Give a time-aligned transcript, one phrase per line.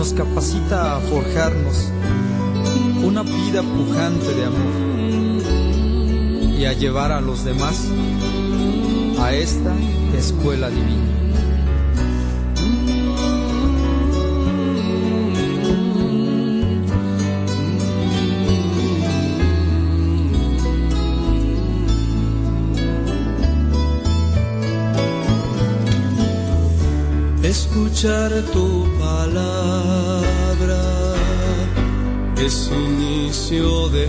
[0.00, 1.92] nos capacita a forjarnos
[3.04, 5.42] una vida pujante de amor
[6.58, 7.86] y a llevar a los demás
[9.20, 9.74] a esta
[10.16, 11.29] escuela divina.
[27.70, 30.82] Escuchar tu palabra
[32.36, 34.08] es inicio de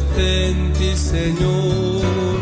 [0.79, 2.39] ti, Señor.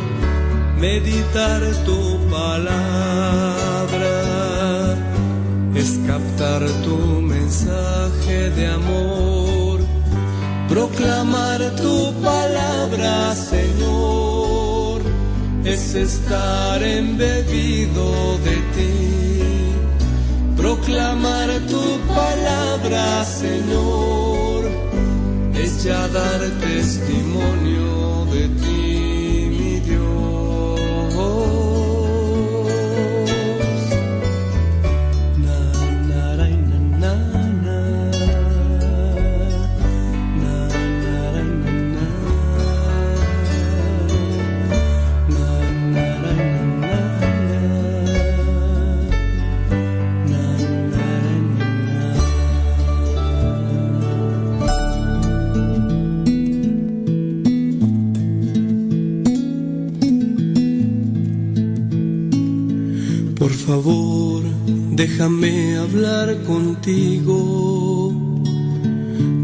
[0.79, 4.15] Meditar tu palabra
[5.75, 9.81] es captar tu mensaje de amor.
[10.69, 15.01] Proclamar tu palabra, Señor,
[15.65, 19.28] es estar embebido de ti
[20.69, 21.81] Proclamar tu
[22.13, 24.69] palabra, Señor,
[25.55, 28.58] es ya dar testimonio de ti,
[63.69, 64.41] favor,
[64.95, 68.11] déjame hablar contigo,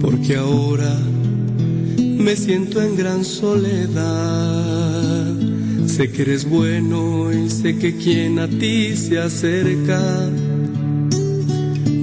[0.02, 0.98] porque ahora
[2.00, 4.02] me siento en gran soledad.
[5.86, 10.02] Sé que eres bueno y sé que quien a ti se acerca,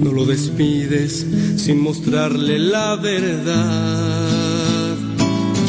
[0.03, 1.27] no lo despides
[1.57, 4.95] sin mostrarle la verdad.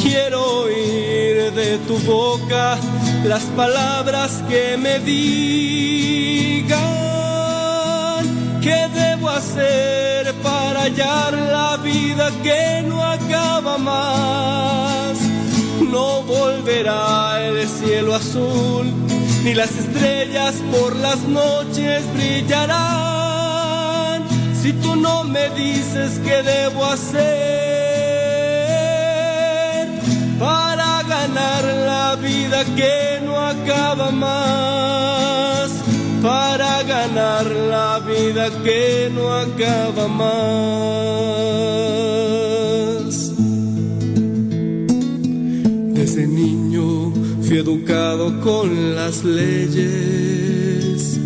[0.00, 2.78] Quiero oír de tu boca
[3.24, 6.74] las palabras que me digan
[8.60, 15.18] qué debo hacer para hallar la vida que no acaba más.
[15.90, 18.92] No volverá el cielo azul,
[19.42, 22.94] ni las estrellas por las noches brillarán.
[24.60, 27.54] Si tú no me dices qué debo hacer
[30.38, 33.13] para ganar la vida que
[33.54, 35.70] acaba más
[36.22, 40.34] para ganar la vida que no acaba más.
[45.98, 51.20] Desde niño fui educado con las leyes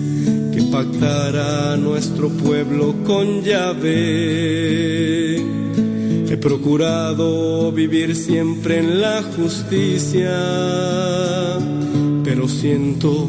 [0.53, 4.99] que pactará nuestro pueblo con Yahvé
[6.31, 10.31] He procurado vivir siempre en la justicia,
[12.39, 13.27] pero siento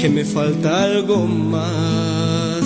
[0.00, 2.62] que me falta algo más.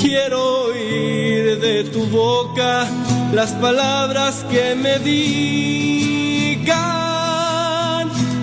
[0.00, 2.86] Quiero oír de tu boca
[3.34, 6.72] las palabras que me digan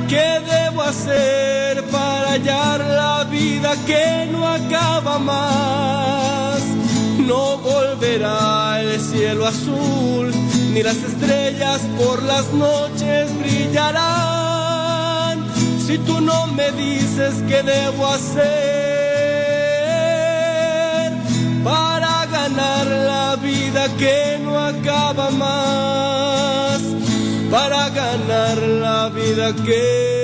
[0.08, 6.60] qué debo hacer para hallar la vida que no acaba más
[7.26, 10.32] no volverá el cielo azul,
[10.74, 14.39] ni las estrellas por las noches brillarán.
[16.22, 18.40] No me dices qué debo hacer
[21.64, 26.82] para ganar la vida que no acaba más,
[27.50, 30.19] para ganar la vida que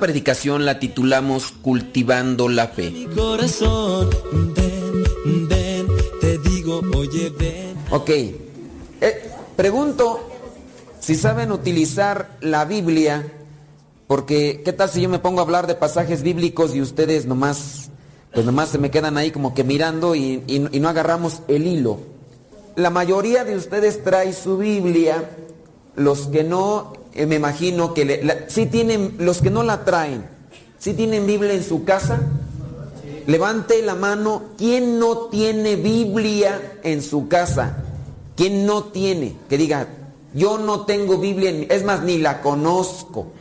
[0.00, 3.06] Esta predicación la titulamos Cultivando la Fe.
[6.22, 7.30] te digo, oye,
[7.90, 10.26] Ok, eh, pregunto
[11.00, 13.30] si saben utilizar la Biblia,
[14.06, 17.90] porque ¿qué tal si yo me pongo a hablar de pasajes bíblicos y ustedes nomás,
[18.32, 21.98] pues nomás se me quedan ahí como que mirando y, y no agarramos el hilo?
[22.74, 25.28] La mayoría de ustedes trae su Biblia,
[25.94, 30.24] los que no eh, me imagino que si tienen, los que no la traen,
[30.78, 32.20] si tienen Biblia en su casa,
[33.26, 37.84] levante la mano, ¿quién no tiene Biblia en su casa?
[38.36, 39.36] ¿Quién no tiene?
[39.48, 39.86] Que diga,
[40.34, 43.32] yo no tengo Biblia, en, es más, ni la conozco.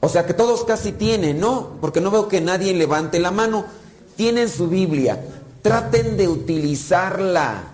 [0.00, 1.76] O sea que todos casi tienen, ¿no?
[1.80, 3.64] Porque no veo que nadie levante la mano.
[4.16, 5.20] Tienen su Biblia,
[5.62, 7.64] traten de utilizarla.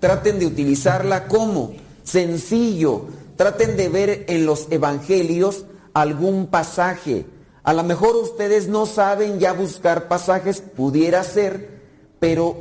[0.00, 1.72] traten de utilizarla como
[2.04, 3.06] sencillo.
[3.36, 5.64] Traten de ver en los evangelios
[5.94, 7.26] algún pasaje.
[7.62, 11.80] A lo mejor ustedes no saben ya buscar pasajes, pudiera ser,
[12.18, 12.56] pero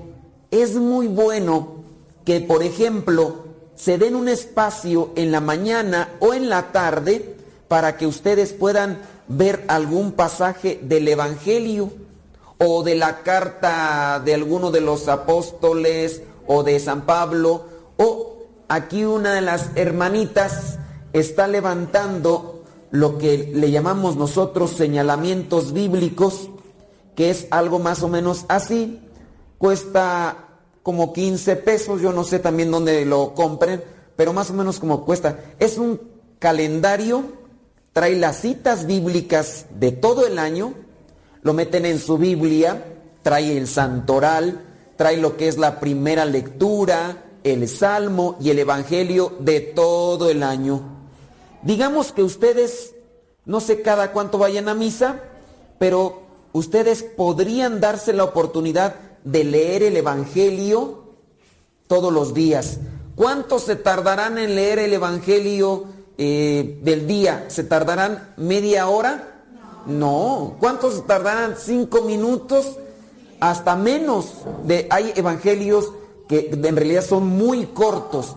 [0.51, 1.83] es muy bueno
[2.25, 3.45] que, por ejemplo,
[3.75, 7.35] se den un espacio en la mañana o en la tarde
[7.68, 11.91] para que ustedes puedan ver algún pasaje del Evangelio
[12.59, 17.65] o de la carta de alguno de los apóstoles o de San Pablo
[17.97, 18.31] o
[18.71, 20.79] aquí una de las hermanitas
[21.12, 26.50] está levantando lo que le llamamos nosotros señalamientos bíblicos,
[27.13, 29.01] que es algo más o menos así.
[29.57, 30.47] Cuesta
[30.83, 33.83] como 15 pesos, yo no sé también dónde lo compren,
[34.15, 35.38] pero más o menos como cuesta.
[35.59, 36.00] Es un
[36.39, 37.23] calendario,
[37.91, 40.73] trae las citas bíblicas de todo el año,
[41.41, 42.85] lo meten en su Biblia,
[43.21, 44.62] trae el santoral,
[44.95, 50.44] trae lo que es la primera lectura, el salmo y el evangelio de todo el
[50.44, 50.82] año.
[51.64, 52.96] Digamos que ustedes,
[53.46, 55.22] no sé cada cuánto vayan a misa,
[55.78, 56.22] pero
[56.54, 61.04] ustedes podrían darse la oportunidad de leer el Evangelio
[61.88, 62.80] todos los días.
[63.16, 65.86] ¿Cuánto se tardarán en leer el Evangelio
[66.18, 67.46] eh, del día?
[67.50, 69.44] ¿Se tardarán media hora?
[69.86, 70.56] No.
[70.60, 71.56] ¿Cuántos se tardarán?
[71.58, 72.78] ¿Cinco minutos?
[73.40, 74.34] Hasta menos.
[74.64, 75.92] De, hay evangelios
[76.31, 78.36] que en realidad son muy cortos.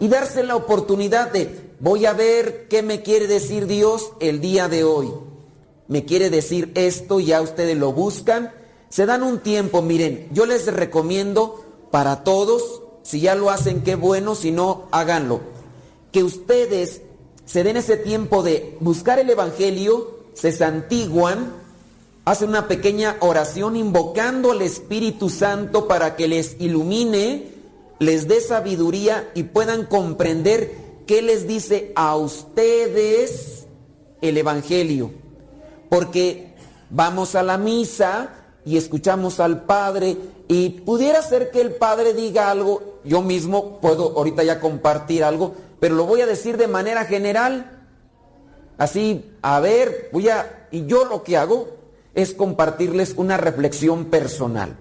[0.00, 4.68] Y darse la oportunidad de, voy a ver qué me quiere decir Dios el día
[4.68, 5.10] de hoy.
[5.86, 8.52] Me quiere decir esto, ya ustedes lo buscan
[8.88, 13.94] se dan un tiempo, miren, yo les recomiendo para todos, si ya lo hacen, qué
[13.96, 15.40] bueno, si no, háganlo.
[16.10, 17.02] Que ustedes
[17.44, 21.52] se den ese tiempo de buscar el Evangelio, se santiguan,
[22.30, 27.52] hacen una pequeña oración invocando al Espíritu Santo para que les ilumine,
[27.98, 30.74] les dé sabiduría y puedan comprender
[31.06, 33.66] qué les dice a ustedes
[34.20, 35.10] el Evangelio.
[35.88, 36.54] Porque
[36.90, 38.34] vamos a la misa,
[38.68, 44.18] y escuchamos al Padre y pudiera ser que el Padre diga algo, yo mismo puedo
[44.18, 47.86] ahorita ya compartir algo, pero lo voy a decir de manera general.
[48.76, 51.77] Así, a ver, voy a, y yo lo que hago
[52.18, 54.76] es compartirles una reflexión personal.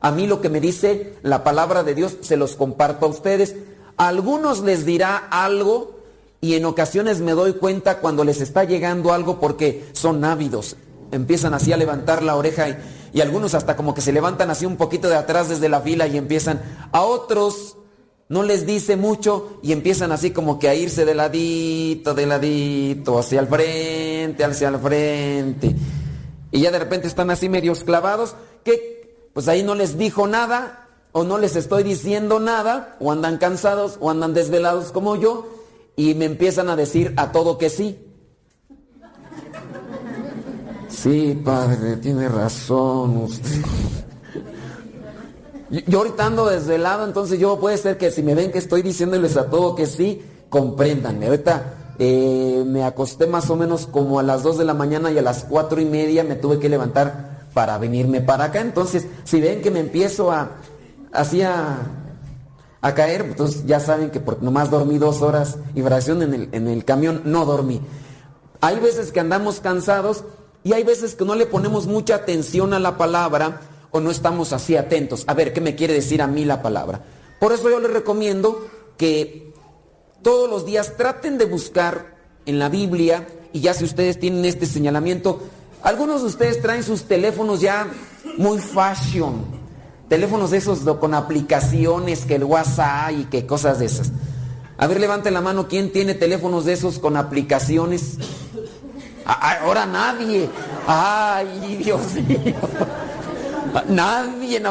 [0.00, 3.56] A mí lo que me dice la palabra de Dios se los comparto a ustedes.
[3.98, 5.98] A algunos les dirá algo
[6.40, 10.76] y en ocasiones me doy cuenta cuando les está llegando algo porque son ávidos.
[11.12, 12.78] Empiezan así a levantar la oreja y,
[13.12, 16.06] y algunos hasta como que se levantan así un poquito de atrás desde la fila
[16.06, 17.76] y empiezan, a otros
[18.30, 23.18] no les dice mucho y empiezan así como que a irse de ladito, de ladito,
[23.18, 25.74] hacia el frente, hacia el frente.
[26.50, 28.34] Y ya de repente están así medios clavados,
[28.64, 33.38] que pues ahí no les dijo nada, o no les estoy diciendo nada, o andan
[33.38, 35.46] cansados, o andan desvelados como yo,
[35.96, 37.98] y me empiezan a decir a todo que sí.
[40.88, 43.62] Sí, padre, tiene razón usted.
[45.86, 49.36] Yo ahorita ando desvelado, entonces yo puede ser que si me ven que estoy diciéndoles
[49.36, 51.26] a todo que sí, compréndanme.
[51.26, 55.18] Ahorita eh, me acosté más o menos como a las 2 de la mañana y
[55.18, 58.60] a las cuatro y media me tuve que levantar para venirme para acá.
[58.60, 60.52] Entonces, si ven que me empiezo a
[61.12, 61.94] así a,
[62.94, 66.68] caer, entonces ya saben que por nomás dormí dos horas y fracción en el, en
[66.68, 67.80] el camión, no dormí.
[68.60, 70.24] Hay veces que andamos cansados
[70.64, 74.52] y hay veces que no le ponemos mucha atención a la palabra o no estamos
[74.52, 75.24] así atentos.
[75.26, 77.00] A ver, ¿qué me quiere decir a mí la palabra?
[77.40, 79.52] Por eso yo les recomiendo que
[80.22, 84.66] todos los días traten de buscar en la Biblia, y ya si ustedes tienen este
[84.66, 85.40] señalamiento,
[85.82, 87.86] algunos de ustedes traen sus teléfonos ya
[88.36, 89.44] muy fashion,
[90.08, 94.12] teléfonos de esos con aplicaciones, que el WhatsApp y que cosas de esas.
[94.76, 98.16] A ver, levanten la mano, ¿quién tiene teléfonos de esos con aplicaciones?
[99.24, 100.48] Ahora nadie.
[100.86, 102.54] Ay, Dios mío.
[103.88, 104.62] Nadie.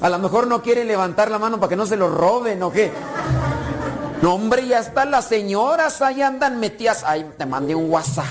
[0.00, 2.72] A lo mejor no quiere levantar la mano para que no se lo roben o
[2.72, 2.90] qué.
[4.22, 7.04] No, hombre, ya están las señoras ahí andan metidas.
[7.04, 8.24] Ay, te mandé un WhatsApp.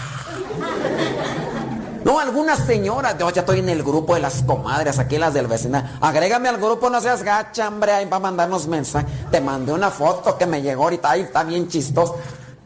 [2.03, 5.47] No, algunas señoras, yo ya estoy en el grupo de las comadres, aquí las del
[5.47, 5.89] vecindario.
[6.01, 9.11] Agrégame al grupo, no seas gacha, hombre, ahí va a mandarnos mensajes.
[9.29, 12.17] Te mandé una foto que me llegó ahorita, ahí está bien chistoso.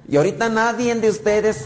[0.07, 1.65] Y ahorita nadie de ustedes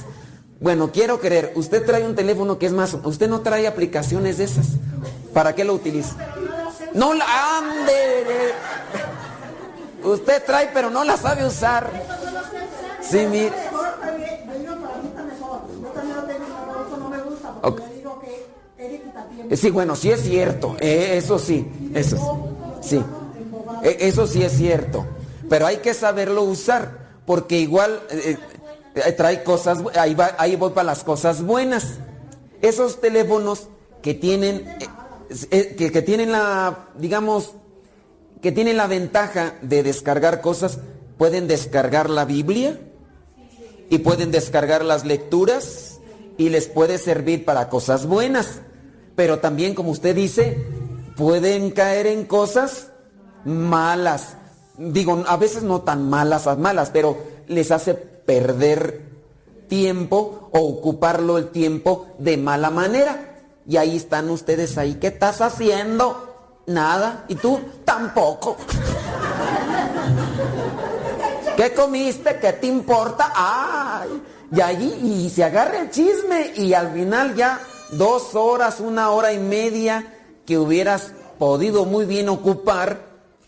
[0.62, 4.44] bueno, quiero creer, usted trae un teléfono que es más, usted no trae aplicaciones de
[4.44, 4.68] esas.
[5.34, 6.16] ¿Para qué lo utiliza?
[6.94, 8.54] No la ande.
[10.04, 11.90] Usted trae, pero no la sabe usar.
[13.02, 13.54] Sí, mire.
[19.56, 20.76] Sí, bueno, sí es cierto.
[20.80, 22.50] Eh, eso sí, eso
[22.82, 23.04] sí.
[23.84, 25.06] E, eso sí es cierto.
[25.50, 27.00] Pero hay que saberlo usar.
[27.26, 28.38] Porque igual eh,
[28.96, 29.80] eh, trae cosas.
[29.96, 32.00] Ahí, va, ahí voy para las cosas buenas.
[32.62, 33.68] Esos teléfonos
[34.02, 34.68] que tienen.
[35.52, 36.88] Eh, que, que tienen la.
[36.96, 37.54] digamos.
[38.42, 40.80] Que tienen la ventaja de descargar cosas.
[41.18, 42.80] Pueden descargar la Biblia.
[43.90, 46.00] Y pueden descargar las lecturas.
[46.38, 48.62] Y les puede servir para cosas buenas.
[49.16, 50.58] Pero también, como usted dice,
[51.18, 52.92] pueden caer en cosas
[53.44, 54.38] malas.
[54.78, 57.18] Digo, a veces no tan malas, malas, pero
[57.48, 59.02] les hace perder
[59.68, 63.42] tiempo o ocuparlo el tiempo de mala manera.
[63.68, 64.96] Y ahí están ustedes ahí.
[64.96, 66.29] ¿Qué estás haciendo?
[66.70, 67.26] Nada.
[67.28, 67.60] ¿Y tú?
[67.84, 68.56] Tampoco.
[71.58, 72.38] ¿Qué comiste?
[72.40, 73.34] ¿Qué te importa?
[73.36, 74.22] ¡Ay!
[74.56, 77.60] Y allí y se agarra el chisme y al final ya
[77.92, 80.14] dos horas, una hora y media
[80.46, 83.02] que hubieras podido muy bien ocupar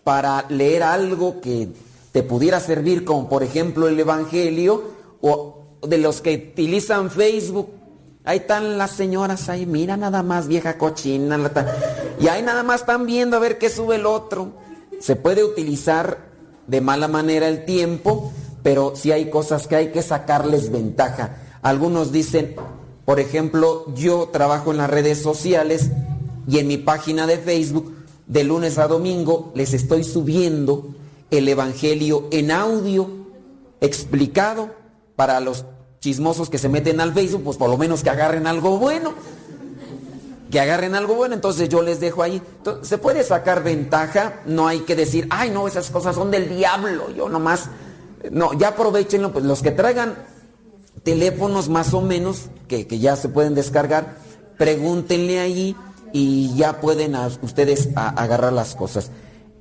[0.04, 1.70] para leer algo que
[2.12, 4.84] te pudiera servir, como por ejemplo el Evangelio,
[5.22, 7.70] o de los que utilizan Facebook.
[8.24, 11.38] Ahí están las señoras ahí, mira nada más, vieja cochina.
[12.22, 14.54] Y ahí nada más están viendo a ver qué sube el otro.
[15.00, 16.30] Se puede utilizar
[16.68, 21.38] de mala manera el tiempo, pero sí hay cosas que hay que sacarles ventaja.
[21.64, 22.56] Algunos dicen,
[23.06, 25.90] por ejemplo, yo trabajo en las redes sociales
[26.48, 27.92] y en mi página de Facebook,
[28.28, 30.94] de lunes a domingo, les estoy subiendo
[31.32, 33.10] el Evangelio en audio,
[33.82, 34.70] explicado
[35.16, 35.66] para los
[36.00, 39.14] chismosos que se meten al Facebook, pues por lo menos que agarren algo bueno.
[40.52, 42.42] Que agarren algo bueno, entonces yo les dejo ahí.
[42.82, 47.10] se puede sacar ventaja, no hay que decir, ay no, esas cosas son del diablo,
[47.12, 47.70] yo nomás.
[48.30, 50.16] No, ya aprovechenlo, pues los que traigan
[51.04, 54.18] teléfonos más o menos, que, que ya se pueden descargar,
[54.58, 55.76] pregúntenle ahí
[56.14, 59.10] y ya pueden ustedes agarrar las cosas.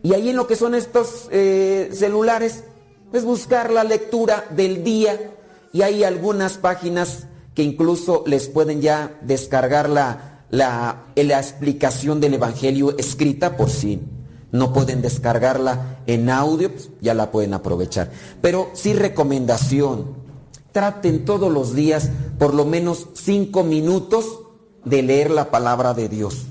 [0.02, 2.64] Y ahí en lo que son estos eh, celulares,
[3.12, 5.32] es buscar la lectura del día
[5.72, 12.34] y hay algunas páginas que incluso les pueden ya descargar la, la, la explicación del
[12.34, 14.00] Evangelio escrita por si
[14.52, 18.10] no pueden descargarla en audio, pues ya la pueden aprovechar.
[18.40, 20.16] Pero sí recomendación,
[20.72, 24.40] traten todos los días por lo menos cinco minutos
[24.84, 26.46] de leer la palabra de Dios.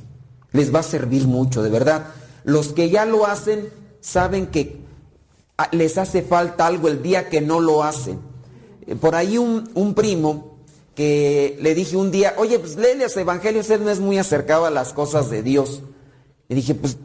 [0.51, 2.07] Les va a servir mucho, de verdad.
[2.43, 3.69] Los que ya lo hacen
[4.01, 4.81] saben que
[5.57, 8.19] ah, les hace falta algo el día que no lo hacen.
[8.87, 10.48] Eh, por ahí un, primo
[10.99, 14.65] que le dije un día, oye, pues lee los evangelios, él no es muy acercado
[14.65, 15.81] a las cosas de Dios.
[16.49, 16.97] Le dije, pues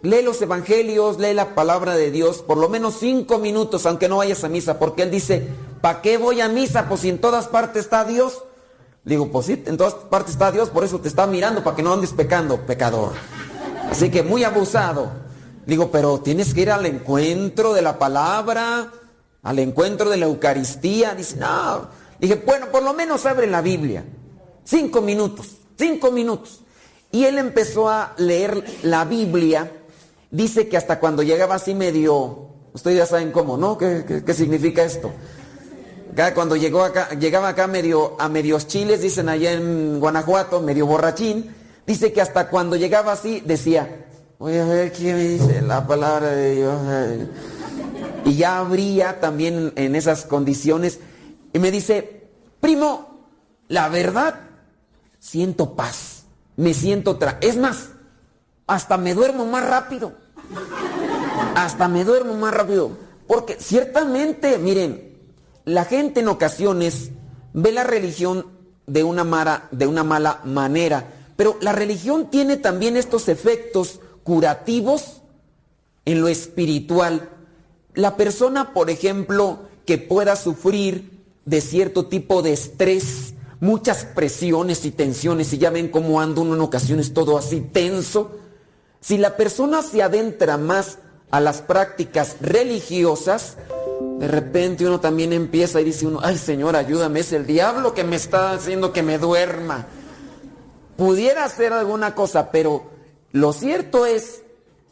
[0.00, 4.16] lee los evangelios, lee la palabra de Dios, por lo menos cinco minutos, aunque no
[4.16, 5.48] vayas a misa, porque él dice,
[5.82, 6.88] ¿para qué voy a misa?
[6.88, 8.42] Pues si en todas partes está Dios.
[9.04, 11.82] Digo, pues sí, en todas partes está Dios, por eso te está mirando, para que
[11.82, 13.12] no andes pecando, pecador.
[13.90, 15.10] Así que muy abusado.
[15.66, 18.90] Digo, pero tienes que ir al encuentro de la palabra,
[19.42, 21.14] al encuentro de la Eucaristía.
[21.14, 21.95] Dice, no.
[22.20, 24.04] Dije, bueno, por lo menos abre la Biblia.
[24.64, 26.60] Cinco minutos, cinco minutos.
[27.12, 29.70] Y él empezó a leer la Biblia.
[30.30, 33.78] Dice que hasta cuando llegaba así medio, ustedes ya saben cómo, ¿no?
[33.78, 35.12] ¿Qué, qué significa esto?
[36.34, 41.54] cuando llegó acá, llegaba acá medio, a medios chiles, dicen allá en Guanajuato, medio borrachín,
[41.86, 44.06] dice que hasta cuando llegaba así decía,
[44.38, 46.80] voy a ver quién me dice la palabra de Dios.
[48.24, 51.00] Y ya abría también en esas condiciones.
[51.56, 52.28] Y me dice,
[52.60, 53.24] primo,
[53.68, 54.40] la verdad,
[55.18, 56.24] siento paz,
[56.56, 57.92] me siento tra Es más,
[58.66, 60.12] hasta me duermo más rápido.
[61.54, 62.90] Hasta me duermo más rápido.
[63.26, 65.16] Porque ciertamente, miren,
[65.64, 67.12] la gente en ocasiones
[67.54, 68.48] ve la religión
[68.86, 75.22] de una, de una mala manera, pero la religión tiene también estos efectos curativos
[76.04, 77.30] en lo espiritual.
[77.94, 81.15] La persona, por ejemplo, que pueda sufrir
[81.46, 86.54] de cierto tipo de estrés, muchas presiones y tensiones, y ya ven cómo anda uno
[86.54, 88.32] en ocasiones todo así tenso,
[89.00, 90.98] si la persona se adentra más
[91.30, 93.56] a las prácticas religiosas,
[94.18, 98.04] de repente uno también empieza y dice uno, ay Señor, ayúdame, es el diablo que
[98.04, 99.86] me está haciendo que me duerma.
[100.96, 102.90] Pudiera hacer alguna cosa, pero
[103.32, 104.42] lo cierto es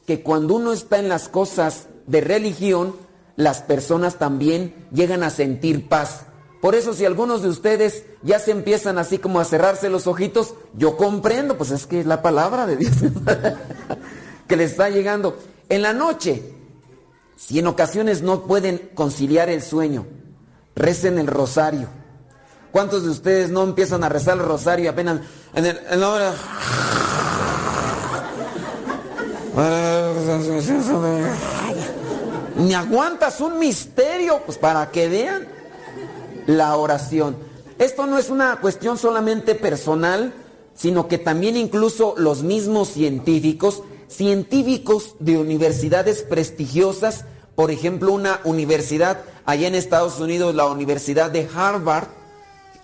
[0.07, 2.95] que cuando uno está en las cosas de religión,
[3.37, 6.27] las personas también llegan a sentir paz.
[6.65, 10.55] Por eso si algunos de ustedes ya se empiezan así como a cerrarse los ojitos,
[10.73, 12.95] yo comprendo, pues es que es la palabra de Dios
[14.49, 15.37] que le está llegando.
[15.69, 16.55] En la noche,
[17.37, 20.07] si en ocasiones no pueden conciliar el sueño,
[20.75, 21.89] recen el rosario.
[22.73, 25.21] ¿Cuántos de ustedes no empiezan a rezar el rosario apenas
[25.53, 26.03] en, el, en
[32.75, 35.54] aguantas un misterio, pues para que vean
[36.47, 37.37] la oración.
[37.79, 40.33] Esto no es una cuestión solamente personal,
[40.75, 47.25] sino que también incluso los mismos científicos, científicos de universidades prestigiosas,
[47.55, 52.09] por ejemplo, una universidad allá en Estados Unidos, la Universidad de Harvard,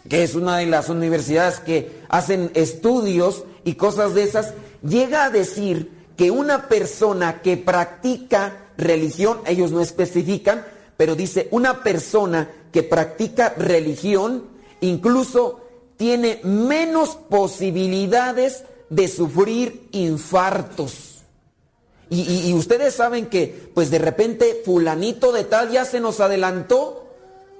[0.08, 5.30] que es una de las universidades que hacen estudios y cosas de esas, llega a
[5.30, 10.64] decir que una persona que practica religión, ellos no especifican,
[10.96, 14.44] pero dice una persona que practica religión
[14.80, 15.60] incluso
[15.96, 21.10] tiene menos posibilidades de sufrir infartos.
[22.12, 27.06] Y, ustedes saben que, pues de repente, fulanito de tal ya se nos adelantó.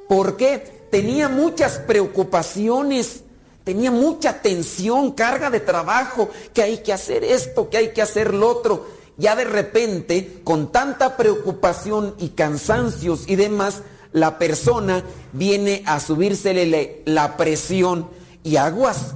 [0.08, 0.86] ¿Por qué?
[0.90, 3.20] Tenía muchas preocupaciones,
[3.62, 8.34] tenía mucha tensión, carga de trabajo, que hay que hacer esto, que hay que hacer
[8.34, 8.86] lo otro.
[9.16, 17.02] Ya de repente, con tanta preocupación y cansancios y demás, la persona viene a subírsele
[17.06, 18.08] la presión
[18.42, 19.14] y aguas.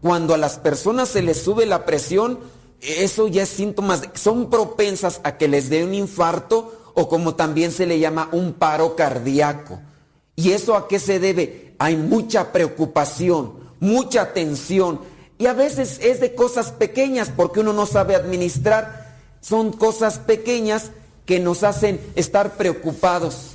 [0.00, 2.40] Cuando a las personas se les sube la presión,
[2.80, 7.70] eso ya es síntomas, son propensas a que les dé un infarto o como también
[7.70, 9.80] se le llama un paro cardíaco.
[10.34, 11.74] ¿Y eso a qué se debe?
[11.78, 15.00] Hay mucha preocupación, mucha tensión
[15.38, 19.18] y a veces es de cosas pequeñas porque uno no sabe administrar.
[19.40, 20.90] Son cosas pequeñas
[21.26, 23.51] que nos hacen estar preocupados.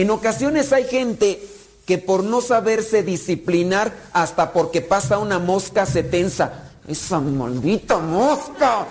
[0.00, 1.46] En ocasiones hay gente
[1.84, 8.86] que por no saberse disciplinar hasta porque pasa una mosca se tensa esa maldita mosca.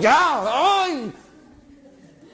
[0.00, 0.44] ¡Ya!
[0.84, 1.12] ¡Ay!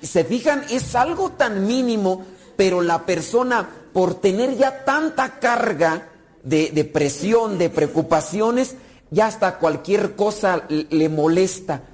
[0.02, 6.08] Se fijan, es algo tan mínimo, pero la persona, por tener ya tanta carga
[6.42, 8.74] de, presión, de preocupaciones,
[9.10, 11.84] ya hasta cualquier cosa le molesta.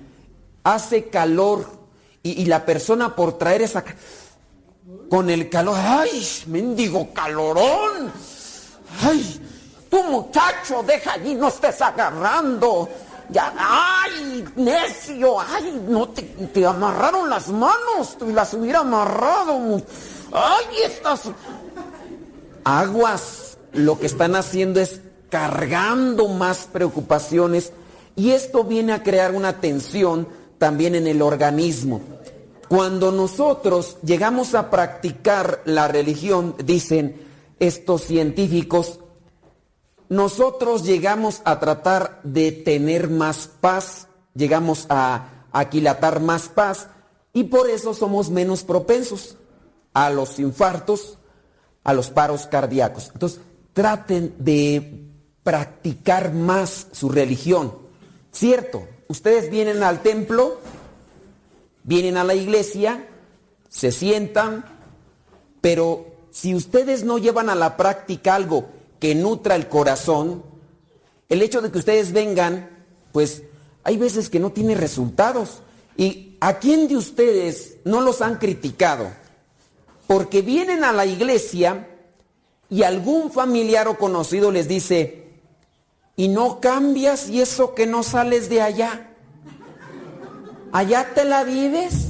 [0.65, 1.67] Hace calor
[2.25, 3.85] y, y la persona por traer esa...
[5.11, 6.27] Con el calor, ¡ay!
[6.47, 8.13] Mendigo calorón.
[9.03, 9.41] ¡Ay!
[9.91, 12.89] Tu muchacho, deja allí, no estés agarrando.
[13.29, 19.83] Ya, ay, necio, ay, no te, te amarraron las manos, te las hubiera amarrado.
[20.33, 21.23] Ay, estas
[22.63, 27.73] aguas lo que están haciendo es cargando más preocupaciones
[28.15, 32.01] y esto viene a crear una tensión también en el organismo.
[32.69, 37.23] Cuando nosotros llegamos a practicar la religión, dicen
[37.61, 39.01] estos científicos,
[40.09, 46.89] nosotros llegamos a tratar de tener más paz, llegamos a aquilatar más paz
[47.33, 49.37] y por eso somos menos propensos
[49.95, 51.19] a los infartos,
[51.85, 53.11] a los paros cardíacos.
[53.13, 53.41] Entonces,
[53.73, 55.07] traten de
[55.43, 57.75] practicar más su religión.
[58.33, 60.59] Cierto, ustedes vienen al templo,
[61.87, 63.09] vienen a la iglesia,
[63.71, 64.65] se sientan,
[65.63, 68.69] pero si ustedes no llevan a la práctica algo
[69.01, 70.43] que nutra el corazón,
[71.31, 72.69] el hecho de que ustedes vengan,
[73.13, 73.45] pues
[73.85, 75.61] hay veces que no tiene resultados.
[75.97, 79.11] ¿Y a quién de ustedes no los han criticado?
[80.07, 81.89] Porque vienen a la iglesia
[82.69, 85.27] y algún familiar o conocido les dice,
[86.17, 89.06] y no cambias y eso que no sales de allá.
[90.73, 92.09] Allá te la vives.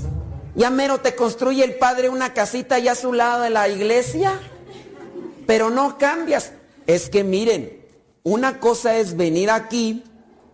[0.55, 4.41] Ya mero te construye el padre una casita allá a su lado de la iglesia.
[5.47, 6.53] Pero no cambias
[6.87, 7.85] es que miren,
[8.23, 10.05] una cosa es venir aquí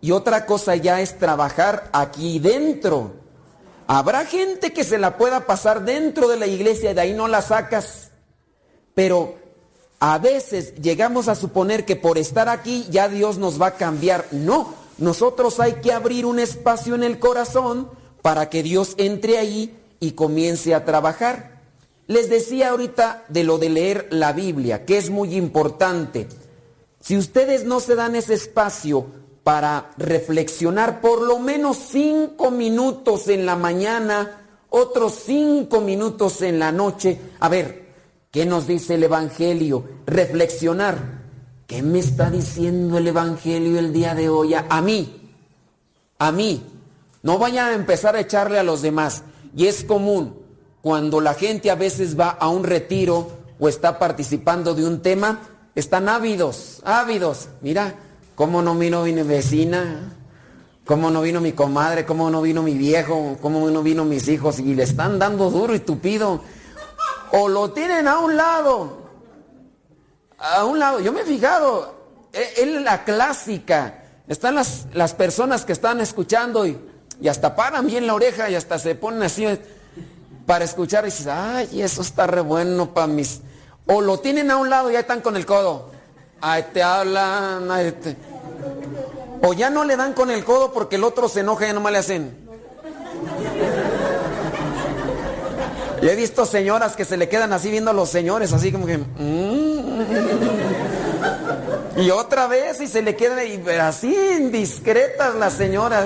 [0.00, 3.12] y otra cosa ya es trabajar aquí dentro.
[3.86, 7.28] Habrá gente que se la pueda pasar dentro de la iglesia y de ahí no
[7.28, 8.10] la sacas.
[8.94, 9.36] Pero
[10.00, 14.26] a veces llegamos a suponer que por estar aquí ya Dios nos va a cambiar.
[14.32, 17.90] No, nosotros hay que abrir un espacio en el corazón
[18.22, 21.60] para que Dios entre ahí y comience a trabajar.
[22.06, 26.28] Les decía ahorita de lo de leer la Biblia, que es muy importante.
[27.00, 29.06] Si ustedes no se dan ese espacio
[29.42, 36.70] para reflexionar por lo menos cinco minutos en la mañana, otros cinco minutos en la
[36.70, 37.86] noche, a ver,
[38.30, 39.82] ¿qué nos dice el Evangelio?
[40.06, 41.21] Reflexionar.
[41.66, 44.54] ¿Qué me está diciendo el Evangelio el día de hoy?
[44.54, 45.30] A mí,
[46.18, 46.62] a mí.
[47.22, 49.22] No vayan a empezar a echarle a los demás.
[49.56, 50.34] Y es común
[50.80, 55.40] cuando la gente a veces va a un retiro o está participando de un tema,
[55.76, 57.48] están ávidos, ávidos.
[57.60, 57.94] Mira,
[58.34, 60.12] cómo no vino mi vecina,
[60.84, 64.58] cómo no vino mi comadre, cómo no vino mi viejo, cómo no vino mis hijos
[64.58, 66.42] y le están dando duro y tupido.
[67.30, 69.01] O lo tienen a un lado,
[70.42, 71.00] a un lado.
[71.00, 71.94] Yo me he fijado,
[72.32, 74.02] e, es la clásica.
[74.28, 76.78] Están las, las personas que están escuchando y,
[77.20, 79.46] y hasta paran bien la oreja y hasta se ponen así
[80.46, 83.40] para escuchar y dices, ay, eso está re bueno para mis...
[83.86, 85.90] O lo tienen a un lado y ahí están con el codo.
[86.40, 88.16] Ahí te hablan, ahí te...
[89.44, 91.72] O ya no le dan con el codo porque el otro se enoja y ya
[91.72, 92.48] nomás le hacen.
[96.02, 98.86] Y he visto señoras que se le quedan así viendo a los señores, así como
[98.86, 98.98] que...
[98.98, 100.02] Mm".
[101.96, 103.38] Y otra vez y se le quedan
[103.80, 106.04] así indiscretas las señoras.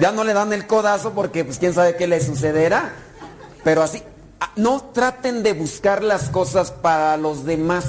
[0.00, 2.92] Ya no le dan el codazo porque pues quién sabe qué le sucederá.
[3.64, 4.02] Pero así,
[4.40, 7.84] ah, no traten de buscar las cosas para los demás.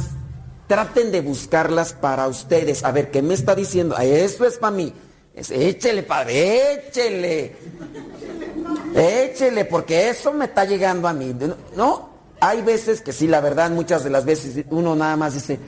[0.67, 2.83] Traten de buscarlas para ustedes.
[2.83, 3.95] A ver, ¿qué me está diciendo?
[3.97, 4.93] Eso es para mí.
[5.35, 7.55] échele, padre, échele.
[8.95, 11.35] Échele, porque eso me está llegando a mí.
[11.75, 15.59] No, hay veces que sí, la verdad, muchas de las veces uno nada más dice,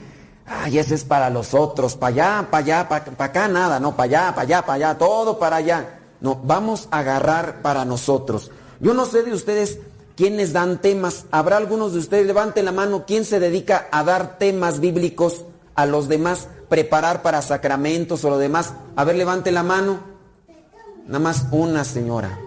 [0.46, 4.04] ay, ese es para los otros, para allá, para allá, para, acá nada, no, para
[4.04, 6.00] allá, para allá, para allá, todo para allá.
[6.20, 8.50] No, vamos a agarrar para nosotros.
[8.80, 9.78] Yo no sé de ustedes
[10.16, 11.26] quiénes dan temas.
[11.30, 12.26] ¿Habrá algunos de ustedes?
[12.26, 13.04] Levanten la mano.
[13.06, 16.48] ¿Quién se dedica a dar temas bíblicos a los demás?
[16.68, 18.72] Preparar para sacramentos o lo demás.
[18.96, 20.00] A ver, levante la mano.
[21.06, 22.38] Nada más una señora.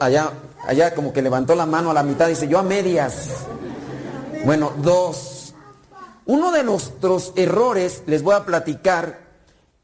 [0.00, 0.32] Allá,
[0.66, 2.28] allá como que levantó la mano a la mitad.
[2.28, 3.28] Dice, yo a medias.
[4.44, 5.54] Bueno, dos.
[6.26, 9.18] Uno de nuestros errores, les voy a platicar,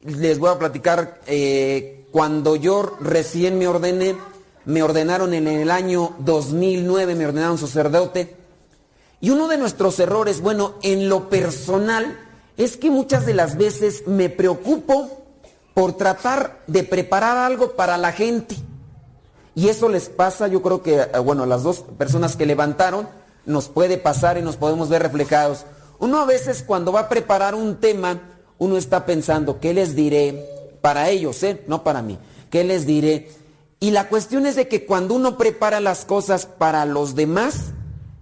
[0.01, 4.17] les voy a platicar eh, cuando yo recién me ordené,
[4.65, 8.37] me ordenaron en el año 2009, me ordenaron sacerdote.
[9.21, 12.19] Y uno de nuestros errores, bueno, en lo personal,
[12.57, 15.25] es que muchas de las veces me preocupo
[15.75, 18.57] por tratar de preparar algo para la gente.
[19.57, 23.09] Y eso les pasa, yo creo que, eh, bueno, a las dos personas que levantaron,
[23.45, 25.65] nos puede pasar y nos podemos ver reflejados.
[25.99, 28.21] Uno a veces cuando va a preparar un tema,
[28.59, 30.57] uno está pensando, ¿qué les diré?
[30.87, 31.65] para ellos, ¿eh?
[31.67, 32.17] no para mí.
[32.49, 33.29] ¿Qué les diré?
[33.81, 37.73] Y la cuestión es de que cuando uno prepara las cosas para los demás,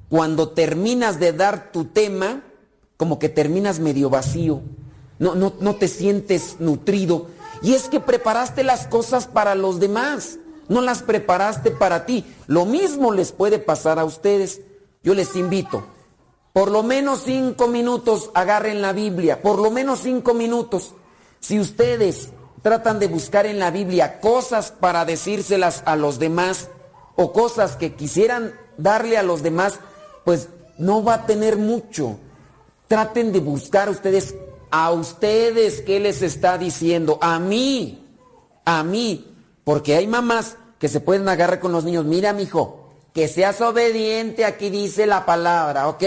[0.09, 2.43] cuando terminas de dar tu tema,
[2.97, 4.63] como que terminas medio vacío.
[5.19, 7.27] No, no, no te sientes nutrido.
[7.61, 10.39] Y es que preparaste las cosas para los demás,
[10.69, 12.25] no las preparaste para ti.
[12.47, 14.61] Lo mismo les puede pasar a ustedes.
[15.03, 15.85] Yo les invito,
[16.55, 20.95] por lo menos cinco minutos agarren la Biblia, por lo menos cinco minutos.
[21.41, 22.31] Si ustedes
[22.63, 26.71] tratan de buscar en la Biblia cosas para decírselas a los demás
[27.17, 29.79] o cosas que quisieran darle a los demás,
[30.25, 30.49] pues
[30.79, 32.19] no va a tener mucho.
[32.89, 34.35] Traten de buscar ustedes
[34.71, 38.05] a ustedes qué les está diciendo, a mí,
[38.65, 39.34] a mí,
[39.65, 44.45] porque hay mamás que se pueden agarrar con los niños, mira, mijo, que seas obediente,
[44.45, 46.03] aquí dice la palabra, ¿ok?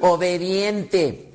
[0.00, 1.34] Obediente.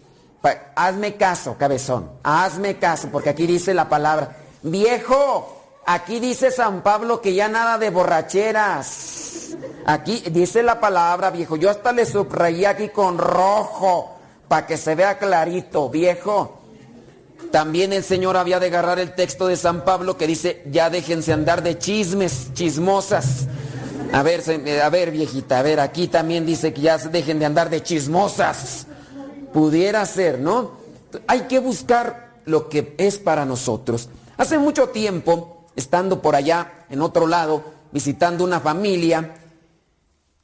[0.76, 4.38] Hazme caso, cabezón, hazme caso, porque aquí dice la palabra.
[4.64, 9.56] Viejo, aquí dice San Pablo que ya nada de borracheras.
[9.86, 11.58] Aquí dice la palabra, viejo.
[11.58, 14.16] Yo hasta le subrayé aquí con rojo
[14.48, 16.61] para que se vea clarito, viejo.
[17.52, 21.34] También el Señor había de agarrar el texto de San Pablo que dice, ya déjense
[21.34, 23.48] andar de chismes, chismosas.
[24.14, 24.42] A ver,
[24.82, 28.88] a ver, viejita, a ver, aquí también dice que ya dejen de andar de chismosas.
[29.54, 30.72] Pudiera ser, ¿no?
[31.28, 34.08] Hay que buscar lo que es para nosotros.
[34.38, 39.36] Hace mucho tiempo, estando por allá, en otro lado, visitando una familia,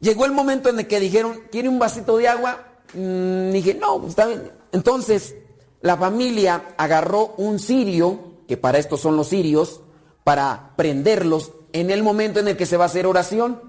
[0.02, 2.66] llegó el momento en el que dijeron, ¿quiere un vasito de agua?
[2.94, 4.52] Mm, dije, no, está bien.
[4.74, 5.36] Entonces,
[5.82, 9.82] la familia agarró un cirio, que para esto son los cirios,
[10.24, 13.62] para prenderlos en el momento en el que se va a hacer oración.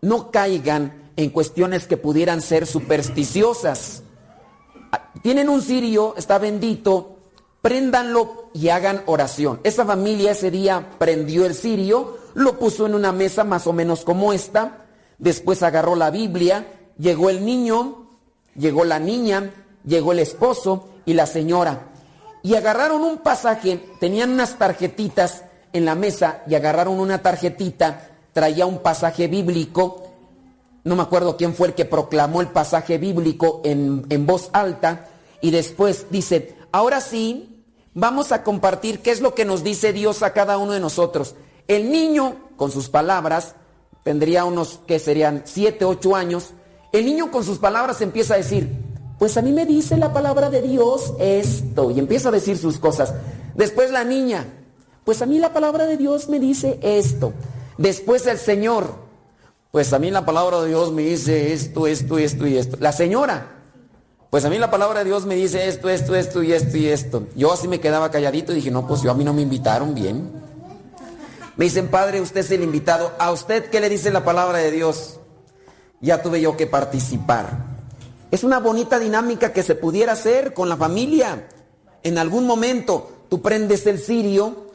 [0.00, 4.02] No caigan en cuestiones que pudieran ser supersticiosas.
[5.22, 7.18] Tienen un cirio, está bendito,
[7.60, 9.60] préndanlo y hagan oración.
[9.62, 14.04] Esa familia ese día prendió el cirio, lo puso en una mesa más o menos
[14.04, 14.86] como esta,
[15.18, 16.66] después agarró la Biblia,
[16.98, 18.08] llegó el niño,
[18.56, 19.52] llegó la niña,
[19.84, 21.88] llegó el esposo y la señora.
[22.42, 28.66] Y agarraron un pasaje, tenían unas tarjetitas en la mesa y agarraron una tarjetita, traía
[28.66, 30.08] un pasaje bíblico,
[30.84, 35.06] no me acuerdo quién fue el que proclamó el pasaje bíblico en, en voz alta,
[35.40, 40.22] y después dice, ahora sí, vamos a compartir qué es lo que nos dice Dios
[40.22, 41.34] a cada uno de nosotros.
[41.68, 43.54] El niño, con sus palabras,
[44.02, 46.50] tendría unos que serían 7, 8 años,
[46.92, 48.70] el niño con sus palabras empieza a decir,
[49.22, 52.80] pues a mí me dice la palabra de Dios esto, y empieza a decir sus
[52.80, 53.14] cosas.
[53.54, 54.46] Después la niña,
[55.04, 57.32] pues a mí la palabra de Dios me dice esto.
[57.78, 58.96] Después el Señor,
[59.70, 62.78] pues a mí la palabra de Dios me dice esto, esto, esto y esto.
[62.80, 63.46] La señora,
[64.28, 66.88] pues a mí la palabra de Dios me dice esto, esto, esto y esto y
[66.88, 67.28] esto.
[67.36, 69.94] Yo así me quedaba calladito y dije, no, pues yo a mí no me invitaron
[69.94, 70.32] bien.
[71.56, 73.12] Me dicen, padre, usted es el invitado.
[73.20, 75.20] ¿A usted qué le dice la palabra de Dios?
[76.00, 77.71] Ya tuve yo que participar.
[78.32, 81.48] Es una bonita dinámica que se pudiera hacer con la familia.
[82.02, 84.70] En algún momento tú prendes el cirio,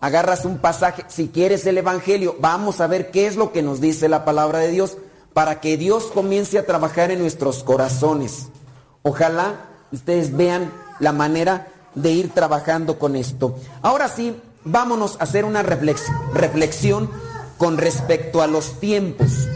[0.00, 3.82] agarras un pasaje, si quieres el Evangelio, vamos a ver qué es lo que nos
[3.82, 4.96] dice la palabra de Dios
[5.34, 8.46] para que Dios comience a trabajar en nuestros corazones.
[9.02, 13.54] Ojalá ustedes vean la manera de ir trabajando con esto.
[13.82, 17.10] Ahora sí, vámonos a hacer una reflexión
[17.58, 19.46] con respecto a los tiempos.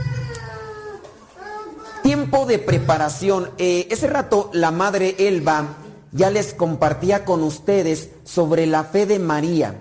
[2.02, 3.50] Tiempo de preparación.
[3.58, 5.76] Eh, ese rato la madre Elba
[6.12, 9.78] ya les compartía con ustedes sobre la fe de María.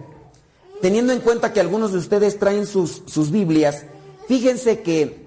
[0.82, 3.84] Teniendo en cuenta que algunos de ustedes traen sus, sus Biblias,
[4.28, 5.26] fíjense que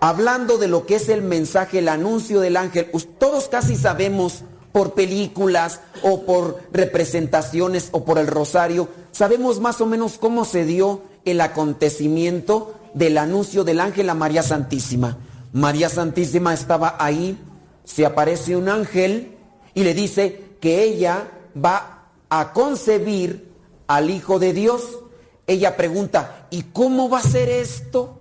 [0.00, 4.94] hablando de lo que es el mensaje, el anuncio del ángel, todos casi sabemos por
[4.94, 11.02] películas o por representaciones o por el rosario, sabemos más o menos cómo se dio
[11.24, 15.18] el acontecimiento del anuncio del ángel a María Santísima.
[15.52, 17.38] María Santísima estaba ahí,
[17.84, 19.36] se aparece un ángel
[19.74, 21.30] y le dice que ella
[21.62, 23.52] va a concebir
[23.86, 25.00] al Hijo de Dios.
[25.46, 28.18] Ella pregunta, ¿y cómo va a ser esto?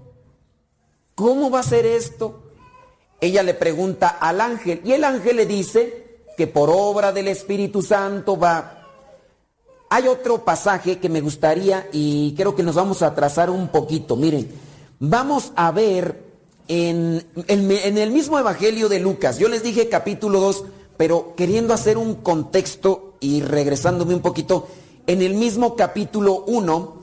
[1.16, 2.44] ¿Cómo va a ser esto?
[3.22, 7.82] Ella le pregunta al ángel y el ángel le dice que por obra del Espíritu
[7.82, 8.88] Santo va.
[9.90, 14.16] Hay otro pasaje que me gustaría y creo que nos vamos a trazar un poquito.
[14.16, 14.52] Miren,
[15.00, 16.21] vamos a ver
[16.72, 17.26] en,
[17.98, 19.38] el mismo Evangelio de Lucas.
[19.38, 20.64] Yo les dije capítulo 2,
[20.96, 24.70] pero queriendo hacer un contexto y regresándome un poquito,
[25.06, 26.94] en el mismo capítulo 1,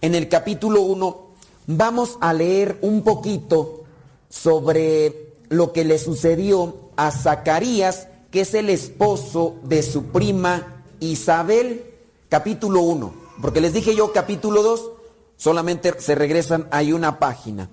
[0.00, 1.20] en el capítulo 1,
[1.68, 3.84] vamos a leer un poquito
[4.28, 11.84] sobre lo que le sucedió a Zacarías, que es el esposo de su prima Isabel,
[12.28, 13.14] capítulo 1.
[13.40, 14.90] Porque les dije yo capítulo 2,
[15.36, 17.70] solamente se regresan, hay una página.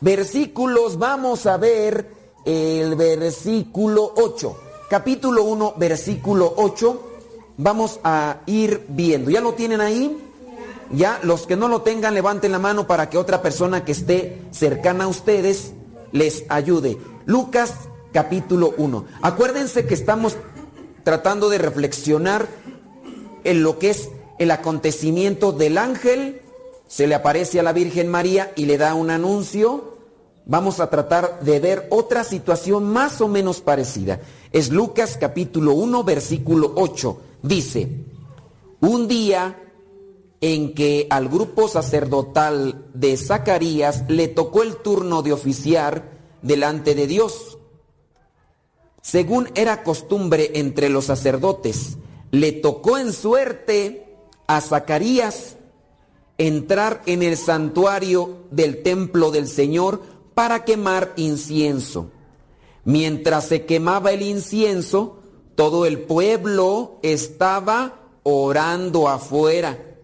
[0.00, 2.10] Versículos, vamos a ver
[2.46, 4.56] el versículo 8.
[4.88, 7.02] Capítulo 1, versículo 8.
[7.58, 9.30] Vamos a ir viendo.
[9.30, 10.16] ¿Ya lo tienen ahí?
[10.90, 14.40] Ya, los que no lo tengan, levanten la mano para que otra persona que esté
[14.52, 15.72] cercana a ustedes
[16.12, 16.96] les ayude.
[17.26, 17.74] Lucas
[18.12, 19.04] capítulo 1.
[19.20, 20.36] Acuérdense que estamos
[21.04, 22.48] tratando de reflexionar
[23.44, 24.08] en lo que es
[24.38, 26.40] el acontecimiento del ángel
[26.90, 29.96] se le aparece a la Virgen María y le da un anuncio,
[30.44, 34.20] vamos a tratar de ver otra situación más o menos parecida.
[34.50, 37.20] Es Lucas capítulo 1, versículo 8.
[37.44, 37.88] Dice,
[38.80, 39.56] un día
[40.40, 46.10] en que al grupo sacerdotal de Zacarías le tocó el turno de oficiar
[46.42, 47.56] delante de Dios.
[49.00, 51.98] Según era costumbre entre los sacerdotes,
[52.32, 54.08] le tocó en suerte
[54.48, 55.56] a Zacarías
[56.40, 60.00] entrar en el santuario del templo del Señor
[60.32, 62.10] para quemar incienso.
[62.84, 65.18] Mientras se quemaba el incienso,
[65.54, 69.98] todo el pueblo estaba orando afuera.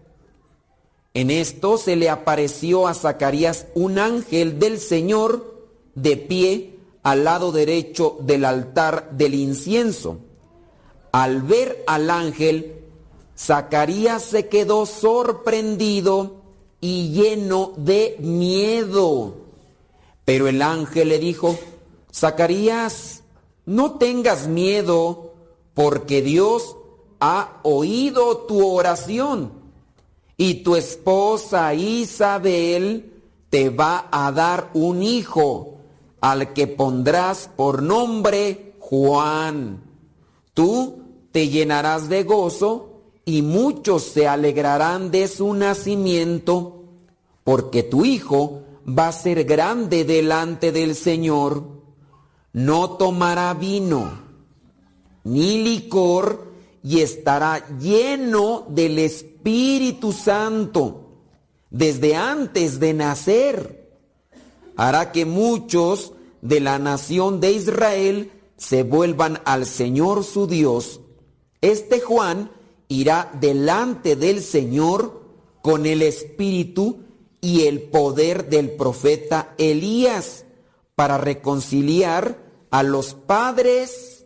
[1.15, 7.51] En esto se le apareció a Zacarías un ángel del Señor de pie al lado
[7.51, 10.19] derecho del altar del incienso.
[11.11, 12.76] Al ver al ángel,
[13.37, 16.41] Zacarías se quedó sorprendido
[16.81, 19.35] y lleno de miedo.
[20.25, 21.57] Pero el ángel le dijo,
[22.13, 23.23] Zacarías,
[23.65, 25.33] no tengas miedo,
[25.73, 26.75] porque Dios
[27.19, 29.51] ha oído tu oración
[30.35, 33.13] y tu esposa Isabel
[33.49, 35.77] te va a dar un hijo
[36.21, 39.83] al que pondrás por nombre Juan.
[40.53, 42.96] Tú te llenarás de gozo
[43.27, 46.85] y muchos se alegrarán de su nacimiento,
[47.43, 51.61] porque tu hijo va a ser grande delante del Señor.
[52.53, 54.17] No tomará vino
[55.25, 61.17] ni licor y estará lleno del Espíritu Santo
[61.69, 63.91] desde antes de nacer.
[64.77, 71.01] Hará que muchos de la nación de Israel se vuelvan al Señor su Dios.
[71.59, 72.51] Este Juan
[72.87, 75.21] irá delante del Señor
[75.61, 76.99] con el espíritu
[77.41, 80.45] y el poder del profeta Elías
[80.95, 84.25] para reconciliar a los padres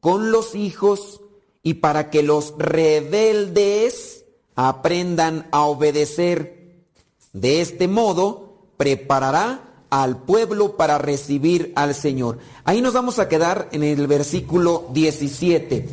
[0.00, 1.20] con los hijos
[1.62, 6.84] y para que los rebeldes aprendan a obedecer.
[7.32, 12.38] De este modo preparará al pueblo para recibir al Señor.
[12.64, 15.88] Ahí nos vamos a quedar en el versículo 17.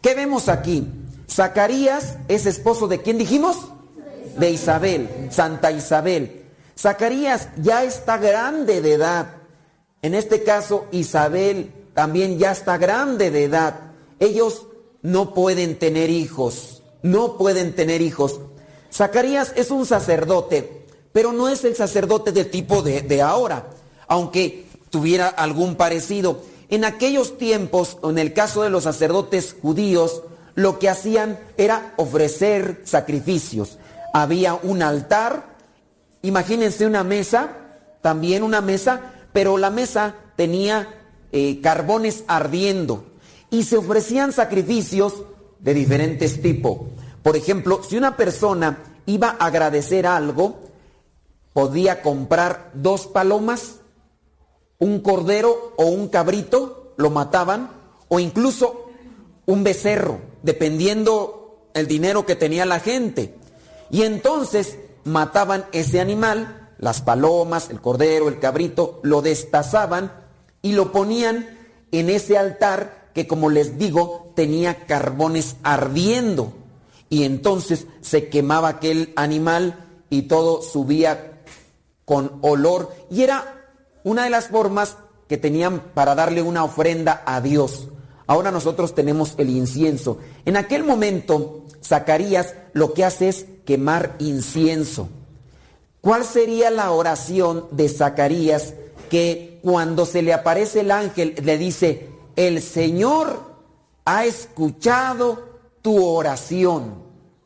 [0.00, 0.86] ¿Qué vemos aquí?
[1.30, 3.56] Zacarías es esposo de quién dijimos?
[4.36, 6.44] de Isabel, Santa Isabel.
[6.78, 9.36] Zacarías ya está grande de edad.
[10.02, 13.92] En este caso, Isabel también ya está grande de edad.
[14.18, 14.66] Ellos
[15.02, 18.40] no pueden tener hijos, no pueden tener hijos.
[18.92, 23.66] Zacarías es un sacerdote, pero no es el sacerdote de tipo de, de ahora,
[24.08, 26.42] aunque tuviera algún parecido.
[26.70, 30.22] En aquellos tiempos, en el caso de los sacerdotes judíos,
[30.54, 33.78] lo que hacían era ofrecer sacrificios.
[34.12, 35.56] Había un altar,
[36.22, 37.50] imagínense una mesa,
[38.00, 39.00] también una mesa,
[39.32, 40.88] pero la mesa tenía
[41.32, 43.04] eh, carbones ardiendo
[43.50, 45.14] y se ofrecían sacrificios
[45.58, 46.78] de diferentes tipos.
[47.22, 50.60] Por ejemplo, si una persona iba a agradecer algo,
[51.52, 53.76] podía comprar dos palomas,
[54.78, 57.70] un cordero o un cabrito, lo mataban,
[58.08, 58.79] o incluso
[59.50, 63.34] un becerro, dependiendo el dinero que tenía la gente.
[63.90, 70.12] Y entonces mataban ese animal, las palomas, el cordero, el cabrito, lo destazaban
[70.62, 71.58] y lo ponían
[71.90, 76.52] en ese altar que como les digo tenía carbones ardiendo.
[77.08, 81.42] Y entonces se quemaba aquel animal y todo subía
[82.04, 82.94] con olor.
[83.10, 83.72] Y era
[84.04, 87.88] una de las formas que tenían para darle una ofrenda a Dios.
[88.30, 90.18] Ahora nosotros tenemos el incienso.
[90.44, 95.08] En aquel momento, Zacarías lo que hace es quemar incienso.
[96.00, 98.74] ¿Cuál sería la oración de Zacarías
[99.10, 103.42] que cuando se le aparece el ángel le dice, el Señor
[104.04, 105.48] ha escuchado
[105.82, 107.02] tu oración,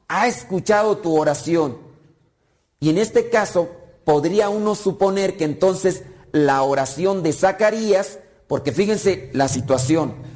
[0.08, 1.78] ha escuchado tu oración?
[2.78, 3.70] Y en este caso
[4.04, 10.33] podría uno suponer que entonces la oración de Zacarías, porque fíjense la situación,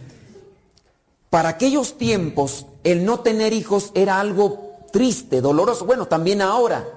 [1.30, 6.88] para aquellos tiempos, el no tener hijos era algo triste, doloroso, bueno, también ahora,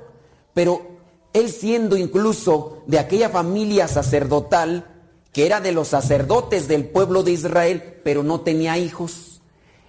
[0.53, 0.81] pero
[1.33, 4.87] él siendo incluso de aquella familia sacerdotal,
[5.33, 9.41] que era de los sacerdotes del pueblo de Israel, pero no tenía hijos.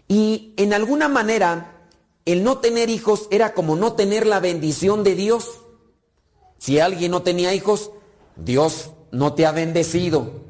[0.09, 1.88] Y en alguna manera,
[2.24, 5.61] el no tener hijos era como no tener la bendición de Dios.
[6.59, 7.90] Si alguien no tenía hijos,
[8.37, 10.42] Dios no te ha bendecido.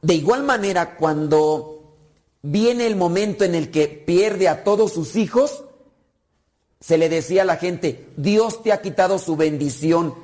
[0.00, 1.71] De igual manera, cuando
[2.42, 5.64] viene el momento en el que pierde a todos sus hijos,
[6.80, 10.14] se le decía a la gente, Dios te ha quitado su bendición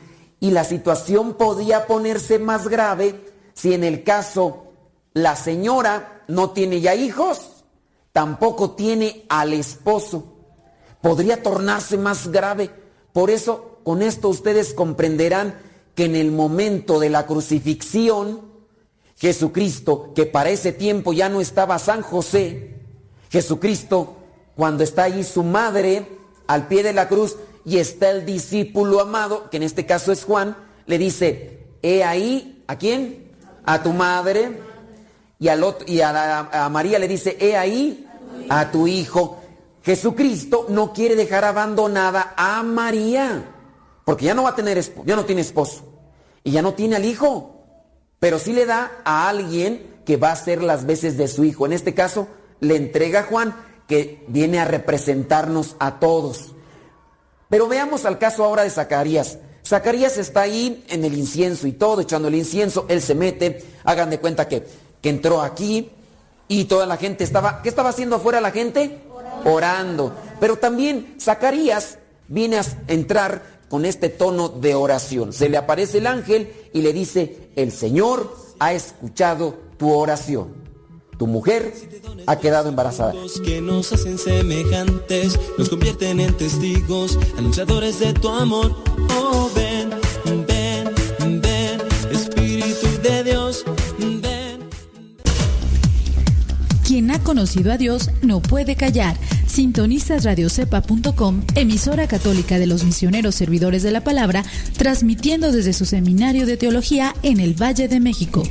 [0.40, 3.14] y la situación podía ponerse más grave
[3.54, 4.72] si en el caso
[5.12, 7.64] la señora no tiene ya hijos,
[8.12, 10.34] tampoco tiene al esposo.
[11.00, 12.70] Podría tornarse más grave.
[13.12, 15.58] Por eso, con esto ustedes comprenderán
[15.94, 18.47] que en el momento de la crucifixión,
[19.18, 22.76] Jesucristo, que para ese tiempo ya no estaba San José,
[23.30, 24.16] Jesucristo,
[24.54, 26.06] cuando está allí su madre
[26.46, 30.24] al pie de la cruz y está el discípulo amado, que en este caso es
[30.24, 33.32] Juan, le dice, he ahí, ¿a quién?
[33.64, 34.62] A tu madre.
[35.38, 35.48] Y,
[35.86, 38.06] y a, a María le dice, he ahí
[38.48, 39.40] a tu hijo.
[39.82, 43.44] Jesucristo no quiere dejar abandonada a María,
[44.04, 45.82] porque ya no va a tener, ya no tiene esposo
[46.44, 47.57] y ya no tiene al hijo
[48.20, 51.66] pero sí le da a alguien que va a ser las veces de su hijo.
[51.66, 52.28] En este caso,
[52.60, 53.54] le entrega a Juan,
[53.86, 56.54] que viene a representarnos a todos.
[57.48, 59.38] Pero veamos al caso ahora de Zacarías.
[59.64, 64.10] Zacarías está ahí en el incienso y todo, echando el incienso, él se mete, hagan
[64.10, 64.66] de cuenta que,
[65.02, 65.90] que entró aquí
[66.48, 69.00] y toda la gente estaba, ¿qué estaba haciendo afuera la gente?
[69.12, 69.50] Orando.
[69.50, 70.14] Orando.
[70.40, 75.32] Pero también Zacarías viene a entrar con este tono de oración.
[75.32, 80.68] Se le aparece el ángel y le dice, el Señor ha escuchado tu oración.
[81.18, 81.74] Tu mujer
[82.26, 83.12] ha quedado embarazada.
[83.44, 88.72] Que nos hacen semejantes, nos convierten en testigos, anunciadores de tu amor.
[89.16, 89.90] Oh, ven,
[90.46, 91.80] ven, ven,
[92.12, 93.64] Espíritu de Dios,
[93.98, 94.68] ven.
[96.86, 99.16] Quien ha conocido a Dios no puede callar
[99.48, 104.44] Sintonizas radiocepa.com, emisora católica de los misioneros servidores de la palabra,
[104.76, 108.42] transmitiendo desde su seminario de teología en el Valle de México.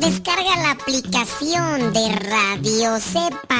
[0.00, 3.59] Descarga la aplicación de Radio Cepa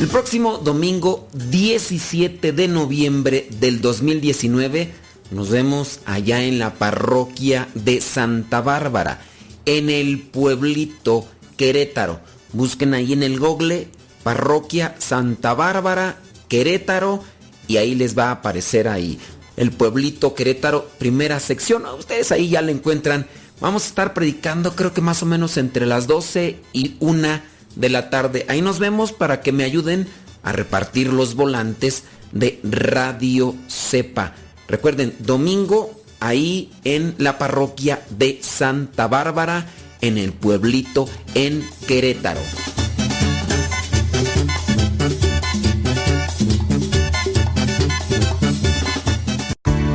[0.00, 4.90] El próximo domingo 17 de noviembre del 2019
[5.30, 9.20] nos vemos allá en la parroquia de Santa Bárbara,
[9.66, 11.28] en el pueblito
[11.58, 12.18] Querétaro.
[12.54, 13.88] Busquen ahí en el google
[14.22, 16.16] parroquia Santa Bárbara,
[16.48, 17.22] Querétaro,
[17.68, 19.18] y ahí les va a aparecer ahí
[19.58, 21.84] el pueblito Querétaro, primera sección.
[21.84, 23.26] Ustedes ahí ya la encuentran.
[23.60, 27.88] Vamos a estar predicando creo que más o menos entre las 12 y 1 de
[27.88, 28.44] la tarde.
[28.48, 30.08] Ahí nos vemos para que me ayuden
[30.42, 34.34] a repartir los volantes de Radio Cepa.
[34.68, 39.66] Recuerden, domingo ahí en la parroquia de Santa Bárbara,
[40.00, 42.40] en el pueblito en Querétaro.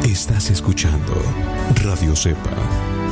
[0.03, 1.13] Estás escuchando
[1.83, 2.51] Radio Cepa,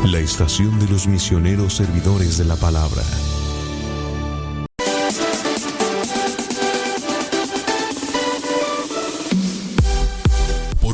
[0.05, 3.03] la estación de los misioneros servidores de la palabra.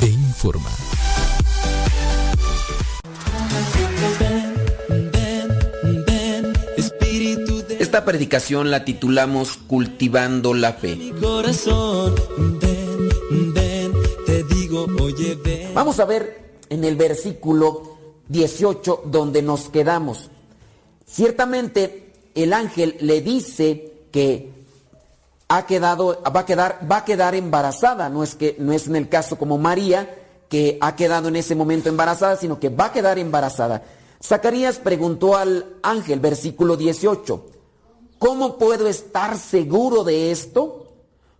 [0.00, 0.70] e informa.
[7.78, 11.12] Esta predicación la titulamos Cultivando la Fe.
[15.74, 17.96] Vamos a ver en el versículo
[18.28, 20.30] 18 donde nos quedamos.
[21.06, 24.57] Ciertamente el ángel le dice que
[25.48, 28.08] ha quedado, va a quedar, va a quedar embarazada.
[28.08, 30.14] No es que no es en el caso como María
[30.48, 33.82] que ha quedado en ese momento embarazada, sino que va a quedar embarazada.
[34.22, 37.46] Zacarías preguntó al ángel, versículo 18,
[38.18, 40.86] ¿cómo puedo estar seguro de esto?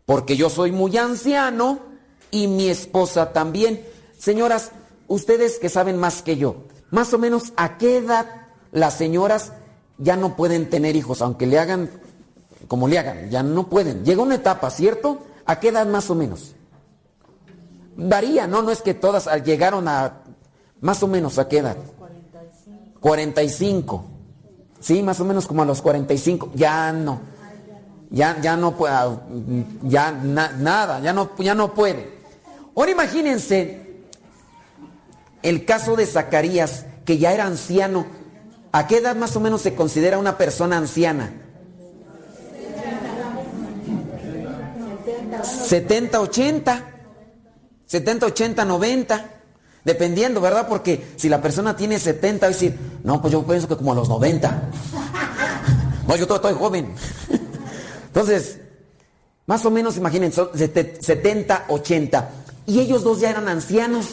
[0.07, 1.81] Porque yo soy muy anciano
[2.31, 3.85] y mi esposa también.
[4.19, 4.73] Señoras,
[5.07, 6.57] ustedes que saben más que yo,
[6.91, 8.27] más o menos a qué edad
[8.73, 9.53] las señoras
[9.97, 11.91] ya no pueden tener hijos, aunque le hagan
[12.67, 14.05] como le hagan, ya no pueden.
[14.05, 15.21] Llega una etapa, ¿cierto?
[15.47, 16.55] ¿A qué edad más o menos?
[17.97, 18.63] Varía, ¿no?
[18.63, 20.23] No es que todas llegaron a
[20.81, 21.77] más o menos a qué edad.
[21.99, 23.01] 45.
[23.01, 24.05] 45.
[24.81, 26.53] Sí, más o menos como a los 45.
[26.55, 27.21] Ya no.
[28.11, 28.95] Ya, ya no puede,
[29.83, 32.19] ya nada, ya no, ya no puede.
[32.75, 34.07] Ahora imagínense
[35.43, 38.07] el caso de Zacarías, que ya era anciano.
[38.73, 41.33] ¿A qué edad más o menos se considera una persona anciana?
[45.45, 46.85] 70, 80.
[47.87, 49.31] 70, 80, 90.
[49.85, 50.69] Dependiendo, ¿verdad?
[50.69, 53.93] Porque si la persona tiene 70, va a decir, no, pues yo pienso que como
[53.93, 54.71] a los 90.
[56.07, 56.95] No, yo todavía estoy joven.
[58.07, 58.61] Entonces,
[59.45, 62.31] más o menos, imaginen, son 70, 80.
[62.67, 64.07] Y ellos dos ya eran ancianos.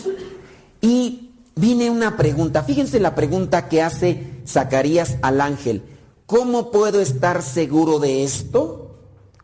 [0.82, 2.64] Y viene una pregunta.
[2.64, 5.84] Fíjense la pregunta que hace Zacarías al ángel.
[6.26, 8.85] ¿Cómo puedo estar seguro de esto?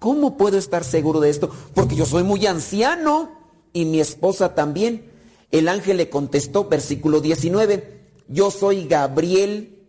[0.02, 1.50] ¿Cómo puedo estar seguro de esto?
[1.74, 3.32] Porque yo soy muy anciano
[3.72, 5.10] y mi esposa también.
[5.52, 9.80] El ángel le contestó, versículo 19, yo soy Gabriel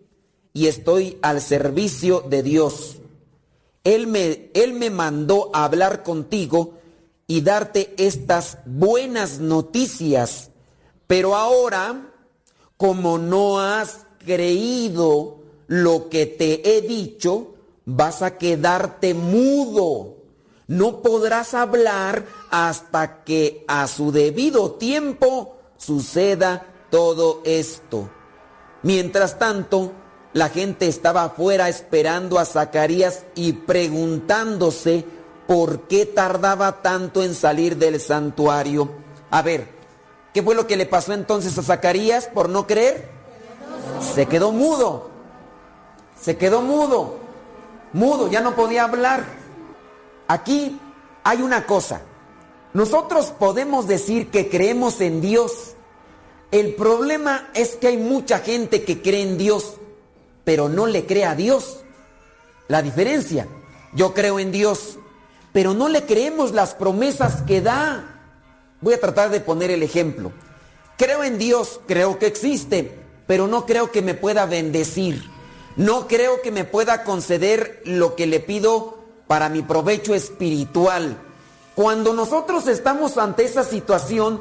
[0.53, 2.99] y estoy al servicio de Dios.
[3.83, 6.75] Él me, él me mandó hablar contigo
[7.27, 10.53] y darte estas buenas noticias
[11.13, 12.11] pero ahora,
[12.79, 17.52] como no has creído lo que te he dicho,
[17.85, 20.17] vas a quedarte mudo.
[20.67, 28.09] No podrás hablar hasta que a su debido tiempo suceda todo esto.
[28.83, 29.93] Mientras tanto,
[30.33, 35.05] la gente estaba afuera esperando a Zacarías y preguntándose
[35.47, 38.91] por qué tardaba tanto en salir del santuario.
[39.31, 39.83] A ver,
[40.33, 43.09] ¿Qué fue lo que le pasó entonces a Zacarías por no creer?
[44.15, 45.11] Se quedó mudo.
[46.19, 47.17] Se quedó mudo.
[47.93, 49.25] Mudo, ya no podía hablar.
[50.29, 50.81] Aquí
[51.25, 52.03] hay una cosa.
[52.73, 55.75] Nosotros podemos decir que creemos en Dios.
[56.51, 59.75] El problema es que hay mucha gente que cree en Dios,
[60.45, 61.85] pero no le cree a Dios.
[62.69, 63.47] La diferencia,
[63.95, 64.99] yo creo en Dios,
[65.53, 68.09] pero no le creemos las promesas que da.
[68.81, 70.33] Voy a tratar de poner el ejemplo.
[70.97, 75.32] Creo en Dios, creo que existe, pero no creo que me pueda bendecir.
[75.77, 81.17] No creo que me pueda conceder lo que le pido para mi provecho espiritual.
[81.75, 84.41] Cuando nosotros estamos ante esa situación,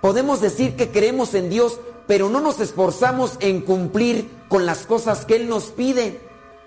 [0.00, 5.24] podemos decir que creemos en Dios, pero no nos esforzamos en cumplir con las cosas
[5.24, 6.20] que Él nos pide.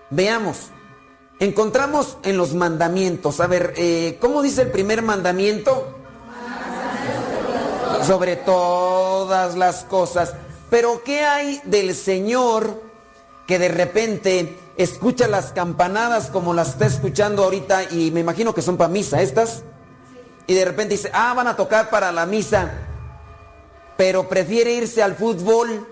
[0.09, 0.57] Veamos,
[1.39, 5.95] encontramos en los mandamientos, a ver, eh, ¿cómo dice el primer mandamiento?
[8.05, 10.33] Sobre todas las cosas.
[10.69, 12.84] Pero ¿qué hay del Señor
[13.47, 18.61] que de repente escucha las campanadas como las está escuchando ahorita y me imagino que
[18.61, 19.63] son para misa estas?
[20.47, 22.71] Y de repente dice, ah, van a tocar para la misa,
[23.97, 25.87] pero prefiere irse al fútbol.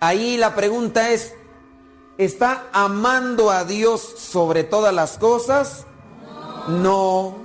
[0.00, 1.34] Ahí la pregunta es,
[2.18, 5.86] ¿está amando a Dios sobre todas las cosas?
[6.68, 7.36] No.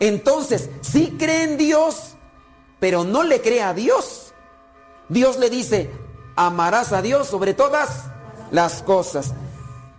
[0.00, 2.14] Entonces, sí cree en Dios,
[2.78, 4.34] pero no le cree a Dios.
[5.08, 5.90] Dios le dice,
[6.36, 8.11] amarás a Dios sobre todas
[8.52, 9.34] las cosas.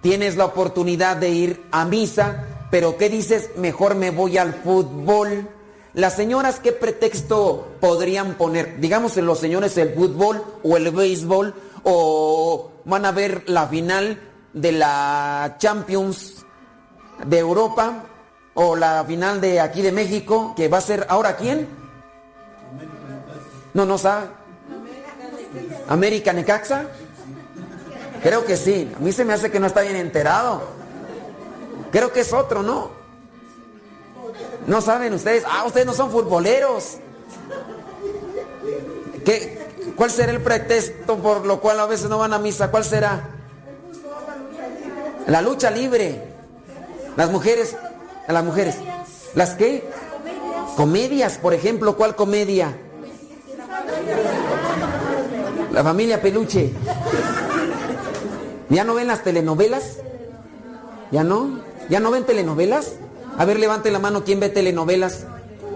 [0.01, 3.49] Tienes la oportunidad de ir a misa, pero ¿qué dices?
[3.57, 5.49] Mejor me voy al fútbol.
[5.93, 8.79] Las señoras, ¿qué pretexto podrían poner?
[8.79, 14.19] Digamos en los señores el fútbol o el béisbol o van a ver la final
[14.53, 16.45] de la Champions
[17.25, 18.05] de Europa
[18.53, 21.67] o la final de aquí de México, que va a ser ahora quién?
[23.73, 24.27] No, no sabe.
[25.87, 26.87] América Necaxa.
[28.23, 28.91] Creo que sí.
[28.95, 30.63] A mí se me hace que no está bien enterado.
[31.91, 32.91] Creo que es otro, ¿no?
[34.65, 35.43] No saben ustedes.
[35.45, 36.97] Ah, ustedes no son futboleros.
[39.25, 42.71] ¿Qué, ¿Cuál será el pretexto por lo cual a veces no van a misa?
[42.71, 43.29] ¿Cuál será?
[45.27, 46.23] La lucha libre.
[47.15, 47.75] Las mujeres,
[48.27, 48.75] las mujeres.
[49.35, 49.87] ¿Las qué?
[50.75, 52.75] Comedias, por ejemplo, ¿cuál comedia?
[55.71, 56.71] La familia Peluche.
[58.73, 59.97] ¿Ya no ven las telenovelas?
[61.11, 61.59] ¿Ya no?
[61.89, 62.93] ¿Ya no ven telenovelas?
[63.37, 65.27] A ver, levante la mano, ¿quién ve telenovelas?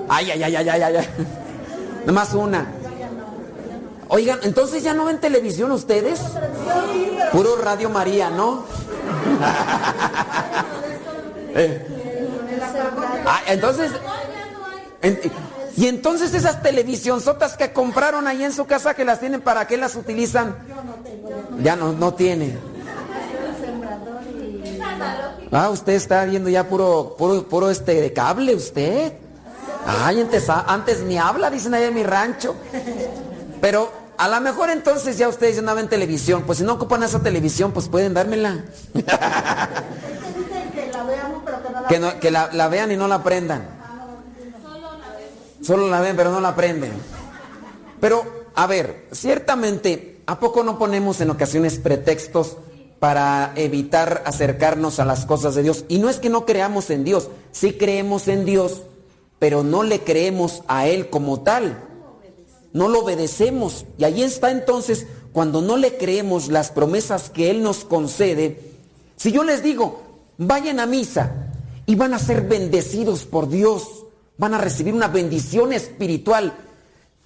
[0.10, 0.96] Ay, ay, ay, ay, ay, ay.
[2.02, 2.66] Nada más una.
[4.08, 6.20] Oigan, entonces ya no ven televisión ustedes?
[7.32, 8.64] Puro Radio María, ¿no?
[11.54, 11.88] eh.
[13.28, 13.92] ah, entonces.
[15.76, 19.78] y entonces esas televisionzotas que compraron ahí en su casa que las tienen, ¿para qué
[19.78, 20.56] las utilizan?
[21.62, 22.77] Ya no, no tienen.
[25.52, 29.14] Ah, usted está viendo ya puro, puro, puro este de cable, usted.
[29.86, 32.56] Ay, antes, antes ni habla, dicen ahí en mi rancho.
[33.62, 36.44] Pero a lo mejor entonces ya ustedes ya no ven televisión.
[36.46, 38.66] Pues si no ocupan esa televisión, pues pueden dármela.
[41.88, 43.66] que, no, que la, la, vean y no la aprendan.
[45.62, 46.92] Solo la ven, pero no la aprenden.
[48.02, 52.58] Pero, a ver, ciertamente, ¿a poco no ponemos en ocasiones pretextos
[53.00, 55.86] para evitar acercarnos a las cosas de Dios.
[55.88, 58.82] Y no es que no creamos en Dios, sí creemos en Dios,
[59.40, 61.84] pero no le creemos a Él como tal.
[62.74, 63.86] No lo obedecemos.
[63.98, 68.60] Y ahí está entonces, cuando no le creemos las promesas que Él nos concede,
[69.16, 70.02] si yo les digo,
[70.38, 71.52] vayan a misa
[71.86, 74.06] y van a ser bendecidos por Dios,
[74.38, 76.54] van a recibir una bendición espiritual.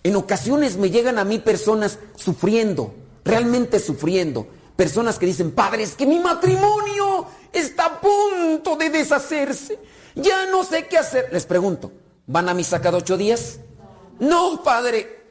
[0.03, 2.93] En ocasiones me llegan a mí personas sufriendo,
[3.23, 4.47] realmente sufriendo
[4.81, 9.77] Personas que dicen, padre, es que mi matrimonio está a punto de deshacerse.
[10.15, 11.29] Ya no sé qué hacer.
[11.31, 11.91] Les pregunto,
[12.25, 13.59] ¿van a misa cada ocho días?
[14.17, 15.23] No, padre.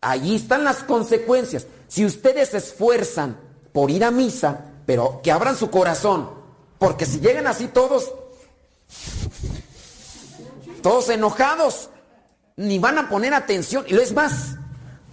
[0.00, 1.66] Allí están las consecuencias.
[1.88, 3.40] Si ustedes se esfuerzan
[3.72, 6.30] por ir a misa, pero que abran su corazón,
[6.78, 8.12] porque si llegan así todos,
[10.80, 11.90] todos enojados,
[12.54, 13.84] ni van a poner atención.
[13.88, 14.59] Y lo es más,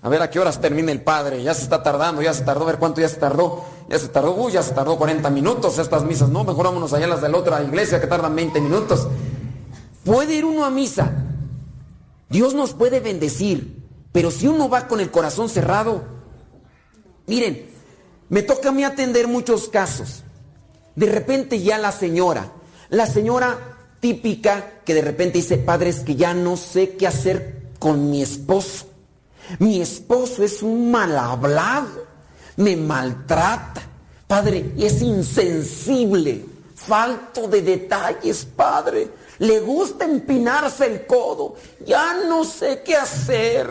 [0.01, 1.41] a ver a qué horas termina el padre.
[1.41, 2.63] Ya se está tardando, ya se tardó.
[2.63, 3.65] A ver cuánto ya se tardó.
[3.89, 6.29] Ya se tardó, uy, ya se tardó 40 minutos estas misas.
[6.29, 9.07] No, mejor vámonos allá las de la otra iglesia que tardan 20 minutos.
[10.03, 11.11] Puede ir uno a misa.
[12.29, 13.83] Dios nos puede bendecir.
[14.11, 16.03] Pero si uno va con el corazón cerrado,
[17.27, 17.69] miren,
[18.29, 20.23] me toca a mí atender muchos casos.
[20.95, 22.51] De repente ya la señora,
[22.89, 23.59] la señora
[23.99, 28.21] típica que de repente dice, padre, es que ya no sé qué hacer con mi
[28.21, 28.86] esposo.
[29.59, 32.05] Mi esposo es un mal hablado,
[32.57, 33.81] me maltrata.
[34.27, 36.45] Padre, es insensible,
[36.75, 39.09] falto de detalles, Padre.
[39.39, 41.55] Le gusta empinarse el codo.
[41.85, 43.69] Ya no sé qué hacer.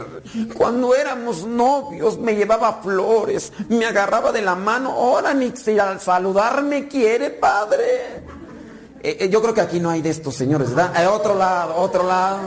[0.56, 4.90] Cuando éramos novios me llevaba flores, me agarraba de la mano.
[4.90, 8.22] Ahora ni si al saludarme quiere, Padre.
[9.02, 11.02] Eh, eh, yo creo que aquí no hay de estos señores, ¿verdad?
[11.02, 12.38] Eh, otro lado, otro lado.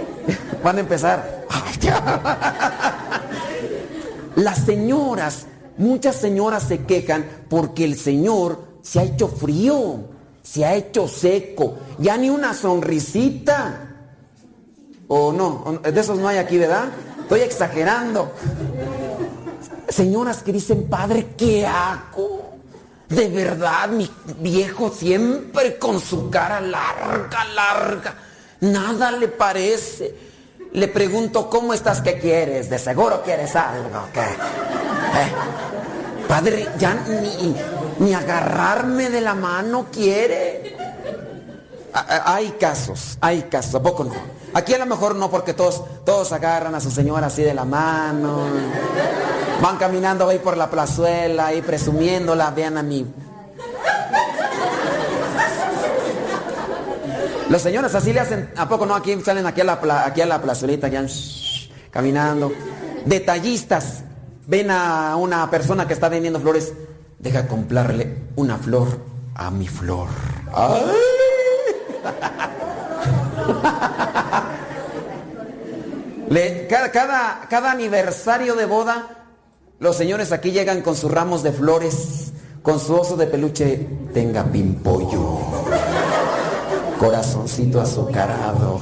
[0.62, 1.37] Van a empezar.
[4.36, 5.46] Las señoras,
[5.78, 10.00] muchas señoras se quejan porque el Señor se ha hecho frío,
[10.42, 13.84] se ha hecho seco, ya ni una sonrisita.
[15.08, 16.88] O no, de esos no hay aquí, ¿verdad?
[17.22, 18.32] Estoy exagerando.
[19.88, 22.58] Señoras que dicen, padre, ¿qué hago?
[23.08, 24.08] De verdad, mi
[24.40, 28.14] viejo siempre con su cara larga, larga.
[28.60, 30.27] Nada le parece.
[30.72, 32.00] Le pregunto, ¿cómo estás?
[32.02, 32.68] ¿Qué quieres?
[32.70, 34.08] De seguro quieres algo.
[34.12, 34.20] ¿qué?
[34.20, 35.32] ¿Eh?
[36.28, 37.54] Padre, ya ni,
[37.98, 40.76] ni agarrarme de la mano quiere.
[41.92, 44.12] Hay casos, hay casos, ¿a poco no?
[44.54, 47.64] Aquí a lo mejor no, porque todos, todos agarran a su señora así de la
[47.64, 48.46] mano.
[49.62, 53.06] Van caminando ahí por la plazuela, ahí presumiéndola, vean a mí.
[57.48, 58.94] Los señores así le hacen, ¿a poco no?
[58.94, 61.06] Aquí salen aquí a la, aquí a la plazuelita, ya,
[61.90, 62.52] caminando.
[63.06, 64.02] Detallistas,
[64.46, 66.74] ven a una persona que está vendiendo flores,
[67.18, 68.98] deja comprarle una flor
[69.34, 70.08] a mi flor.
[76.68, 79.24] Cada, cada, cada aniversario de boda,
[79.78, 82.32] los señores aquí llegan con sus ramos de flores,
[82.62, 85.40] con su oso de peluche, tenga pimpollo,
[86.98, 88.80] corazoncito azucarado.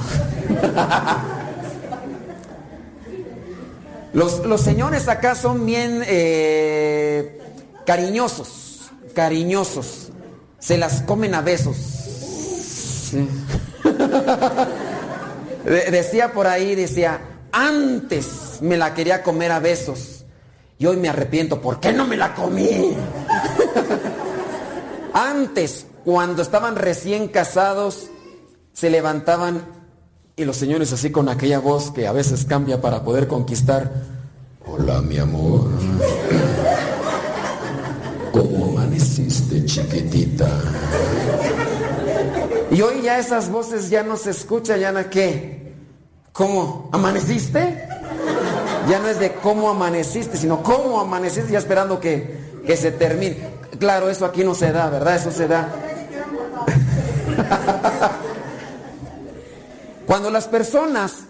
[4.13, 7.39] Los, señores acá son bien eh,
[7.85, 10.09] cariñosos, cariñosos.
[10.59, 11.77] Se las comen a besos.
[15.63, 20.25] decía por ahí, decía, antes me la quería comer a besos.
[20.79, 22.95] Y hoy me arrepiento, ¿por qué no me la comí?
[25.13, 28.07] antes, cuando estaban recién casados,
[28.71, 29.65] se levantaban
[30.37, 33.91] y los señores así con aquella voz que a veces cambia para poder conquistar.
[34.65, 35.69] Hola, mi amor.
[38.31, 40.47] ¿Cómo amaneciste, chiquitita?
[42.71, 45.73] Y hoy ya esas voces ya no se escuchan, ya no qué.
[46.31, 46.89] ¿Cómo?
[46.93, 47.85] ¿Amaneciste?
[48.87, 53.57] Ya no es de cómo amaneciste, sino cómo amaneciste, ya esperando que, que se termine.
[53.77, 55.17] Claro, eso aquí no se da, ¿verdad?
[55.17, 55.83] Eso se da.
[60.05, 61.25] Cuando las personas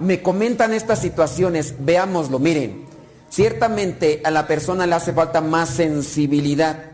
[0.00, 2.86] me comentan estas situaciones, veámoslo, miren,
[3.28, 6.92] ciertamente a la persona le hace falta más sensibilidad.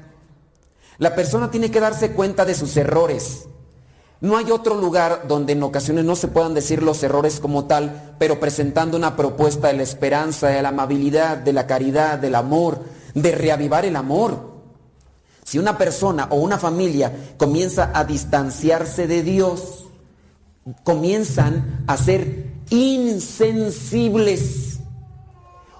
[0.98, 3.46] La persona tiene que darse cuenta de sus errores.
[4.20, 8.14] No hay otro lugar donde en ocasiones no se puedan decir los errores como tal,
[8.18, 12.80] pero presentando una propuesta de la esperanza, de la amabilidad, de la caridad, del amor,
[13.14, 14.49] de reavivar el amor.
[15.50, 19.86] Si una persona o una familia comienza a distanciarse de Dios,
[20.84, 24.78] comienzan a ser insensibles.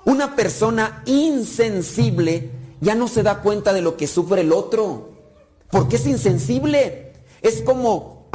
[0.05, 2.51] Una persona insensible
[2.81, 5.11] ya no se da cuenta de lo que sufre el otro.
[5.71, 7.13] Porque es insensible.
[7.41, 8.29] Es como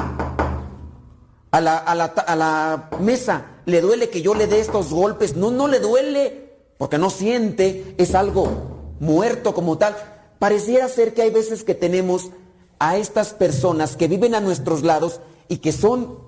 [1.52, 5.36] a la, a la, mesa, le duele que yo le dé estos golpes.
[5.36, 6.54] No, no le duele.
[6.78, 9.98] Porque no siente, es algo muerto como tal.
[10.46, 12.30] Pareciera ser que hay veces que tenemos
[12.78, 16.20] a estas personas que viven a nuestros lados y que son,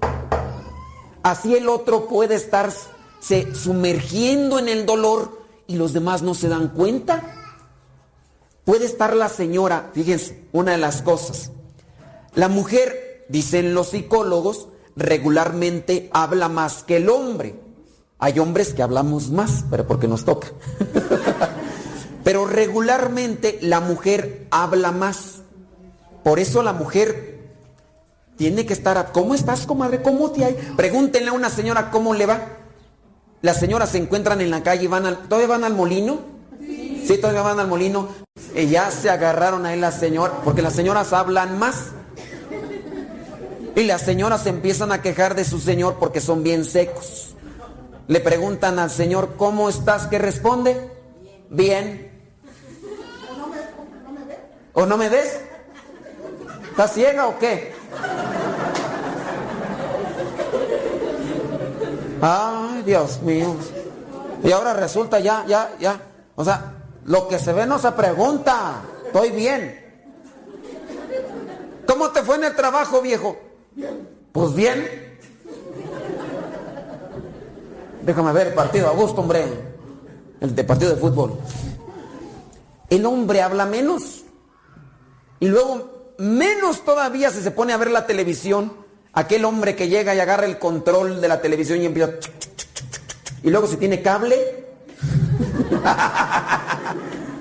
[1.21, 6.69] así el otro puede estarse sumergiendo en el dolor y los demás no se dan
[6.69, 7.31] cuenta.
[8.65, 11.51] Puede estar la señora, fíjense, una de las cosas.
[12.33, 17.59] La mujer, dicen los psicólogos, regularmente habla más que el hombre.
[18.17, 20.47] Hay hombres que hablamos más, pero porque nos toca.
[22.27, 25.43] pero regularmente la mujer habla más.
[26.25, 27.39] Por eso la mujer
[28.35, 30.01] tiene que estar a, ¿cómo estás, comadre?
[30.01, 30.73] ¿Cómo te hay?
[30.75, 32.41] Pregúntenle a una señora cómo le va.
[33.41, 36.19] Las señoras se encuentran en la calle y van al, ¿todavía van al molino?
[36.59, 38.09] Sí, todavía van al molino.
[38.53, 41.91] Y ya se agarraron ahí las señoras, porque las señoras hablan más.
[43.73, 47.37] Y las señoras se empiezan a quejar de su señor porque son bien secos.
[48.09, 50.07] Le preguntan al señor, ¿cómo estás?
[50.07, 50.91] ¿Qué responde?
[51.49, 52.06] Bien.
[54.79, 55.39] ¿O no me ves?
[56.69, 57.73] ¿Estás ciega o qué?
[62.21, 63.55] Ay, Dios mío.
[64.43, 65.99] Y ahora resulta ya, ya, ya.
[66.35, 66.75] O sea,
[67.05, 68.83] lo que se ve no se pregunta.
[69.07, 69.83] Estoy bien.
[71.87, 73.35] ¿Cómo te fue en el trabajo, viejo?
[74.31, 75.17] Pues bien.
[78.03, 79.43] Déjame ver el partido a gusto, hombre.
[80.39, 81.39] El de partido de fútbol.
[82.91, 84.26] El hombre habla menos.
[85.39, 90.13] Y luego, menos todavía si se pone a ver la televisión Aquel hombre que llega
[90.13, 92.11] y agarra el control de la televisión y empieza...
[93.41, 94.37] Y luego si tiene cable...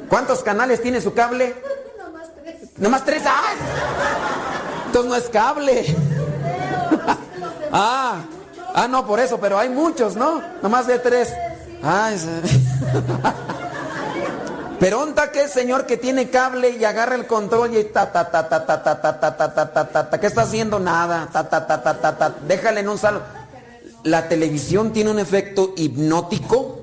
[0.08, 1.54] ¿Cuántos canales tiene su cable?
[1.98, 2.78] Nomás tres.
[2.78, 3.22] Nomás tres.
[4.86, 5.84] Entonces no es cable.
[7.72, 8.24] ah,
[8.74, 10.40] ah, no, por eso, pero hay muchos, ¿no?
[10.62, 11.34] Nomás de tres.
[11.82, 12.16] Ay,
[14.78, 18.30] pero onda que el señor que tiene cable y agarra el control y ta ta
[18.30, 20.78] ta ta ta ta ta ta ta ta ta ta ta ¿qué está haciendo?
[20.78, 23.20] Nada, ta ta ta ta ta ta déjale en un salvo.
[24.04, 26.80] La televisión tiene un efecto hipnótico,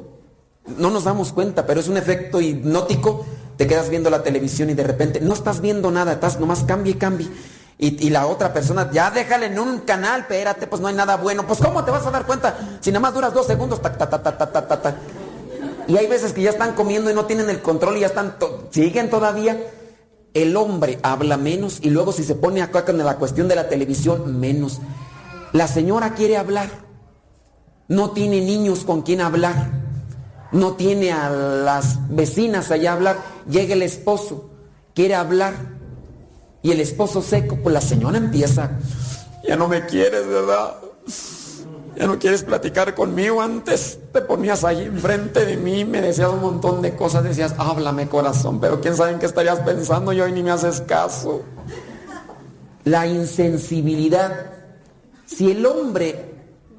[0.77, 3.25] no nos damos cuenta, pero es un efecto hipnótico.
[3.57, 6.93] Te quedas viendo la televisión y de repente no estás viendo nada, estás nomás cambie
[6.93, 7.29] y cambie.
[7.77, 11.17] Y, y, la otra persona, ya déjale en un canal, espérate, pues no hay nada
[11.17, 11.45] bueno.
[11.45, 13.81] Pues ¿cómo te vas a dar cuenta si nada más duras dos segundos?
[13.81, 14.95] Ta, ta, ta, ta, ta, ta, ta.
[15.87, 18.35] Y hay veces que ya están comiendo y no tienen el control y ya están,
[18.69, 19.57] siguen todavía.
[20.33, 23.69] El hombre habla menos y luego si se pone acá con la cuestión de la
[23.69, 24.79] televisión, menos.
[25.51, 26.69] La señora quiere hablar.
[27.87, 29.71] No tiene niños con quien hablar.
[30.51, 33.17] No tiene a las vecinas allá a hablar.
[33.47, 34.49] Llega el esposo,
[34.95, 35.53] quiere hablar.
[36.63, 38.79] Y el esposo seco, pues la señora empieza.
[39.47, 40.75] Ya no me quieres, ¿verdad?
[41.95, 43.41] Ya no quieres platicar conmigo.
[43.41, 48.07] Antes te ponías ahí enfrente de mí, me decías un montón de cosas, decías, háblame
[48.07, 51.43] corazón, pero quién sabe en qué estarías pensando y ni me haces caso.
[52.83, 54.47] La insensibilidad.
[55.25, 56.33] Si el hombre,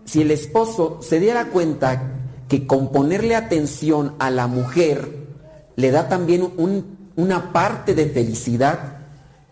[0.04, 2.10] si el esposo se diera cuenta
[2.48, 5.24] que con ponerle atención a la mujer
[5.76, 6.52] le da también
[7.16, 8.98] una parte de felicidad,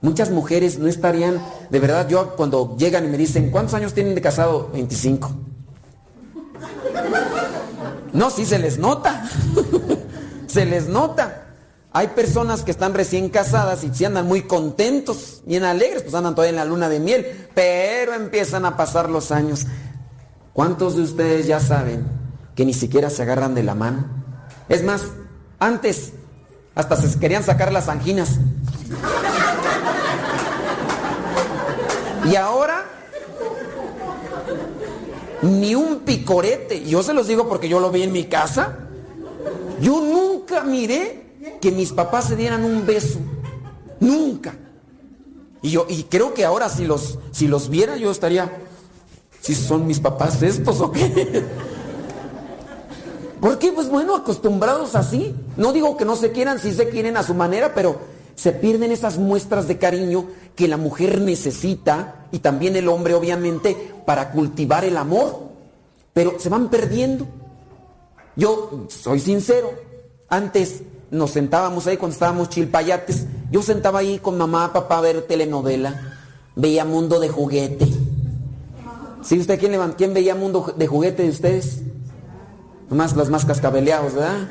[0.01, 1.41] muchas mujeres no estarían,
[1.71, 4.69] de verdad, yo cuando llegan y me dicen, ¿cuántos años tienen de casado?
[4.73, 5.52] 25.
[8.13, 9.25] No, sí se les nota.
[10.47, 11.43] se les nota.
[11.93, 16.35] Hay personas que están recién casadas y se andan muy contentos, bien alegres, pues andan
[16.35, 19.67] todavía en la luna de miel, pero empiezan a pasar los años.
[20.55, 22.07] ¿Cuántos de ustedes ya saben
[22.55, 24.07] que ni siquiera se agarran de la mano?
[24.71, 25.03] Es más,
[25.59, 26.13] antes
[26.75, 28.39] hasta se querían sacar las anginas.
[32.25, 32.85] Y ahora
[35.43, 36.85] ni un picorete.
[36.85, 38.79] Yo se los digo porque yo lo vi en mi casa.
[39.81, 41.23] Yo nunca miré
[41.61, 43.19] que mis papás se dieran un beso.
[44.01, 44.55] Nunca.
[45.61, 48.51] Y yo y creo que ahora si los si los viera yo estaría
[49.41, 51.45] si son mis papás estos o qué.
[53.41, 53.73] ¿Por qué?
[53.73, 55.35] Pues bueno, acostumbrados así.
[55.57, 57.99] No digo que no se quieran, si se quieren a su manera, pero
[58.37, 63.92] se pierden esas muestras de cariño que la mujer necesita y también el hombre obviamente
[64.05, 65.51] para cultivar el amor.
[66.13, 67.27] Pero se van perdiendo.
[68.37, 69.73] Yo soy sincero,
[70.29, 75.23] antes nos sentábamos ahí cuando estábamos chilpayates, yo sentaba ahí con mamá, papá a ver
[75.23, 76.17] telenovela,
[76.57, 77.87] veía Mundo de Juguete.
[79.23, 81.83] ¿Sí usted quién, quién veía Mundo de Juguete de ustedes?
[82.89, 84.49] Nomás los más cascabeleados, ¿verdad?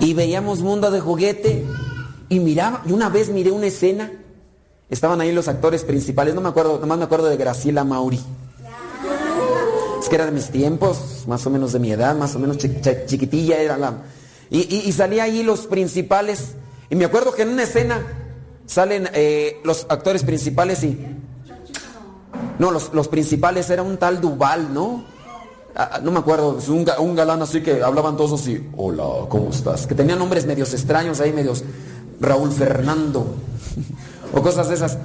[0.00, 1.66] Y veíamos Mundo de Juguete
[2.28, 4.12] y miraba, y una vez miré una escena,
[4.90, 8.20] estaban ahí los actores principales, no me acuerdo, nomás me acuerdo de Graciela Mauri.
[10.00, 12.58] Es que era de mis tiempos, más o menos de mi edad, más o menos
[12.58, 13.94] chiquitilla era la...
[14.50, 16.54] Y, salía ahí los principales,
[16.88, 18.00] y me acuerdo que en una escena
[18.66, 20.98] salen eh, los actores principales y...
[22.58, 25.04] No, los, los principales era un tal Duval, ¿no?
[25.74, 29.50] Ah, ah, no me acuerdo, un, un, galán así que hablaban todos así, hola, ¿cómo
[29.50, 29.86] estás?
[29.86, 31.62] Que tenían nombres medios extraños ahí, medios
[32.20, 33.36] Raúl Fernando,
[34.32, 34.98] o cosas de esas.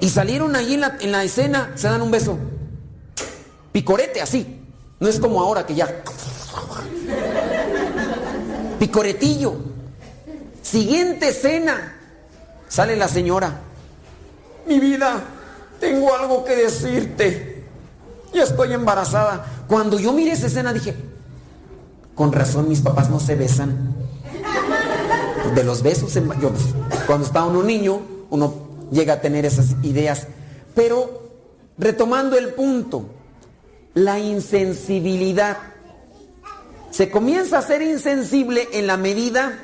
[0.00, 2.38] Y salieron ahí en la, en la escena, se dan un beso.
[3.72, 4.60] Picorete así.
[5.00, 6.02] No es como ahora que ya.
[8.78, 9.54] Picoretillo.
[10.62, 11.96] Siguiente escena.
[12.68, 13.60] Sale la señora.
[14.66, 15.22] Mi vida,
[15.80, 17.64] tengo algo que decirte.
[18.32, 19.44] Ya estoy embarazada.
[19.66, 20.94] Cuando yo miré esa escena dije,
[22.14, 23.94] con razón mis papás no se besan
[25.54, 26.12] de los besos.
[27.06, 28.00] cuando está uno niño,
[28.32, 28.54] uno
[28.90, 30.26] llega a tener esas ideas.
[30.74, 31.22] Pero
[31.76, 33.04] retomando el punto,
[33.92, 35.58] la insensibilidad.
[36.90, 39.58] Se comienza a ser insensible en la medida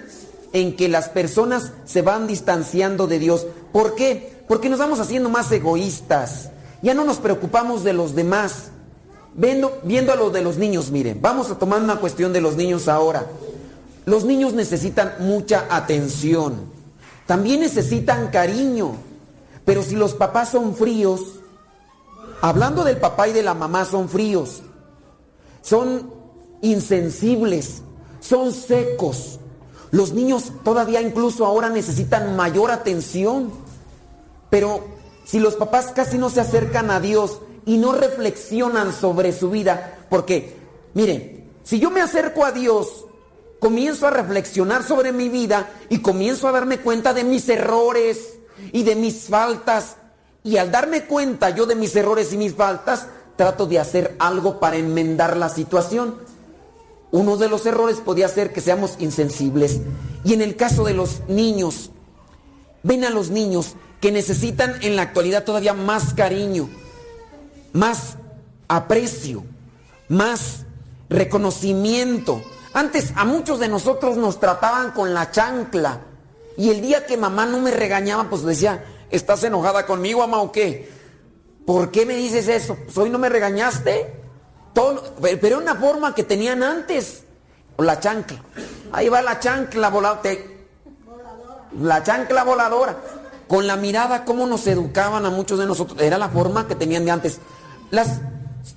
[0.53, 3.47] en que las personas se van distanciando de Dios.
[3.73, 4.45] ¿Por qué?
[4.47, 6.51] Porque nos vamos haciendo más egoístas.
[6.83, 8.71] Ya no nos preocupamos de los demás.
[9.35, 12.57] Viendo, viendo a lo de los niños, miren, vamos a tomar una cuestión de los
[12.57, 13.27] niños ahora.
[14.05, 16.78] Los niños necesitan mucha atención.
[17.29, 18.93] También necesitan cariño.
[19.67, 21.21] Pero si los papás son fríos,
[22.41, 24.63] hablando del papá y de la mamá son fríos,
[25.61, 26.11] son
[26.63, 27.83] insensibles,
[28.21, 29.41] son secos.
[29.91, 33.53] Los niños todavía incluso ahora necesitan mayor atención.
[34.49, 34.87] Pero
[35.27, 39.99] si los papás casi no se acercan a Dios y no reflexionan sobre su vida,
[40.09, 40.57] porque,
[40.95, 43.05] miren, si yo me acerco a Dios
[43.61, 48.39] comienzo a reflexionar sobre mi vida y comienzo a darme cuenta de mis errores
[48.73, 49.97] y de mis faltas.
[50.45, 54.61] Y al darme cuenta yo de mis errores y mis faltas, trato de hacer algo
[54.61, 56.17] para enmendar la situación.
[57.11, 59.81] Uno de los errores podía ser que seamos insensibles.
[60.25, 61.91] Y en el caso de los niños,
[62.83, 66.69] ven a los niños que necesitan en la actualidad todavía más cariño,
[67.73, 68.17] más
[68.69, 69.45] aprecio,
[70.09, 70.65] más
[71.09, 72.43] reconocimiento.
[72.79, 75.99] Antes a muchos de nosotros nos trataban con la chancla.
[76.57, 80.53] Y el día que mamá no me regañaba, pues decía, ¿estás enojada conmigo, mamá, o
[80.53, 80.89] qué?
[81.67, 82.77] ¿Por qué me dices eso?
[82.77, 84.13] ¿Pues hoy no me regañaste?
[84.75, 87.25] Todo, pero era una forma que tenían antes.
[87.79, 88.45] La chancla.
[88.93, 90.39] Ahí va la chancla voladora.
[91.81, 92.97] La chancla voladora.
[93.49, 96.01] Con la mirada, cómo nos educaban a muchos de nosotros.
[96.01, 97.41] Era la forma que tenían de antes.
[97.91, 98.21] Las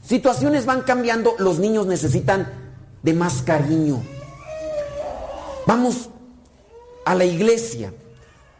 [0.03, 1.35] situaciones van cambiando.
[1.37, 2.70] Los niños necesitan
[3.03, 4.01] de más cariño.
[5.65, 6.09] Vamos
[7.05, 7.93] a la iglesia.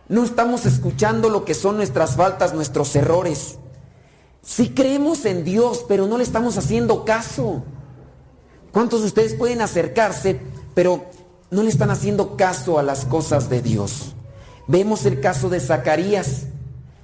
[0.07, 3.57] No estamos escuchando lo que son nuestras faltas, nuestros errores.
[4.43, 7.63] Si creemos en Dios, pero no le estamos haciendo caso.
[8.71, 10.39] ¿Cuántos de ustedes pueden acercarse,
[10.73, 11.05] pero
[11.49, 14.15] no le están haciendo caso a las cosas de Dios?
[14.67, 16.43] Vemos el caso de Zacarías.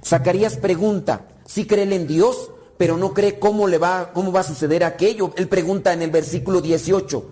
[0.04, 4.44] Zacarías pregunta, si cree en Dios, pero no cree cómo le va, cómo va a
[4.44, 5.32] suceder aquello.
[5.36, 7.24] Él pregunta en el versículo 18,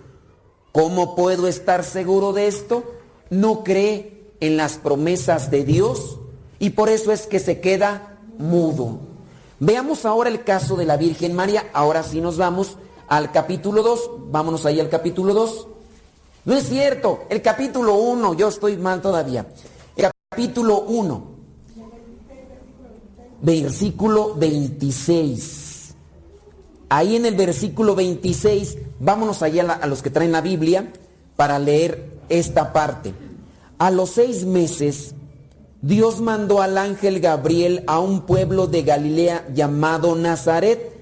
[0.71, 2.83] ¿cómo puedo estar seguro de esto?
[3.29, 6.19] No cree en las promesas de Dios
[6.59, 8.99] y por eso es que se queda mudo.
[9.59, 11.69] Veamos ahora el caso de la Virgen María.
[11.73, 12.77] Ahora sí nos vamos
[13.07, 14.11] al capítulo 2.
[14.29, 15.67] Vámonos ahí al capítulo 2.
[16.45, 19.47] No es cierto, el capítulo 1, yo estoy mal todavía.
[19.95, 21.36] El capítulo 1,
[23.41, 25.95] versículo 26.
[26.89, 30.91] Ahí en el versículo 26, vámonos allá a, los que traen la Biblia
[31.35, 33.13] para leer esta parte.
[33.77, 35.13] A los seis meses
[35.81, 40.93] Dios mandó al ángel Gabriel a un pueblo de Galilea llamado Nazaret,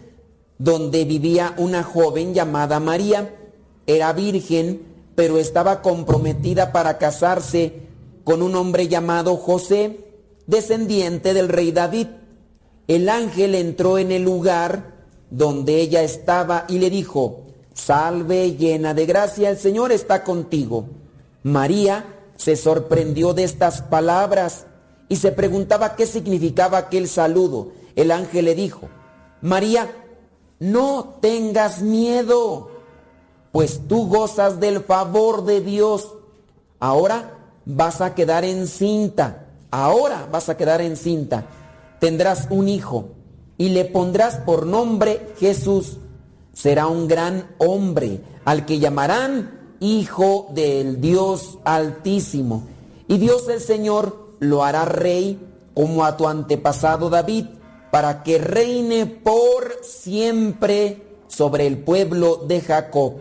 [0.57, 3.35] donde vivía una joven llamada María.
[3.87, 4.81] Era virgen,
[5.15, 7.83] pero estaba comprometida para casarse
[8.23, 9.99] con un hombre llamado José,
[10.45, 12.07] descendiente del rey David.
[12.87, 14.93] El ángel entró en el lugar
[15.29, 17.41] donde ella estaba y le dijo,
[17.73, 20.85] Salve llena de gracia, el Señor está contigo.
[21.43, 22.05] María
[22.37, 24.65] se sorprendió de estas palabras
[25.09, 27.73] y se preguntaba qué significaba aquel saludo.
[27.95, 28.87] El ángel le dijo,
[29.41, 29.91] María,
[30.59, 32.71] no tengas miedo,
[33.51, 36.13] pues tú gozas del favor de Dios.
[36.79, 41.45] Ahora vas a quedar encinta, ahora vas a quedar encinta.
[41.99, 43.09] Tendrás un hijo
[43.57, 45.97] y le pondrás por nombre Jesús.
[46.53, 52.63] Será un gran hombre al que llamarán Hijo del Dios Altísimo.
[53.07, 55.39] Y Dios el Señor lo hará rey
[55.73, 57.45] como a tu antepasado David,
[57.91, 63.15] para que reine por siempre sobre el pueblo de Jacob.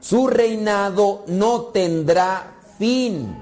[0.00, 3.36] Su reinado no tendrá fin.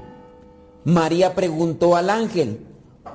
[0.85, 2.67] María preguntó al ángel,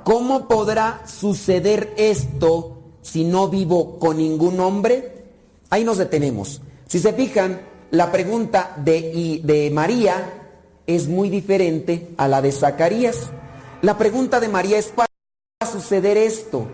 [0.10, 5.28] ¿cómo podrá suceder esto si no vivo con ningún hombre?
[5.70, 6.64] Ahí nos detenemos.
[6.88, 10.34] Si se fijan, la pregunta de, de María
[10.88, 13.30] es muy diferente a la de Zacarías.
[13.84, 15.14] La pregunta de María es, ¿cuándo
[15.62, 16.66] va a suceder esto?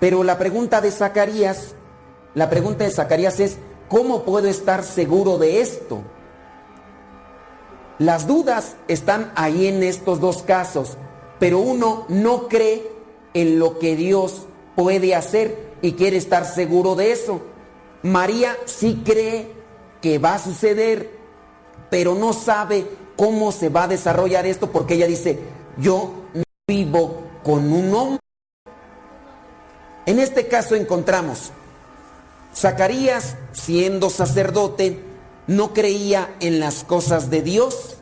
[0.00, 1.76] Pero la pregunta de Zacarías,
[2.34, 3.56] la pregunta de Zacarías es,
[3.88, 6.02] ¿cómo puedo estar seguro de esto?
[8.00, 10.96] Las dudas están ahí en estos dos casos,
[11.38, 12.90] pero uno no cree
[13.34, 17.40] en lo que Dios puede hacer y quiere estar seguro de eso.
[18.02, 19.52] María sí cree
[20.00, 21.10] que va a suceder,
[21.90, 22.86] pero no sabe
[23.16, 25.38] cómo se va a desarrollar esto porque ella dice,
[25.76, 28.20] yo no vivo con un hombre.
[30.06, 31.50] En este caso encontramos,
[32.54, 35.00] Zacarías, siendo sacerdote,
[35.46, 37.98] no creía en las cosas de Dios.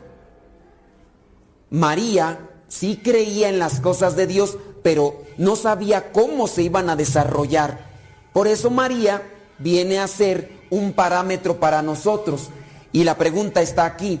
[1.69, 6.95] María sí creía en las cosas de Dios, pero no sabía cómo se iban a
[6.95, 7.87] desarrollar.
[8.33, 9.23] Por eso María
[9.59, 12.49] viene a ser un parámetro para nosotros.
[12.91, 14.19] Y la pregunta está aquí.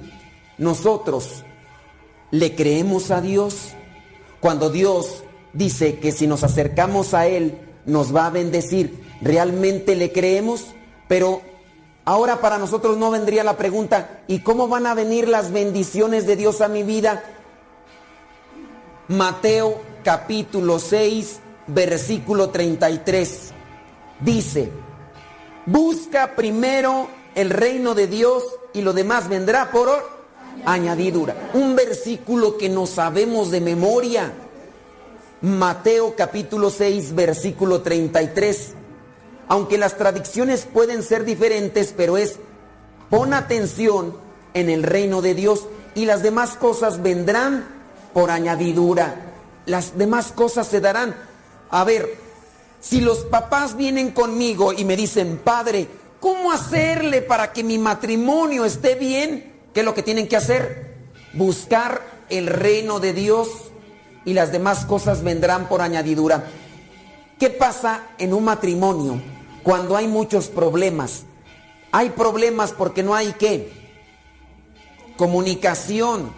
[0.57, 1.43] ¿Nosotros
[2.31, 3.73] le creemos a Dios?
[4.39, 5.23] Cuando Dios
[5.53, 10.65] dice que si nos acercamos a Él nos va a bendecir, ¿realmente le creemos?
[11.07, 11.41] Pero
[12.05, 16.35] ahora para nosotros no vendría la pregunta, ¿y cómo van a venir las bendiciones de
[16.35, 17.23] Dios a mi vida?
[19.09, 23.51] Mateo capítulo 6, versículo 33.
[24.19, 24.69] Dice,
[25.65, 28.43] busca primero el reino de Dios
[28.73, 29.89] y lo demás vendrá por
[30.65, 31.51] añadidura.
[31.53, 34.33] Un versículo que no sabemos de memoria.
[35.39, 38.73] Mateo capítulo 6, versículo 33.
[39.47, 42.39] Aunque las tradiciones pueden ser diferentes, pero es
[43.09, 44.17] pon atención
[44.53, 47.76] en el reino de Dios y las demás cosas vendrán
[48.13, 49.33] por añadidura.
[49.65, 51.15] Las demás cosas se darán.
[51.69, 52.17] A ver,
[52.79, 55.87] si los papás vienen conmigo y me dicen, padre,
[56.19, 59.53] ¿cómo hacerle para que mi matrimonio esté bien?
[59.73, 60.95] ¿Qué es lo que tienen que hacer?
[61.33, 63.49] Buscar el reino de Dios
[64.25, 66.45] y las demás cosas vendrán por añadidura.
[67.39, 69.21] ¿Qué pasa en un matrimonio
[69.63, 71.23] cuando hay muchos problemas?
[71.91, 73.71] Hay problemas porque no hay qué?
[75.17, 76.33] Comunicación.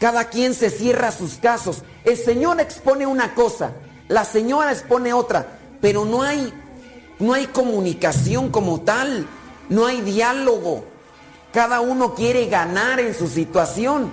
[0.00, 1.84] Cada quien se cierra sus casos.
[2.04, 3.72] El Señor expone una cosa,
[4.08, 5.46] la señora expone otra,
[5.80, 6.52] pero no hay
[7.20, 9.26] no hay comunicación como tal,
[9.68, 10.84] no hay diálogo.
[11.52, 14.10] Cada uno quiere ganar en su situación.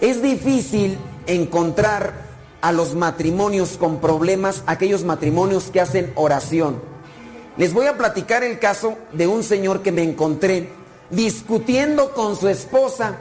[0.00, 2.12] Es difícil encontrar
[2.60, 6.80] a los matrimonios con problemas, aquellos matrimonios que hacen oración.
[7.56, 10.70] Les voy a platicar el caso de un señor que me encontré
[11.10, 13.16] discutiendo con su esposa.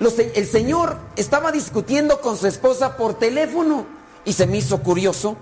[0.00, 3.86] El señor estaba discutiendo con su esposa por teléfono
[4.24, 5.36] y se me hizo curioso.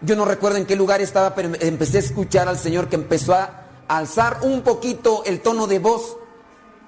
[0.00, 3.34] Yo no recuerdo en qué lugar estaba, pero empecé a escuchar al señor que empezó
[3.34, 6.16] a alzar un poquito el tono de voz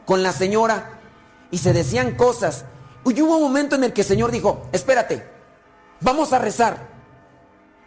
[0.04, 1.00] con la señora
[1.50, 2.64] y se decían cosas
[3.04, 5.26] y hubo un momento en el que el Señor dijo, espérate,
[6.00, 6.88] vamos a rezar,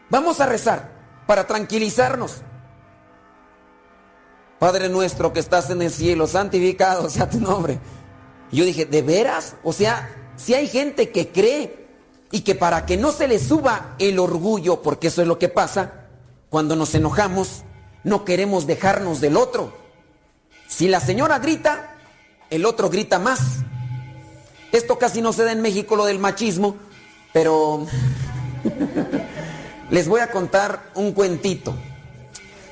[0.09, 0.91] vamos a rezar
[1.27, 2.41] para tranquilizarnos.
[4.59, 7.79] Padre nuestro que estás en el cielo, santificado sea tu nombre.
[8.53, 9.55] Yo dije, ¿de veras?
[9.63, 11.87] O sea, si hay gente que cree
[12.31, 15.49] y que para que no se le suba el orgullo, porque eso es lo que
[15.49, 16.05] pasa,
[16.49, 17.63] cuando nos enojamos,
[18.03, 19.73] no queremos dejarnos del otro.
[20.67, 21.95] Si la señora grita,
[22.51, 23.39] el otro grita más.
[24.71, 26.77] Esto casi no se da en México, lo del machismo,
[27.31, 27.87] pero
[29.89, 31.75] les voy a contar un cuentito.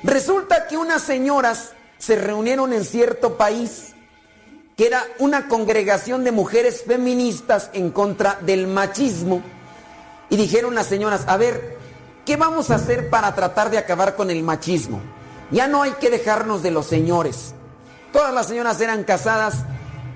[0.04, 3.91] Resulta que unas señoras se reunieron en cierto país,
[4.76, 9.42] que era una congregación de mujeres feministas en contra del machismo,
[10.32, 11.78] y dijeron las señoras, a ver,
[12.26, 15.02] ¿qué vamos a hacer para tratar de acabar con el machismo?
[15.52, 17.54] Ya no hay que dejarnos de los señores.
[18.14, 19.66] Todas las señoras eran casadas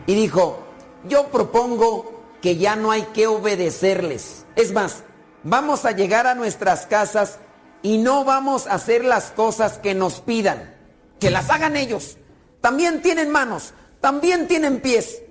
[0.07, 0.63] y dijo,
[1.09, 4.45] yo propongo que ya no hay que obedecerles.
[4.55, 5.03] Es más,
[5.43, 7.39] vamos a llegar a nuestras casas
[7.81, 10.73] y no vamos a hacer las cosas que nos pidan.
[11.19, 12.17] Que las hagan ellos.
[12.61, 13.73] También tienen manos,
[14.05, 15.23] también tienen pies.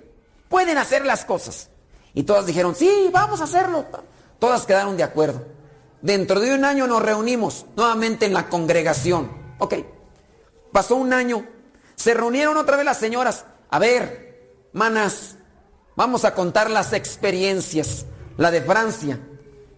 [0.49, 1.69] Pueden hacer las cosas.
[2.13, 3.85] Y todas dijeron, sí, vamos a hacerlo.
[4.37, 5.45] Todas quedaron de acuerdo.
[6.01, 9.31] Dentro de un año nos reunimos nuevamente en la congregación.
[9.59, 9.75] Ok.
[10.73, 11.47] Pasó un año.
[11.95, 13.45] Se reunieron otra vez las señoras.
[13.69, 15.37] A ver, manas,
[15.95, 18.05] Vamos a contar las experiencias.
[18.35, 19.17] La de Francia.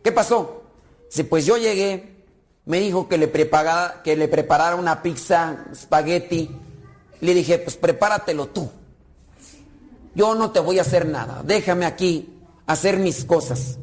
[0.04, 0.64] ¿Qué pasó?
[1.08, 2.26] Si pues yo llegué,
[2.66, 6.50] me dijo que le, preparara, que le preparara una pizza, espagueti.
[7.22, 8.72] Le dije, pues prepáratelo tú.
[10.18, 11.44] Yo no te voy a hacer nada.
[11.46, 12.28] Déjame aquí
[12.66, 13.78] hacer mis cosas.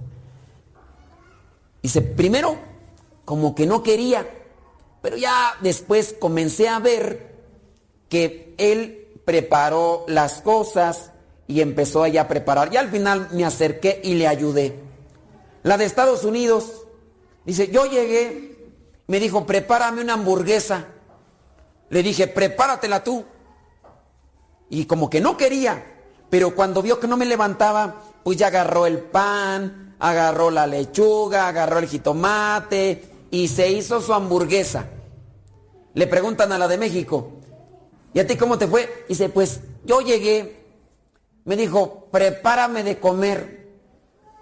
[1.80, 2.59] Dice, primero,
[3.24, 4.26] como que no quería,
[5.01, 7.37] pero ya después comencé a ver
[8.09, 11.12] que él preparó las cosas,
[11.47, 12.72] y empezó allá a preparar.
[12.72, 14.74] Y al final me acerqué y le ayudé.
[15.62, 16.87] La de Estados Unidos,
[17.45, 18.72] dice, yo llegué,
[19.07, 20.87] me dijo, prepárame una hamburguesa.
[21.91, 23.24] Le dije, prepáratela tú.
[24.68, 25.93] Y como que no quería,
[26.35, 31.47] pero cuando vio que no me levantaba, pues ya agarró el pan, agarró la lechuga,
[31.47, 34.85] agarró el jitomate y se hizo su hamburguesa.
[35.95, 37.35] Le preguntan a la de México,
[38.12, 39.05] ¿y a ti cómo te fue?
[39.09, 40.64] Dice, pues yo llegué,
[41.45, 43.68] me dijo, prepárame de comer.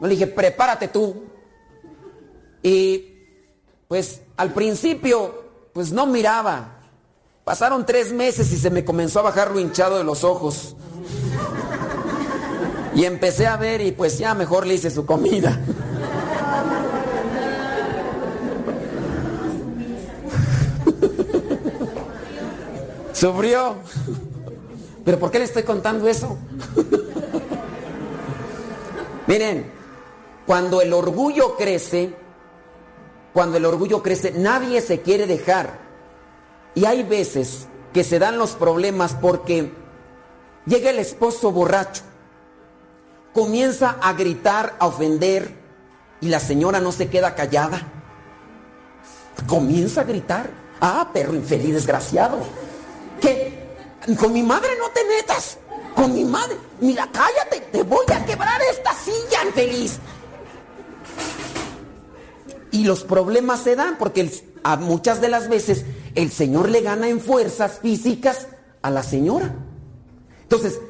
[0.01, 1.25] Le dije, prepárate tú.
[2.63, 3.19] Y
[3.87, 6.81] pues al principio, pues no miraba.
[7.45, 10.75] Pasaron tres meses y se me comenzó a bajar lo hinchado de los ojos.
[12.95, 15.59] Y empecé a ver y pues ya mejor le hice su comida.
[23.13, 23.77] Sufrió.
[25.05, 26.37] ¿Pero por qué le estoy contando eso?
[29.27, 29.71] Miren,
[30.47, 32.15] cuando el orgullo crece,
[33.33, 35.79] cuando el orgullo crece, nadie se quiere dejar.
[36.75, 39.73] Y hay veces que se dan los problemas porque
[40.67, 42.03] llega el esposo borracho,
[43.33, 45.63] comienza a gritar, a ofender,
[46.21, 47.83] y la señora no se queda callada.
[49.47, 50.51] Comienza a gritar.
[50.81, 52.39] Ah, perro infeliz, desgraciado.
[53.21, 53.61] ¿Qué?
[54.19, 55.59] Con mi madre no te metas.
[55.95, 56.57] Con mi madre.
[56.81, 57.61] Mira, cállate.
[57.73, 59.99] Te voy a quebrar esta silla, infeliz.
[62.71, 64.31] Y los problemas se dan porque
[64.63, 68.47] a muchas de las veces el Señor le gana en fuerzas físicas
[68.81, 69.55] a la señora.
[70.43, 70.81] Entonces,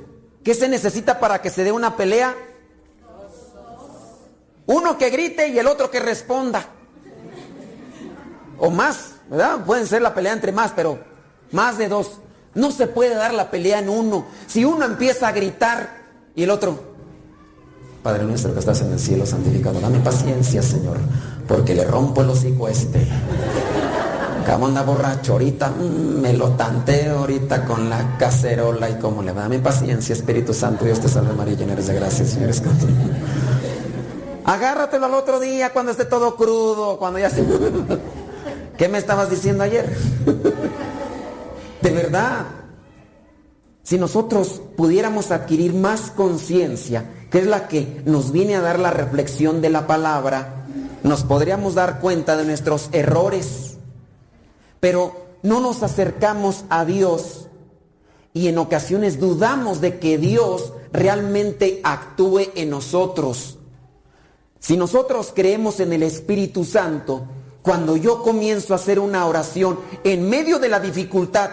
[0.44, 2.34] ¿qué se necesita para que se dé una pelea?
[4.66, 6.66] Uno que grite y el otro que responda.
[8.58, 9.64] O más, ¿verdad?
[9.64, 10.98] Pueden ser la pelea entre más, pero
[11.50, 12.18] más de dos.
[12.54, 14.26] No se puede dar la pelea en uno.
[14.46, 16.02] Si uno empieza a gritar
[16.34, 16.92] y el otro,
[18.02, 20.98] Padre nuestro que estás en el cielo, santificado, dame paciencia, Señor,
[21.46, 23.06] porque le rompo el hocico a este.
[24.42, 29.30] Acabo anda borracho, ahorita mm, me lo tanteo ahorita con la cacerola y cómo le
[29.30, 29.42] va.
[29.42, 32.90] Dame paciencia, Espíritu Santo, Dios te salve María, llena de gracia, Señor es contigo.
[34.44, 37.44] Agárratelo al otro día cuando esté todo crudo, cuando ya se...
[38.76, 39.88] ¿Qué me estabas diciendo ayer?
[41.80, 42.46] De verdad,
[43.84, 48.90] si nosotros pudiéramos adquirir más conciencia, que es la que nos viene a dar la
[48.90, 50.64] reflexión de la palabra,
[51.04, 53.71] nos podríamos dar cuenta de nuestros errores,
[54.82, 55.14] pero
[55.44, 57.46] no nos acercamos a Dios
[58.34, 63.58] y en ocasiones dudamos de que Dios realmente actúe en nosotros.
[64.58, 67.22] Si nosotros creemos en el Espíritu Santo,
[67.62, 71.50] cuando yo comienzo a hacer una oración en medio de la dificultad,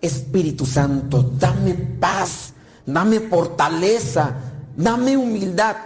[0.00, 2.52] Espíritu Santo, dame paz,
[2.84, 4.34] dame fortaleza,
[4.76, 5.76] dame humildad.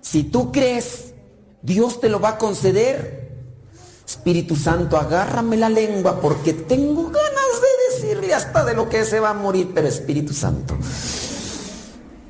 [0.00, 1.12] Si tú crees,
[1.60, 3.25] Dios te lo va a conceder.
[4.06, 9.18] Espíritu Santo, agárrame la lengua porque tengo ganas de decirle hasta de lo que se
[9.18, 10.76] va a morir, pero Espíritu Santo,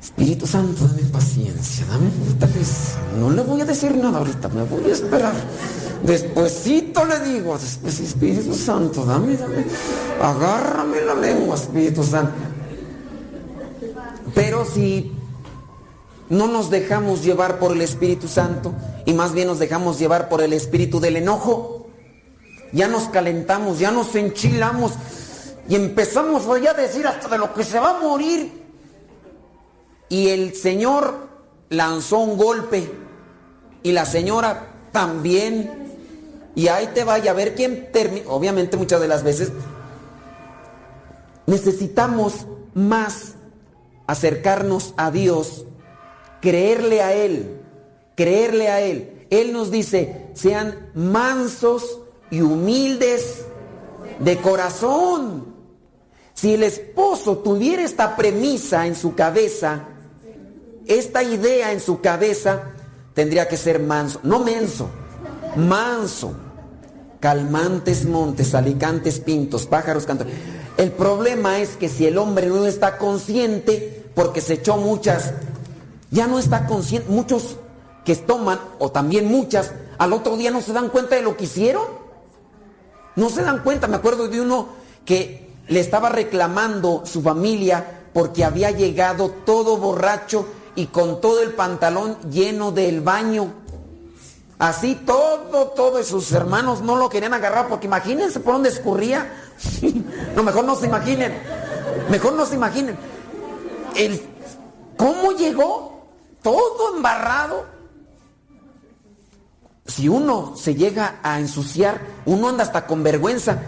[0.01, 2.99] Espíritu Santo, dame paciencia, dame fortaleza.
[3.19, 5.33] No le voy a decir nada ahorita, me voy a esperar.
[6.03, 9.63] Despuésito le digo, después Espíritu Santo, dame, dame,
[10.19, 12.33] agárrame la lengua, Espíritu Santo.
[14.33, 15.16] Pero si
[16.29, 18.73] no nos dejamos llevar por el Espíritu Santo
[19.05, 21.87] y más bien nos dejamos llevar por el espíritu del enojo,
[22.73, 24.93] ya nos calentamos, ya nos enchilamos
[25.69, 28.51] y empezamos a decir hasta de lo que se va a morir
[30.09, 31.27] y el señor
[31.69, 32.89] lanzó un golpe
[33.83, 35.87] y la señora también.
[36.55, 38.29] Y ahí te vaya a ver quién termina.
[38.29, 39.51] Obviamente muchas de las veces
[41.45, 43.33] necesitamos más
[44.07, 45.65] acercarnos a Dios,
[46.41, 47.61] creerle a Él,
[48.15, 49.25] creerle a Él.
[49.29, 51.99] Él nos dice, sean mansos
[52.31, 53.45] y humildes
[54.19, 55.55] de corazón.
[56.33, 59.85] Si el esposo tuviera esta premisa en su cabeza,
[60.85, 62.71] esta idea en su cabeza
[63.13, 64.89] tendría que ser manso, no menso,
[65.55, 66.33] manso.
[67.19, 70.27] Calmantes montes, alicantes pintos, pájaros cantos.
[70.77, 75.33] El problema es que si el hombre no está consciente, porque se echó muchas,
[76.11, 77.57] ya no está consciente, muchos
[78.05, 81.45] que toman, o también muchas, al otro día no se dan cuenta de lo que
[81.45, 81.83] hicieron.
[83.15, 84.69] No se dan cuenta, me acuerdo de uno
[85.03, 90.45] que le estaba reclamando su familia porque había llegado todo borracho
[90.75, 93.51] y con todo el pantalón lleno del baño.
[94.59, 99.31] Así todo, todos sus hermanos no lo querían agarrar porque imagínense por dónde escurría.
[100.35, 101.33] no, mejor no se imaginen.
[102.09, 102.97] Mejor no se imaginen.
[104.95, 105.96] ¿Cómo llegó?
[106.41, 107.65] Todo embarrado.
[109.85, 113.59] Si uno se llega a ensuciar, uno anda hasta con vergüenza.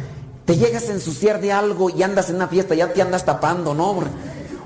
[0.46, 3.74] Te llegas a ensuciar de algo y andas en una fiesta, ya te andas tapando,
[3.74, 4.04] ¿no?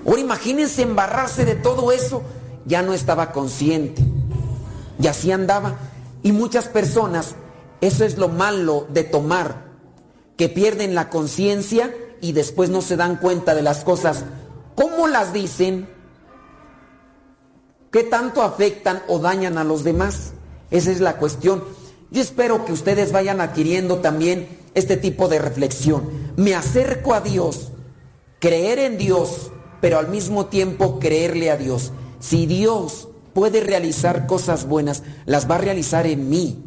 [0.06, 2.24] Ahora imagínense embarrarse de todo eso.
[2.66, 4.02] Ya no estaba consciente.
[5.00, 5.76] Y así andaba.
[6.24, 7.36] Y muchas personas,
[7.82, 9.66] eso es lo malo de tomar,
[10.38, 14.24] que pierden la conciencia y después no se dan cuenta de las cosas.
[14.76, 15.90] ¿Cómo las dicen?
[17.94, 20.34] ¿Qué tanto afectan o dañan a los demás?
[20.72, 21.64] Esa es la cuestión.
[22.10, 26.10] Yo espero que ustedes vayan adquiriendo también este tipo de reflexión.
[26.36, 27.72] Me acerco a Dios,
[28.40, 31.92] creer en Dios, pero al mismo tiempo creerle a Dios.
[32.20, 36.64] Si Dios puede realizar cosas buenas, las va a realizar en mí.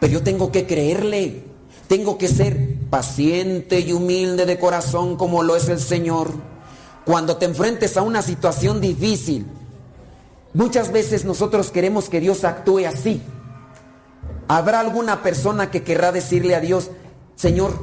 [0.00, 1.44] Pero yo tengo que creerle.
[1.86, 6.32] Tengo que ser paciente y humilde de corazón como lo es el Señor.
[7.04, 9.46] Cuando te enfrentes a una situación difícil,
[10.56, 13.22] muchas veces nosotros queremos que Dios actúe así.
[14.48, 16.90] Habrá alguna persona que querrá decirle a Dios,
[17.36, 17.78] Señor,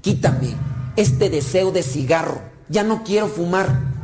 [0.00, 0.54] quítame
[0.96, 3.94] este deseo de cigarro, ya no quiero fumar,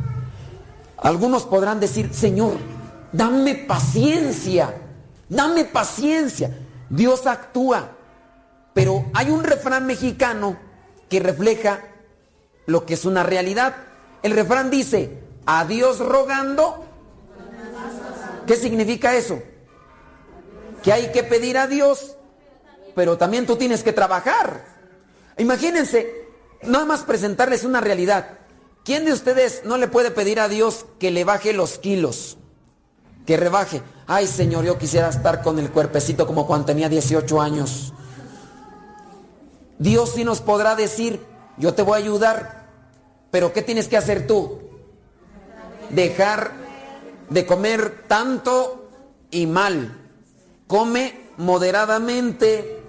[1.01, 2.57] algunos podrán decir, Señor,
[3.11, 4.75] dame paciencia,
[5.27, 6.55] dame paciencia.
[6.89, 7.89] Dios actúa.
[8.73, 10.57] Pero hay un refrán mexicano
[11.09, 11.81] que refleja
[12.67, 13.75] lo que es una realidad.
[14.21, 16.85] El refrán dice, a Dios rogando.
[18.51, 19.41] ¿Qué significa eso?
[20.83, 22.17] Que hay que pedir a Dios
[22.95, 24.65] pero también tú tienes que trabajar.
[25.37, 26.27] Imagínense,
[26.63, 28.39] nada más presentarles una realidad.
[28.83, 32.37] ¿Quién de ustedes no le puede pedir a Dios que le baje los kilos?
[33.25, 33.81] Que rebaje.
[34.07, 37.93] Ay, Señor, yo quisiera estar con el cuerpecito como cuando tenía 18 años.
[39.77, 41.23] Dios sí nos podrá decir,
[41.57, 42.67] yo te voy a ayudar,
[43.29, 44.59] pero ¿qué tienes que hacer tú?
[45.89, 46.60] Dejar
[47.31, 48.89] de comer tanto
[49.31, 49.97] y mal.
[50.67, 52.83] Come moderadamente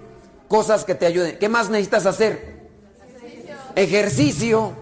[0.49, 1.39] cosas que te ayuden.
[1.39, 2.69] ¿Qué más necesitas hacer?
[3.07, 3.55] Ejercicio.
[3.75, 4.73] Ejercicio.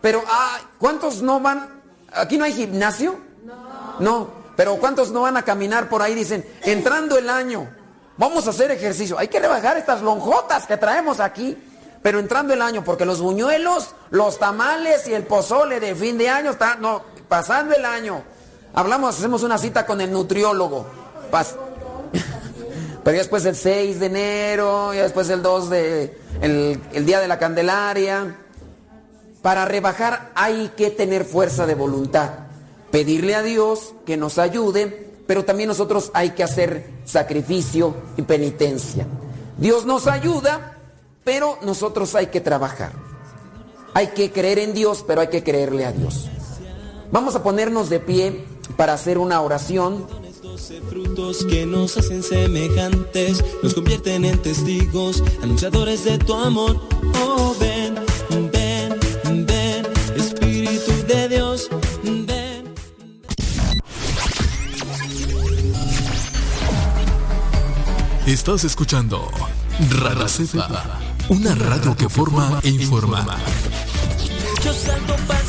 [0.00, 1.82] Pero, ah, ¿cuántos no van?
[2.12, 3.18] ¿Aquí no hay gimnasio?
[3.44, 3.96] No.
[3.98, 6.14] No, pero ¿cuántos no van a caminar por ahí?
[6.14, 7.68] Dicen, entrando el año,
[8.16, 9.18] vamos a hacer ejercicio.
[9.18, 11.58] Hay que rebajar estas lonjotas que traemos aquí.
[12.02, 16.28] Pero entrando el año, porque los buñuelos, los tamales y el pozole de fin de
[16.28, 18.24] año, está, no, pasando el año.
[18.74, 20.86] Hablamos, hacemos una cita con el nutriólogo.
[23.04, 27.20] Pero ya después el 6 de enero, ya después el 2 de, el, el día
[27.20, 28.36] de la Candelaria.
[29.42, 32.30] Para rebajar hay que tener fuerza de voluntad.
[32.90, 39.06] Pedirle a Dios que nos ayude, pero también nosotros hay que hacer sacrificio y penitencia.
[39.58, 40.78] Dios nos ayuda,
[41.24, 42.92] pero nosotros hay que trabajar.
[43.94, 46.30] Hay que creer en Dios, pero hay que creerle a Dios.
[47.10, 48.44] Vamos a ponernos de pie
[48.76, 50.06] para hacer una oración.
[50.88, 56.80] frutos que nos hacen semejantes, nos convierten en testigos, anunciadores de tu amor.
[57.24, 57.94] Oh, ven,
[58.52, 59.86] ven, ven,
[60.16, 61.68] Espíritu de Dios,
[62.02, 62.74] ven.
[68.26, 69.28] Estás escuchando
[69.90, 73.26] Radio Cepa, una radio que forma e informa.
[74.64, 75.41] Yo salto para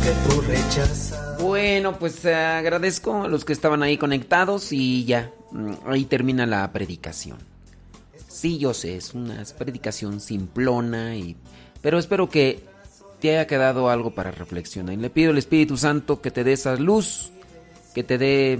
[0.00, 1.40] que tú rechazas.
[1.40, 6.46] Bueno, pues eh, agradezco a los que estaban ahí conectados y ya, mm, ahí termina
[6.46, 7.38] la predicación.
[8.28, 11.36] Sí, yo sé, es una predicación simplona, y,
[11.82, 12.64] pero espero que
[13.20, 14.94] te haya quedado algo para reflexionar.
[14.94, 17.32] Y le pido al Espíritu Santo que te dé esa luz,
[17.94, 18.58] que te dé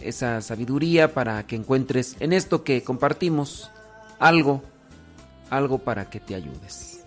[0.00, 3.70] esa sabiduría para que encuentres en esto que compartimos
[4.18, 4.62] algo,
[5.50, 6.97] algo para que te ayudes.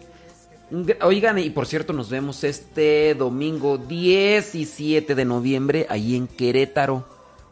[1.02, 7.06] Oigan, y por cierto, nos vemos este domingo 17 de noviembre ahí en Querétaro.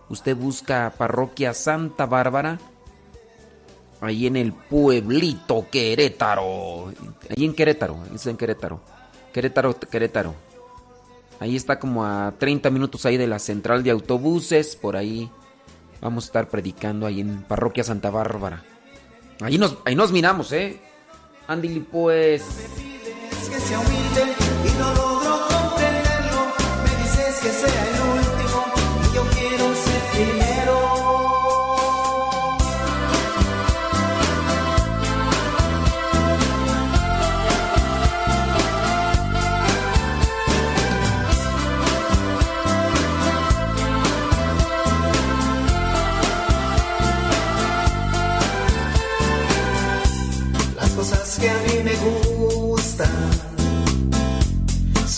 [0.08, 2.60] Usted busca Parroquia Santa Bárbara.
[4.00, 6.94] Ahí en el pueblito Querétaro.
[7.30, 8.80] Ahí en Querétaro, es en Querétaro.
[9.34, 10.36] Querétaro, Querétaro.
[11.42, 14.78] Ahí está como a 30 minutos ahí de la central de autobuses.
[14.78, 15.30] Por ahí
[16.00, 18.64] vamos a estar predicando ahí en Parroquia Santa Bárbara.
[19.42, 20.80] Ahí nos, ahí nos miramos, ¿eh?
[21.48, 22.46] Andy, pues...
[23.42, 24.36] Es que sea humilde
[24.66, 26.54] y no logro comprenderlo.
[26.84, 27.79] Me dices que sea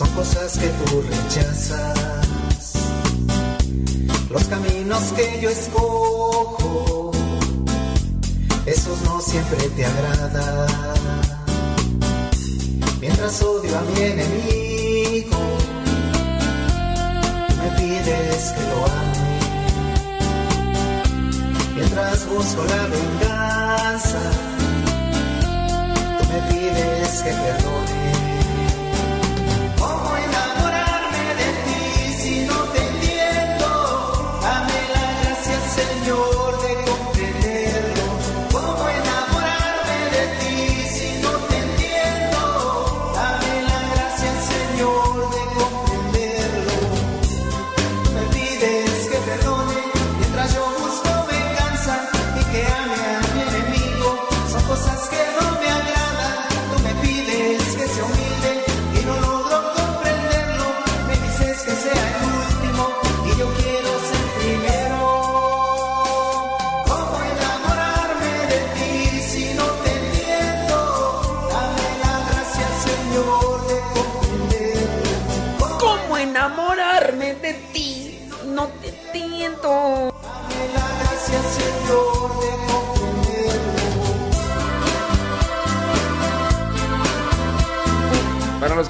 [0.01, 2.73] son cosas que tú rechazas.
[4.31, 7.11] Los caminos que yo escojo,
[8.65, 10.67] esos no siempre te agradan.
[12.99, 15.39] Mientras odio a mi enemigo,
[17.59, 19.39] me pides que lo ame.
[21.75, 24.21] Mientras busco la venganza,
[26.17, 28.20] tú me pides que perdone.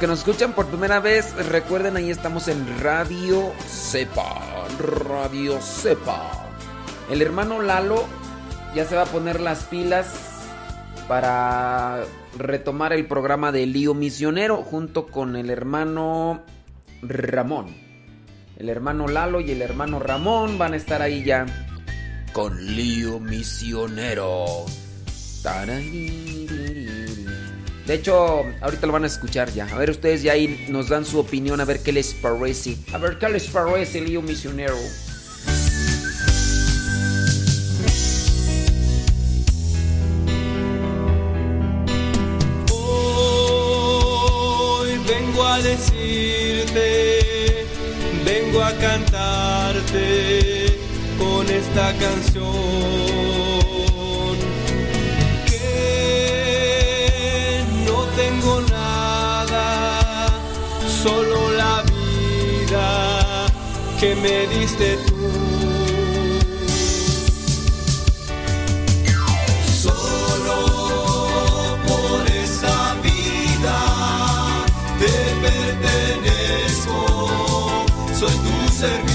[0.02, 4.66] Que nos escuchan por primera vez, recuerden ahí estamos en Radio Cepa.
[4.80, 6.50] Radio Cepa.
[7.12, 8.06] El hermano Lalo
[8.74, 10.08] ya se va a poner las pilas
[11.08, 12.04] para
[12.36, 16.42] retomar el programa de Lío Misionero junto con el hermano
[17.04, 17.68] Ramón.
[18.58, 21.46] El hermano Lalo y el hermano Ramón van a estar ahí ya
[22.34, 24.66] con Lío Misionero.
[27.92, 29.66] De hecho, ahorita lo van a escuchar ya.
[29.66, 32.78] A ver, ustedes ya ahí nos dan su opinión, a ver qué les parece.
[32.94, 34.78] A ver qué les parece, Lío Misionero.
[42.70, 46.86] Hoy vengo a decirte,
[48.24, 50.78] vengo a cantarte
[51.20, 53.31] con esta canción.
[64.02, 65.14] Que me diste tú.
[69.84, 70.58] Solo
[71.88, 73.80] por esa vida
[74.98, 75.14] te
[75.46, 76.98] pertenezco,
[78.20, 79.11] soy tu servidor.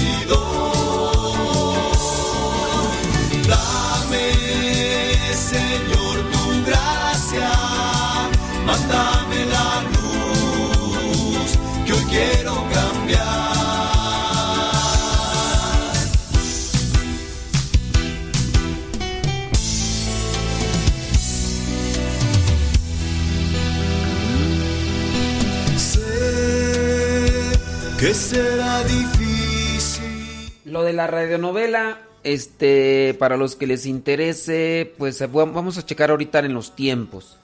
[28.27, 30.51] será difícil.
[30.65, 36.11] Lo de la radionovela, este, para los que les interese, pues eh, vamos a checar
[36.11, 37.37] ahorita en los tiempos.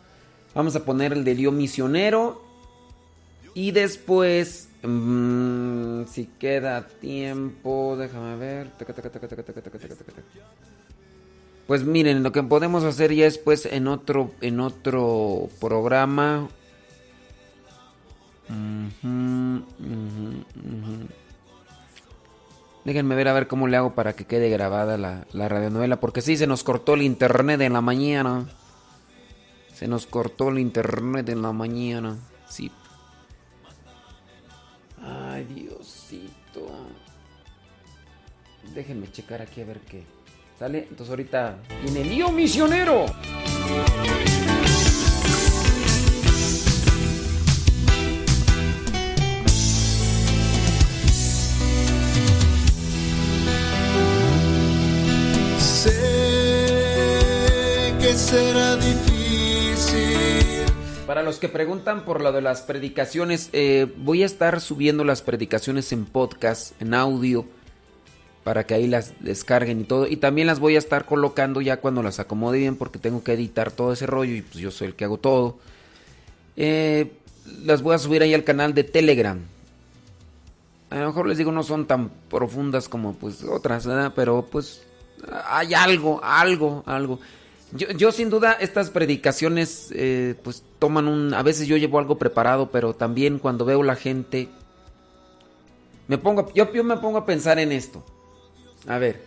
[0.54, 2.44] Vamos a poner el de Dios Misionero.
[3.56, 8.72] Y después, mmm, si queda tiempo, déjame ver.
[11.66, 16.50] Pues miren, lo que podemos hacer ya es pues en otro, en otro programa
[22.86, 26.00] Déjenme ver a ver cómo le hago para que quede grabada la, la radionovela.
[26.00, 28.46] Porque sí, se nos cortó el internet en la mañana.
[29.74, 32.18] Se nos cortó el internet en la mañana.
[32.48, 32.72] Sí.
[35.02, 36.70] Ay, Diosito.
[38.74, 40.04] Déjenme checar aquí a ver qué.
[40.58, 40.88] ¿Sale?
[40.90, 43.06] Entonces ahorita viene el lío misionero.
[61.08, 65.22] Para los que preguntan por lo de las predicaciones, eh, voy a estar subiendo las
[65.22, 67.46] predicaciones en podcast, en audio,
[68.44, 70.08] para que ahí las descarguen y todo.
[70.08, 73.34] Y también las voy a estar colocando ya cuando las acomode bien, porque tengo que
[73.34, 75.60] editar todo ese rollo y pues yo soy el que hago todo.
[76.56, 77.12] Eh,
[77.64, 79.40] las voy a subir ahí al canal de Telegram.
[80.90, 83.88] A lo mejor les digo no son tan profundas como pues otras.
[84.16, 84.82] Pero pues
[85.48, 87.20] hay algo, algo, algo.
[87.76, 91.34] Yo, yo sin duda estas predicaciones eh, pues toman un...
[91.34, 94.50] A veces yo llevo algo preparado, pero también cuando veo la gente...
[96.08, 98.04] Me pongo, yo, yo me pongo a pensar en esto.
[98.88, 99.24] A ver,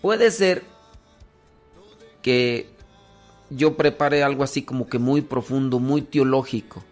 [0.00, 0.62] puede ser
[2.22, 2.68] que
[3.50, 6.84] yo prepare algo así como que muy profundo, muy teológico.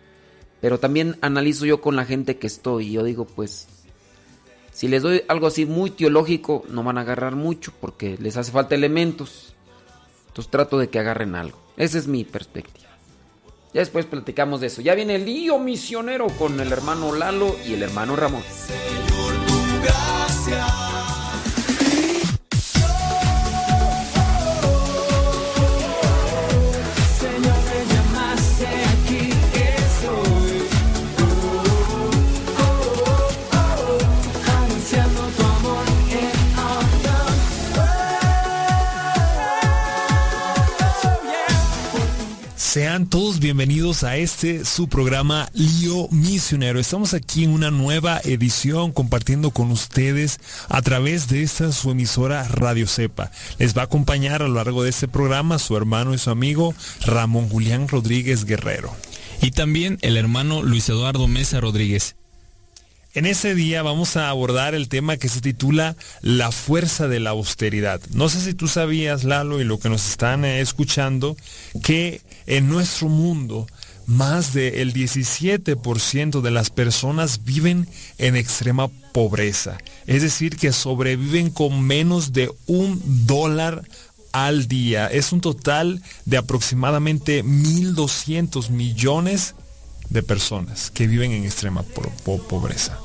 [0.61, 2.89] Pero también analizo yo con la gente que estoy.
[2.89, 3.69] Y yo digo, pues,
[4.73, 8.51] si les doy algo así muy teológico, no van a agarrar mucho porque les hace
[8.51, 9.54] falta elementos.
[10.35, 11.57] Entonces trato de que agarren algo.
[11.77, 12.89] Esa es mi perspectiva.
[13.73, 14.83] Ya después platicamos de eso.
[14.83, 18.43] Ya viene el lío misionero con el hermano Lalo y el hermano Ramón.
[20.45, 20.84] Señor,
[42.75, 46.81] Sean todos bienvenidos a este su programa Lío Misionero.
[46.81, 52.43] Estamos aquí en una nueva edición compartiendo con ustedes a través de esta su emisora
[52.49, 53.31] Radio Cepa.
[53.61, 56.75] Les va a acompañar a lo largo de este programa su hermano y su amigo
[57.07, 58.93] Ramón Julián Rodríguez Guerrero.
[59.41, 62.17] Y también el hermano Luis Eduardo Mesa Rodríguez.
[63.15, 67.31] En ese día vamos a abordar el tema que se titula La fuerza de la
[67.31, 68.01] austeridad.
[68.13, 71.37] No sé si tú sabías, Lalo, y lo que nos están eh, escuchando,
[71.85, 73.67] que en nuestro mundo
[74.07, 77.89] más del 17% de las personas viven
[78.19, 79.79] en extrema pobreza.
[80.07, 83.83] Es decir, que sobreviven con menos de un dólar
[84.33, 85.07] al día.
[85.07, 89.55] Es un total de aproximadamente 1.200 millones
[90.11, 92.99] de personas que viven en extrema pobreza.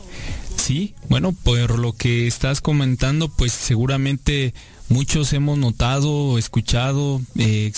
[0.58, 4.54] Sí, bueno, por lo que estás comentando, pues seguramente
[4.90, 7.72] muchos hemos notado, escuchado, eh,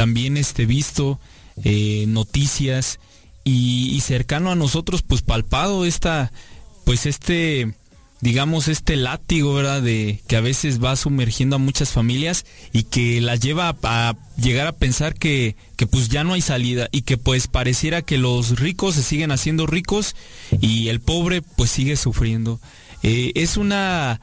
[0.00, 1.20] también este, visto
[1.62, 3.00] eh, noticias
[3.44, 6.32] y, cercano a nosotros, pues palpado esta,
[6.86, 7.74] pues este
[8.22, 9.82] digamos, este látigo, ¿verdad?
[9.82, 14.66] De que a veces va sumergiendo a muchas familias y que las lleva a, llegar
[14.68, 18.58] a pensar que, que, pues ya no hay salida y que pues pareciera que los
[18.58, 20.16] ricos se siguen haciendo ricos
[20.62, 22.58] y el pobre pues sigue sufriendo.
[23.02, 24.22] Eh, es una,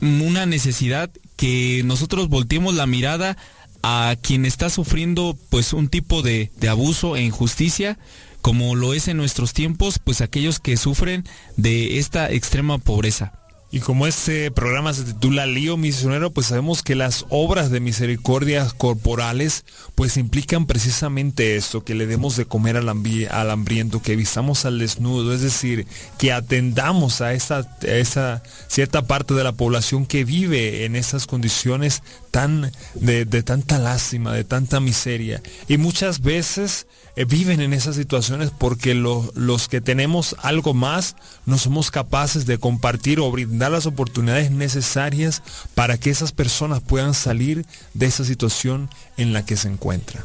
[0.00, 3.36] una necesidad que nosotros volteemos la mirada
[3.82, 7.98] a quien está sufriendo pues un tipo de, de abuso e injusticia
[8.42, 11.24] como lo es en nuestros tiempos, pues aquellos que sufren
[11.56, 13.41] de esta extrema pobreza.
[13.74, 18.68] Y como este programa se titula Lío Misionero, pues sabemos que las obras de misericordia
[18.76, 24.66] corporales pues implican precisamente esto, que le demos de comer al, al hambriento, que vistamos
[24.66, 25.86] al desnudo, es decir,
[26.18, 32.02] que atendamos a esa, esa cierta parte de la población que vive en esas condiciones
[32.30, 35.40] tan, de, de tanta lástima, de tanta miseria.
[35.66, 41.58] Y muchas veces eh, viven en esas situaciones porque los que tenemos algo más no
[41.58, 45.42] somos capaces de compartir o brindar las oportunidades necesarias
[45.74, 50.24] para que esas personas puedan salir de esa situación en la que se encuentran.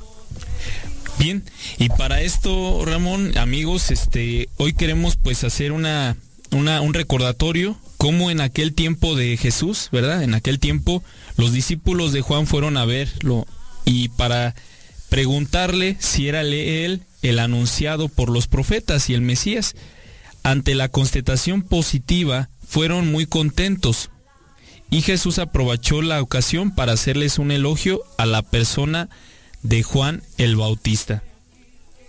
[1.19, 1.43] Bien,
[1.77, 6.15] y para esto, Ramón, amigos, este, hoy queremos pues hacer una,
[6.51, 10.23] una, un recordatorio como en aquel tiempo de Jesús, ¿verdad?
[10.23, 11.03] En aquel tiempo
[11.35, 13.47] los discípulos de Juan fueron a verlo
[13.83, 14.53] y para
[15.09, 19.75] preguntarle si era él el anunciado por los profetas y el Mesías.
[20.43, 24.09] Ante la constatación positiva, fueron muy contentos.
[24.89, 29.09] Y Jesús aprovechó la ocasión para hacerles un elogio a la persona
[29.61, 31.23] de Juan el Bautista.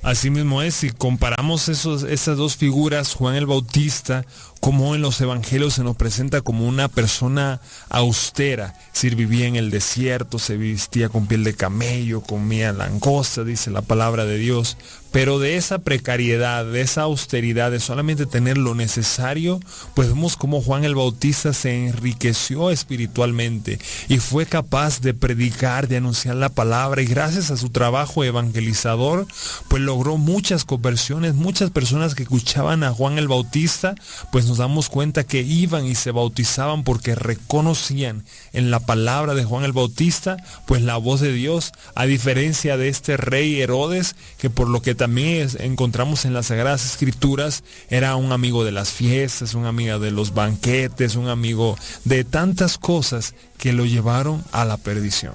[0.02, 4.24] Así mismo es, si comparamos esos, esas dos figuras, Juan el Bautista,
[4.60, 9.70] como en los evangelios se nos presenta como una persona austera, es vivía en el
[9.70, 14.76] desierto, se vestía con piel de camello, comía langosta, dice la palabra de Dios,
[15.10, 19.60] pero de esa precariedad, de esa austeridad, de solamente tener lo necesario,
[19.94, 23.78] pues vemos cómo Juan el Bautista se enriqueció espiritualmente
[24.08, 27.00] y fue capaz de predicar, de anunciar la palabra.
[27.00, 29.26] Y gracias a su trabajo evangelizador,
[29.68, 33.94] pues logró muchas conversiones, muchas personas que escuchaban a Juan el Bautista,
[34.30, 39.44] pues nos damos cuenta que iban y se bautizaban porque reconocían en la palabra de
[39.44, 44.50] Juan el Bautista, pues la voz de Dios, a diferencia de este rey Herodes, que
[44.50, 49.54] por lo que también encontramos en las Sagradas Escrituras, era un amigo de las fiestas,
[49.54, 54.76] un amigo de los banquetes, un amigo de tantas cosas que lo llevaron a la
[54.76, 55.34] perdición.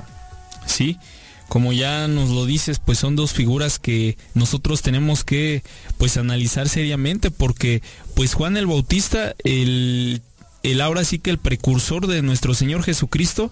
[0.66, 0.98] Sí,
[1.54, 5.62] como ya nos lo dices, pues son dos figuras que nosotros tenemos que
[6.00, 7.84] pues analizar seriamente porque
[8.16, 10.24] pues Juan el Bautista, el,
[10.64, 13.52] el ahora sí que el precursor de nuestro Señor Jesucristo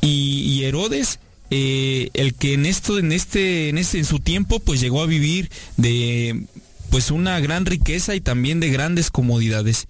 [0.00, 1.18] y Herodes
[1.50, 5.06] eh, el que en esto, en este, en este, en su tiempo, pues llegó a
[5.06, 6.46] vivir de
[6.88, 9.86] pues una gran riqueza y también de grandes comodidades.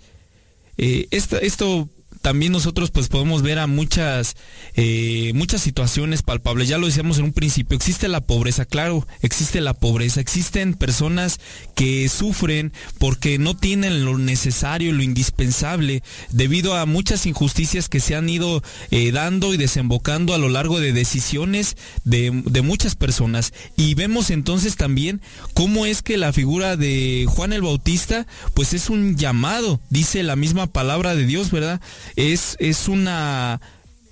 [0.76, 1.88] Eh, esto
[2.24, 4.34] también nosotros pues podemos ver a muchas,
[4.76, 6.68] eh, muchas situaciones palpables.
[6.68, 11.38] Ya lo decíamos en un principio, existe la pobreza, claro, existe la pobreza, existen personas
[11.74, 18.14] que sufren porque no tienen lo necesario, lo indispensable, debido a muchas injusticias que se
[18.14, 23.52] han ido eh, dando y desembocando a lo largo de decisiones de, de muchas personas.
[23.76, 25.20] Y vemos entonces también
[25.52, 30.36] cómo es que la figura de Juan el Bautista pues es un llamado, dice la
[30.36, 31.82] misma palabra de Dios, ¿verdad?
[32.16, 33.60] Es, es una,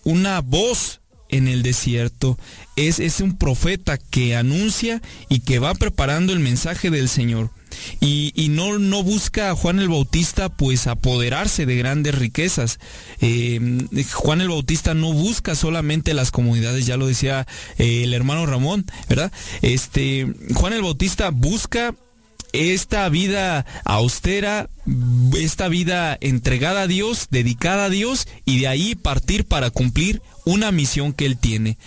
[0.04, 1.00] una voz
[1.32, 2.38] en el desierto.
[2.76, 7.50] Es, es un profeta que anuncia y que va preparando el mensaje del Señor.
[8.00, 12.78] Y, y, no, no busca a Juan el Bautista pues apoderarse de grandes riquezas.
[13.20, 13.60] Eh,
[14.12, 17.46] Juan el Bautista no busca solamente las comunidades, ya lo decía
[17.78, 19.32] eh, el hermano Ramón, ¿verdad?
[19.62, 21.94] Este, Juan el Bautista busca
[22.52, 24.68] esta vida austera,
[25.38, 30.72] esta vida entregada a Dios, dedicada a Dios y de ahí partir para cumplir una
[30.72, 31.78] misión que Él tiene.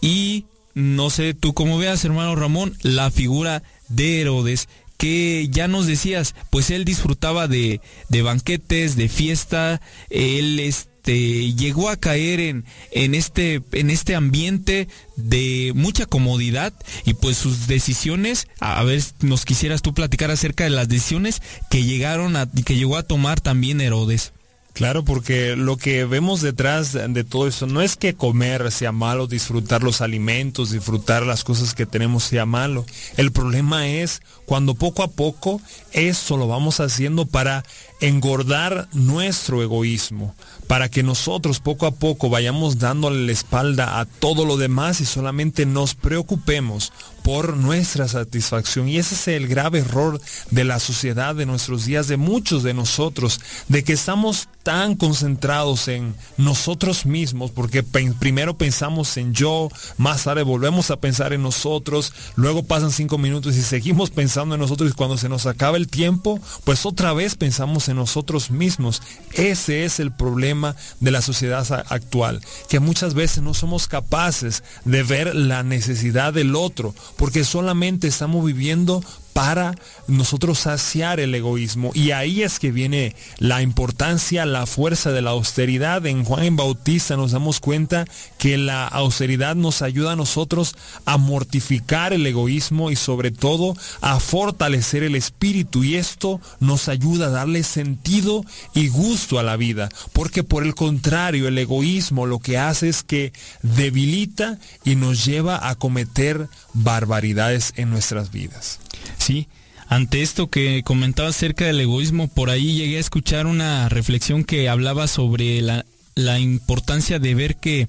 [0.00, 4.68] Y no sé tú cómo veas, hermano Ramón, la figura de Herodes,
[4.98, 9.80] que ya nos decías, pues él disfrutaba de, de banquetes, de fiesta,
[10.10, 16.72] él este, llegó a caer en, en, este, en este ambiente de mucha comodidad
[17.04, 21.84] y pues sus decisiones, a ver, nos quisieras tú platicar acerca de las decisiones que
[21.84, 24.32] llegaron a, que llegó a tomar también Herodes.
[24.76, 29.26] Claro, porque lo que vemos detrás de todo eso no es que comer sea malo,
[29.26, 32.84] disfrutar los alimentos, disfrutar las cosas que tenemos sea malo.
[33.16, 35.62] El problema es cuando poco a poco
[35.92, 37.64] eso lo vamos haciendo para
[38.00, 40.34] engordar nuestro egoísmo,
[40.66, 45.06] para que nosotros poco a poco vayamos dándole la espalda a todo lo demás y
[45.06, 46.92] solamente nos preocupemos
[47.26, 48.88] por nuestra satisfacción.
[48.88, 50.20] Y ese es el grave error
[50.52, 55.88] de la sociedad de nuestros días, de muchos de nosotros, de que estamos tan concentrados
[55.88, 62.12] en nosotros mismos, porque primero pensamos en yo, más tarde volvemos a pensar en nosotros,
[62.36, 65.88] luego pasan cinco minutos y seguimos pensando en nosotros y cuando se nos acaba el
[65.88, 69.02] tiempo, pues otra vez pensamos en nosotros mismos.
[69.32, 75.02] Ese es el problema de la sociedad actual, que muchas veces no somos capaces de
[75.02, 79.02] ver la necesidad del otro, porque solamente estamos viviendo
[79.36, 79.74] para
[80.06, 81.90] nosotros saciar el egoísmo.
[81.92, 86.06] Y ahí es que viene la importancia, la fuerza de la austeridad.
[86.06, 88.06] En Juan Bautista nos damos cuenta
[88.38, 94.20] que la austeridad nos ayuda a nosotros a mortificar el egoísmo y sobre todo a
[94.20, 95.84] fortalecer el espíritu.
[95.84, 98.42] Y esto nos ayuda a darle sentido
[98.72, 99.90] y gusto a la vida.
[100.14, 105.68] Porque por el contrario, el egoísmo lo que hace es que debilita y nos lleva
[105.68, 108.78] a cometer barbaridades en nuestras vidas.
[109.18, 109.48] Sí,
[109.88, 114.68] ante esto que comentaba acerca del egoísmo, por ahí llegué a escuchar una reflexión que
[114.68, 115.84] hablaba sobre la,
[116.14, 117.88] la importancia de ver que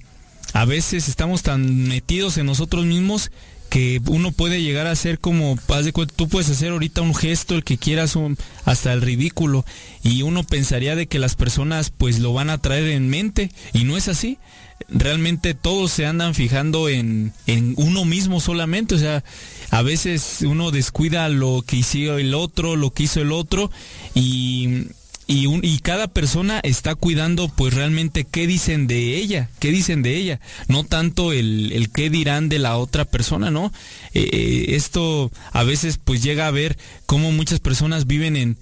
[0.52, 3.30] a veces estamos tan metidos en nosotros mismos
[3.68, 5.58] que uno puede llegar a ser como,
[6.16, 8.16] tú puedes hacer ahorita un gesto, el que quieras,
[8.64, 9.64] hasta el ridículo,
[10.02, 13.84] y uno pensaría de que las personas pues lo van a traer en mente, y
[13.84, 14.38] no es así.
[14.88, 19.24] Realmente todos se andan fijando en, en uno mismo solamente, o sea,
[19.70, 23.70] a veces uno descuida lo que hizo el otro, lo que hizo el otro,
[24.14, 24.86] y
[25.28, 30.02] y, un, y cada persona está cuidando pues realmente qué dicen de ella, qué dicen
[30.02, 33.70] de ella, no tanto el, el qué dirán de la otra persona, ¿no?
[34.14, 38.58] Eh, eh, esto a veces pues llega a ver cómo muchas personas viven en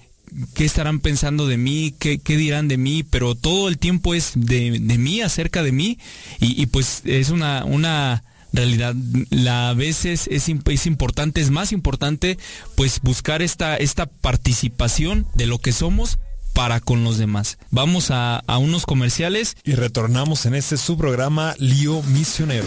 [0.54, 4.32] qué estarán pensando de mí, qué, qué dirán de mí, pero todo el tiempo es
[4.34, 5.98] de, de mí, acerca de mí,
[6.40, 8.94] y, pues es una, una realidad
[9.30, 12.38] la, a veces es, es, importante, es más importante
[12.74, 16.18] pues buscar esta, esta participación de lo que somos
[16.54, 17.58] para con los demás.
[17.70, 19.58] Vamos a, a unos comerciales.
[19.62, 22.66] Y retornamos en este su programa Lío Misionero.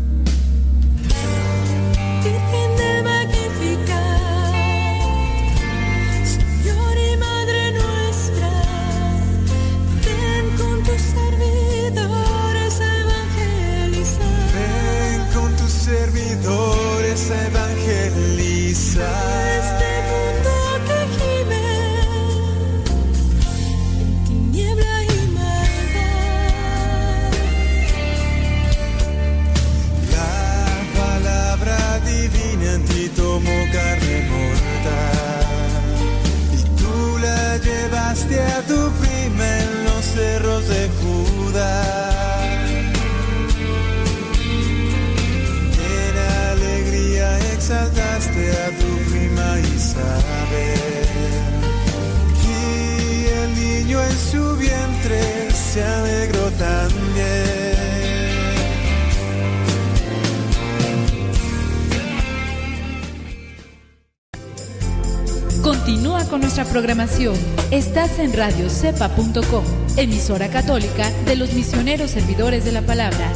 [65.63, 67.35] Continúa con nuestra programación.
[67.71, 69.63] Estás en radiocepa.com,
[69.95, 73.31] emisora católica de los misioneros servidores de la palabra.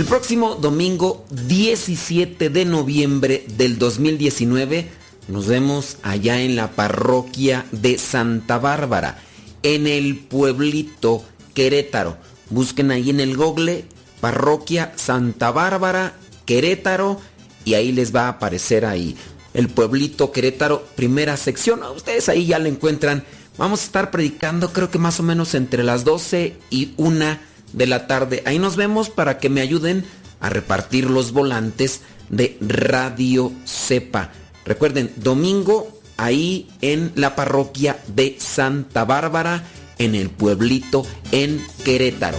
[0.00, 4.88] El próximo domingo 17 de noviembre del 2019
[5.28, 9.18] nos vemos allá en la parroquia de Santa Bárbara,
[9.62, 11.22] en el pueblito
[11.52, 12.16] Querétaro.
[12.48, 13.84] Busquen ahí en el Google
[14.22, 16.14] Parroquia Santa Bárbara,
[16.46, 17.20] Querétaro,
[17.66, 19.18] y ahí les va a aparecer ahí
[19.52, 21.82] el pueblito Querétaro, primera sección.
[21.94, 23.22] Ustedes ahí ya lo encuentran.
[23.58, 27.86] Vamos a estar predicando creo que más o menos entre las 12 y 1 de
[27.86, 28.42] la tarde.
[28.46, 30.04] Ahí nos vemos para que me ayuden
[30.40, 34.30] a repartir los volantes de Radio Cepa.
[34.64, 39.64] Recuerden, domingo ahí en la parroquia de Santa Bárbara
[39.98, 42.38] en el pueblito en Querétaro.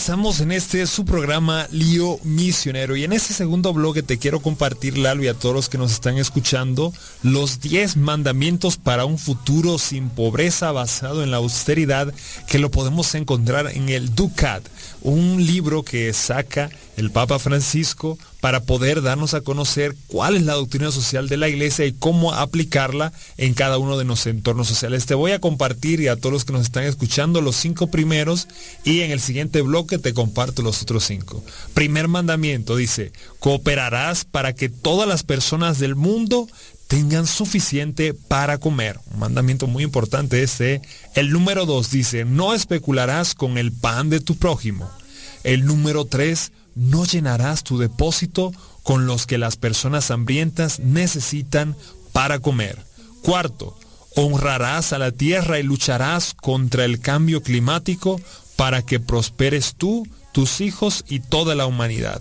[0.00, 2.96] Estamos en este su programa Lío Misionero.
[2.96, 5.92] Y en este segundo bloque te quiero compartir Lalo y a todos los que nos
[5.92, 12.14] están escuchando los 10 mandamientos para un futuro sin pobreza basado en la austeridad
[12.48, 14.62] que lo podemos encontrar en el Ducat,
[15.02, 20.54] un libro que saca el Papa Francisco para poder darnos a conocer cuál es la
[20.54, 25.06] doctrina social de la iglesia y cómo aplicarla en cada uno de nuestros entornos sociales.
[25.06, 28.48] Te voy a compartir y a todos los que nos están escuchando los cinco primeros
[28.84, 31.44] y en el siguiente bloque te comparto los otros cinco.
[31.74, 36.48] Primer mandamiento dice, cooperarás para que todas las personas del mundo
[36.90, 38.98] tengan suficiente para comer.
[39.12, 40.82] Un mandamiento muy importante este.
[41.14, 44.90] El número dos dice, no especularás con el pan de tu prójimo.
[45.44, 48.50] El número tres, no llenarás tu depósito
[48.82, 51.76] con los que las personas hambrientas necesitan
[52.12, 52.76] para comer.
[53.22, 53.78] Cuarto,
[54.16, 58.20] honrarás a la tierra y lucharás contra el cambio climático
[58.56, 62.20] para que prosperes tú, tus hijos y toda la humanidad.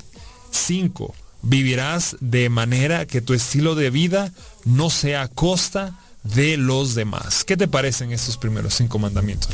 [0.51, 4.31] Cinco, vivirás de manera que tu estilo de vida
[4.65, 7.43] no sea a costa de los demás.
[7.43, 9.49] ¿Qué te parecen estos primeros cinco mandamientos,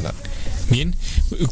[0.69, 0.95] Bien,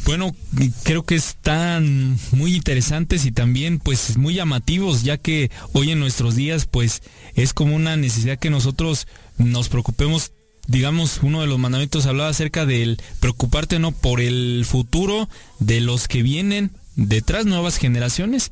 [0.06, 0.36] bueno,
[0.82, 6.36] creo que están muy interesantes y también pues muy llamativos, ya que hoy en nuestros
[6.36, 7.04] días pues
[7.36, 9.08] es como una necesidad que nosotros
[9.38, 10.32] nos preocupemos.
[10.66, 15.30] Digamos, uno de los mandamientos hablaba acerca del preocuparte no por el futuro
[15.60, 18.52] de los que vienen detrás nuevas generaciones,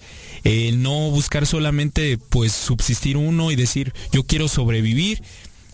[0.74, 5.22] no buscar solamente pues subsistir uno y decir yo quiero sobrevivir,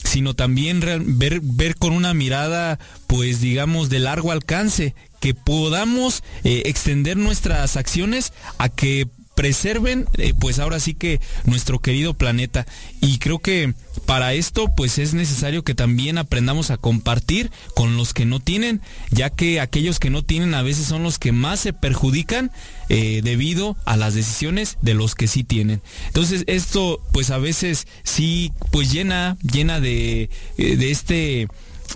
[0.04, 6.64] sino también ver, ver con una mirada, pues digamos, de largo alcance, que podamos eh,
[6.66, 12.66] extender nuestras acciones a que preserven, eh, pues ahora sí que nuestro querido planeta.
[13.02, 13.74] Y creo que
[14.08, 18.82] para esto, pues es necesario que también aprendamos a compartir con los que no tienen,
[19.12, 22.50] ya que aquellos que no tienen a veces son los que más se perjudican
[22.88, 25.82] eh, debido a las decisiones de los que sí tienen.
[26.08, 31.50] Entonces esto, pues a veces sí, pues llena, llena de, eh, de este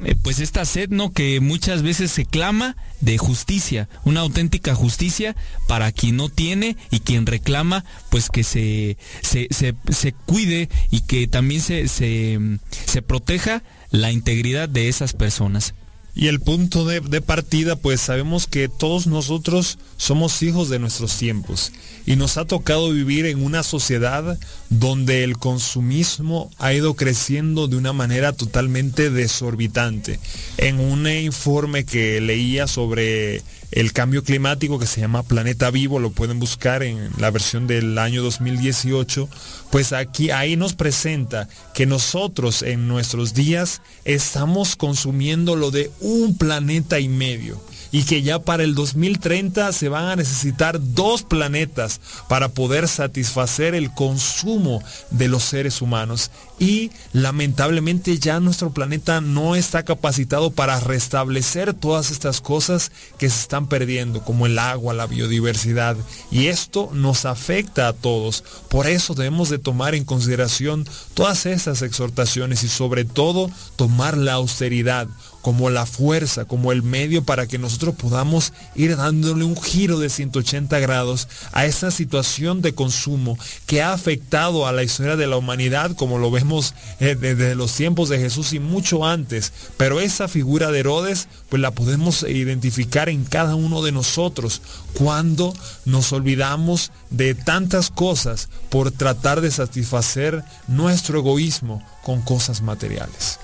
[0.03, 1.11] eh, pues esta sed, ¿no?
[1.11, 5.35] Que muchas veces se clama de justicia, una auténtica justicia
[5.67, 11.27] para quien no tiene y quien reclama, pues que se, se, se, cuide y que
[11.27, 12.39] también se, se,
[12.85, 15.73] se proteja la integridad de esas personas.
[16.13, 21.71] Y el punto de, partida, pues sabemos que todos nosotros somos hijos de nuestros tiempos
[22.05, 24.37] y nos ha tocado vivir en una sociedad
[24.69, 30.19] donde el consumismo ha ido creciendo de una manera totalmente desorbitante.
[30.57, 36.11] En un informe que leía sobre el cambio climático que se llama Planeta Vivo, lo
[36.11, 39.29] pueden buscar en la versión del año 2018,
[39.69, 46.37] pues aquí ahí nos presenta que nosotros en nuestros días estamos consumiendo lo de un
[46.37, 47.61] planeta y medio
[47.91, 53.75] y que ya para el 2030 se van a necesitar dos planetas para poder satisfacer
[53.75, 56.31] el consumo de los seres humanos.
[56.59, 63.41] Y lamentablemente ya nuestro planeta no está capacitado para restablecer todas estas cosas que se
[63.41, 65.97] están perdiendo, como el agua, la biodiversidad.
[66.29, 68.43] Y esto nos afecta a todos.
[68.69, 74.33] Por eso debemos de tomar en consideración todas estas exhortaciones y sobre todo tomar la
[74.33, 75.07] austeridad
[75.41, 80.09] como la fuerza, como el medio para que nosotros podamos ir dándole un giro de
[80.09, 85.37] 180 grados a esa situación de consumo que ha afectado a la historia de la
[85.37, 89.51] humanidad, como lo vemos eh, desde los tiempos de Jesús y mucho antes.
[89.77, 94.61] Pero esa figura de Herodes, pues la podemos identificar en cada uno de nosotros
[94.93, 95.53] cuando
[95.85, 103.39] nos olvidamos de tantas cosas por tratar de satisfacer nuestro egoísmo con cosas materiales.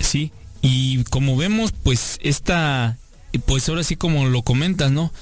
[0.00, 0.32] Sí,
[0.66, 2.98] y como vemos, pues esta,
[3.46, 5.12] pues ahora sí como lo comentas, ¿no?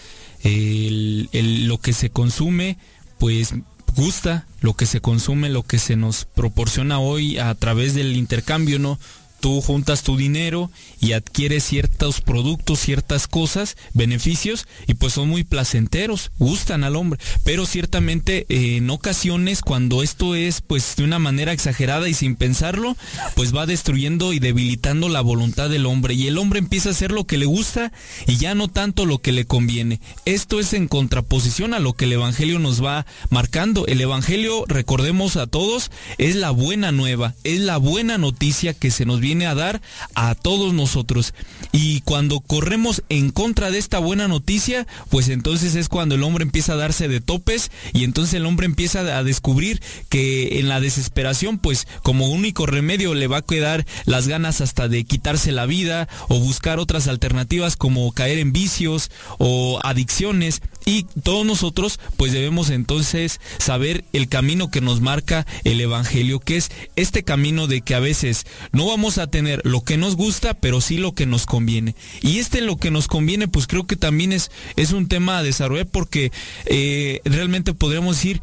[0.43, 2.79] lo que se consume,
[3.19, 3.55] pues
[3.95, 8.79] gusta, lo que se consume, lo que se nos proporciona hoy a través del intercambio,
[8.79, 8.99] ¿no?
[9.45, 10.71] Tú juntas tu dinero
[11.03, 17.21] y adquieres ciertos productos, ciertas cosas, beneficios, y pues son muy placenteros, gustan al hombre.
[17.45, 22.37] Pero ciertamente eh, en ocasiones cuando esto es pues de una manera exagerada y sin
[22.37, 22.97] pensarlo,
[23.37, 26.15] pues va destruyendo y debilitando la voluntad del hombre.
[26.15, 27.93] Y el hombre empieza a hacer lo que le gusta
[28.27, 30.01] y ya no tanto lo que le conviene.
[30.25, 33.87] Esto es en contraposición a lo que el Evangelio nos va marcando.
[33.89, 39.05] El Evangelio, recordemos a todos, es la buena nueva, es la buena noticia que se
[39.05, 39.83] nos viene a dar
[40.15, 41.35] a todos nosotros.
[41.73, 46.45] Y cuando corremos en contra de esta buena noticia, pues entonces es cuando el hombre
[46.45, 50.81] empieza a darse de topes y entonces el hombre empieza a descubrir que en la
[50.81, 55.67] desesperación, pues como único remedio le va a quedar las ganas hasta de quitarse la
[55.67, 60.63] vida o buscar otras alternativas como caer en vicios o adicciones.
[60.87, 66.57] Y todos nosotros pues debemos entonces saber el camino que nos marca el Evangelio, que
[66.57, 70.55] es este camino de que a veces no vamos a tener lo que nos gusta,
[70.55, 71.95] pero sí lo que nos conviene.
[72.21, 75.43] Y este lo que nos conviene pues creo que también es, es un tema a
[75.43, 76.33] desarrollar porque
[76.67, 78.43] eh, realmente podríamos decir,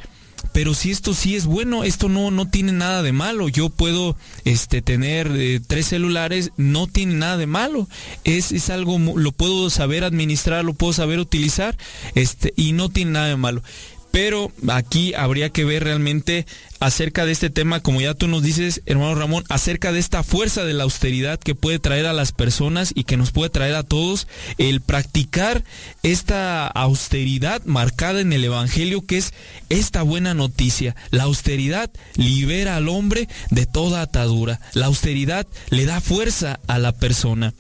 [0.54, 3.48] pero si esto sí es bueno, esto no, no tiene nada de malo.
[3.48, 4.16] Yo puedo
[4.46, 7.88] este, tener eh, tres celulares, no tiene nada de malo.
[8.24, 11.78] Es, es algo, lo puedo saber administrar, lo puedo saber utilizar,
[12.16, 13.64] este, y no tiene nada de malo.
[14.12, 16.46] Pero aquí habría que ver realmente
[16.82, 20.66] acerca de este tema, como ya tú nos dices, hermano Ramón, acerca de esta fuerza
[20.66, 23.84] de la austeridad que puede traer a las personas y que nos puede traer a
[23.84, 24.28] todos
[24.58, 25.64] el practicar
[26.04, 29.34] esta austeridad marcada en el Evangelio, que es
[29.70, 30.96] esta buena noticia.
[31.12, 34.60] La austeridad libera al hombre de toda atadura.
[34.74, 37.54] La austeridad le da fuerza a la persona.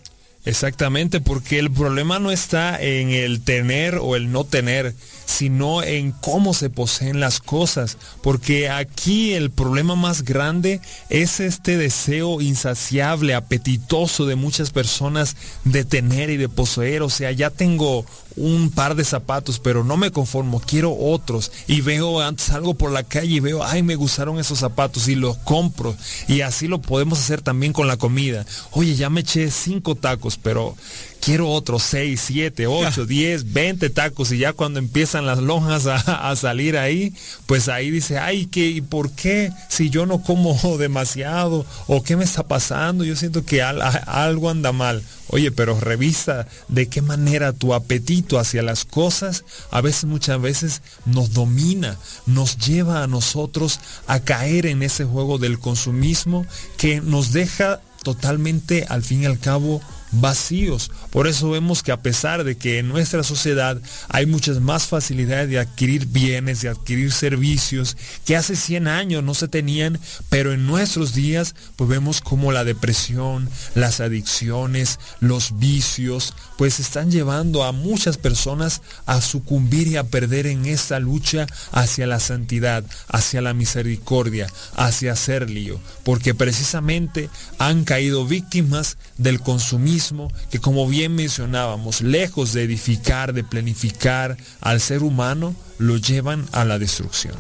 [0.44, 4.96] Exactamente, porque el problema no está en el tener o el no tener,
[5.26, 11.78] sino en cómo se poseen las cosas, porque aquí el problema más grande es este
[11.78, 18.06] deseo insaciable, apetitoso de muchas personas de tener y de poseer, o sea, ya tengo
[18.36, 21.52] un par de zapatos, pero no me conformo, quiero otros.
[21.68, 25.16] Y veo, antes salgo por la calle y veo, ay, me gustaron esos zapatos y
[25.16, 25.96] los compro.
[26.28, 28.46] Y así lo podemos hacer también con la comida.
[28.72, 30.76] Oye, ya me eché cinco tacos, pero
[31.22, 36.36] quiero otros 6, 7, 8, 10, 20 tacos y ya cuando empiezan las lonjas a,
[36.36, 37.14] salir ahí,
[37.46, 39.52] pues ahí dice, ay, ¿qué, ¿y por qué?
[39.70, 44.72] Si yo no como demasiado o qué me está pasando, yo siento que algo anda
[44.72, 45.04] mal.
[45.28, 50.82] Oye, pero revisa de qué manera tu apetito hacia las cosas a veces, muchas veces
[51.06, 56.46] nos domina, nos lleva a nosotros a caer en ese juego del consumismo
[56.78, 59.82] que nos deja totalmente, al fin y al cabo,
[60.12, 60.92] vacíos.
[61.10, 65.50] Por eso vemos que a pesar de que en nuestra sociedad hay muchas más facilidades
[65.50, 70.68] de adquirir bienes, de adquirir servicios, que hace 100 años no se tenían, pero en
[70.68, 77.72] nuestros días pues vemos como la depresión, las adicciones, los vicios, pues están llevando a
[77.72, 83.54] muchas personas a sucumbir y a perder en esta lucha hacia la santidad, hacia la
[83.54, 90.01] misericordia, hacia ser lío, porque precisamente han caído víctimas del consumismo
[90.50, 96.66] que como bien mencionábamos, lejos de edificar, de planificar al ser humano, lo llevan a
[96.66, 97.36] la destrucción.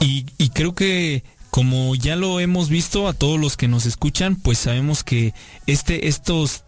[0.00, 4.58] Y, creo que como ya lo hemos visto a todos los que nos escuchan, pues
[4.58, 5.34] sabemos que
[5.66, 6.64] este, estos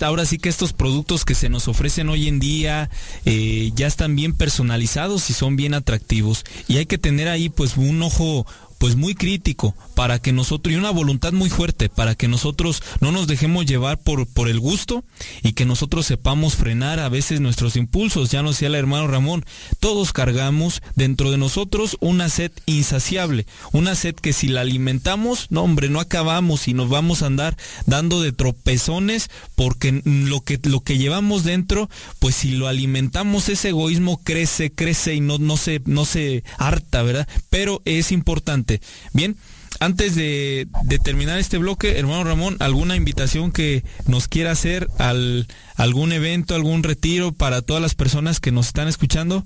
[0.00, 2.90] ahora sí que estos productos que se nos ofrecen hoy en día
[3.24, 7.76] eh, ya están bien personalizados y son bien atractivos y hay que tener ahí pues
[7.76, 8.44] un ojo
[8.78, 13.12] pues muy crítico para que nosotros, y una voluntad muy fuerte para que nosotros no
[13.12, 15.04] nos dejemos llevar por, por el gusto
[15.42, 18.30] y que nosotros sepamos frenar a veces nuestros impulsos.
[18.30, 19.44] Ya nos decía el hermano Ramón,
[19.80, 25.62] todos cargamos dentro de nosotros una sed insaciable, una sed que si la alimentamos, no
[25.62, 27.56] hombre, no acabamos y nos vamos a andar
[27.86, 31.90] dando de tropezones porque lo que, lo que llevamos dentro,
[32.20, 37.02] pues si lo alimentamos ese egoísmo crece, crece y no, no, se, no se harta,
[37.02, 37.28] ¿verdad?
[37.50, 38.67] Pero es importante
[39.12, 39.36] Bien,
[39.80, 40.68] antes de,
[41.02, 45.46] terminar este bloque, hermano Ramón, ¿alguna invitación que nos quiera hacer al
[45.76, 49.44] algún evento, algún retiro para todas las personas que nos están escuchando?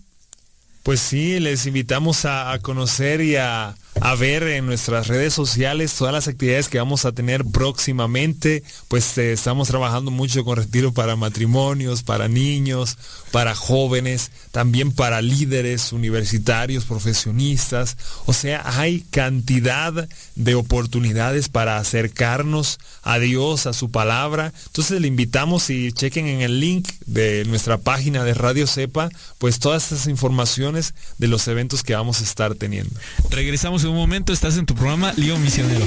[0.83, 6.15] Pues sí, les invitamos a conocer y a, a ver en nuestras redes sociales todas
[6.15, 8.63] las actividades que vamos a tener próximamente.
[8.89, 12.97] Pues eh, estamos trabajando mucho con retiro para matrimonios, para niños,
[13.31, 17.97] para jóvenes, también para líderes universitarios, profesionistas.
[18.27, 24.53] O sea, hay cantidad de oportunidades para acercarnos a Dios, a su palabra.
[24.67, 29.59] Entonces le invitamos y chequen en el link de nuestra página de Radio Cepa, pues
[29.59, 32.99] todas estas informaciones de los eventos que vamos a estar teniendo.
[33.31, 35.87] Regresamos un momento, estás en tu programa Lío Misionero.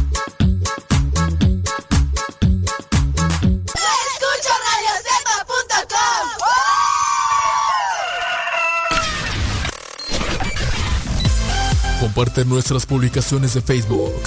[12.13, 14.21] Comparte nuestras publicaciones de Facebook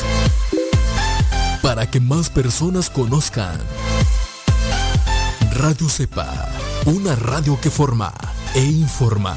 [1.60, 3.58] para que más personas conozcan.
[5.52, 6.48] Radio Cepa,
[6.86, 8.10] una radio que forma
[8.54, 9.36] e informa.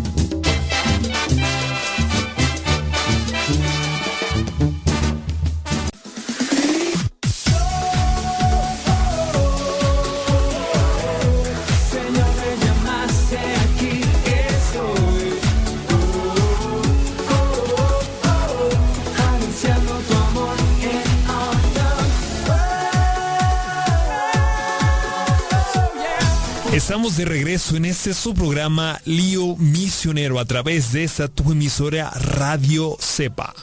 [27.01, 32.95] De regreso en este su programa Lío Misionero a través de esta tu emisora Radio
[32.99, 33.55] Cepa.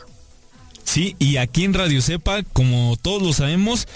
[0.83, 3.87] Sí, y aquí en Radio Cepa, como todos lo sabemos,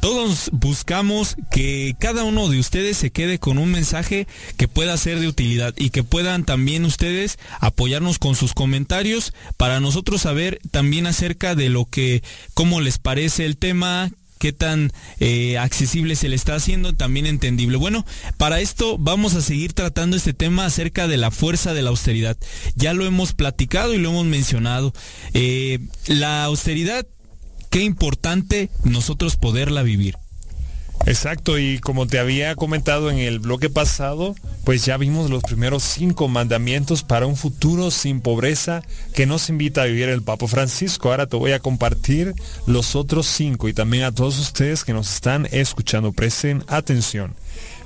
[0.00, 4.26] todos buscamos que cada uno de ustedes se quede con un mensaje
[4.58, 9.80] que pueda ser de utilidad y que puedan también ustedes apoyarnos con sus comentarios para
[9.80, 12.22] nosotros saber también acerca de lo que,
[12.52, 14.10] cómo les parece el tema,
[14.40, 14.90] qué tan
[15.20, 17.76] eh, accesible se le está haciendo, también entendible.
[17.76, 18.06] Bueno,
[18.38, 22.38] para esto vamos a seguir tratando este tema acerca de la fuerza de la austeridad.
[22.74, 24.94] Ya lo hemos platicado y lo hemos mencionado.
[25.34, 27.06] Eh, la austeridad,
[27.68, 30.16] qué importante nosotros poderla vivir.
[31.06, 35.82] Exacto, y como te había comentado en el bloque pasado, pues ya vimos los primeros
[35.82, 38.82] cinco mandamientos para un futuro sin pobreza
[39.14, 41.10] que nos invita a vivir el Papa Francisco.
[41.10, 42.34] Ahora te voy a compartir
[42.66, 46.12] los otros cinco y también a todos ustedes que nos están escuchando.
[46.12, 47.34] Presten atención.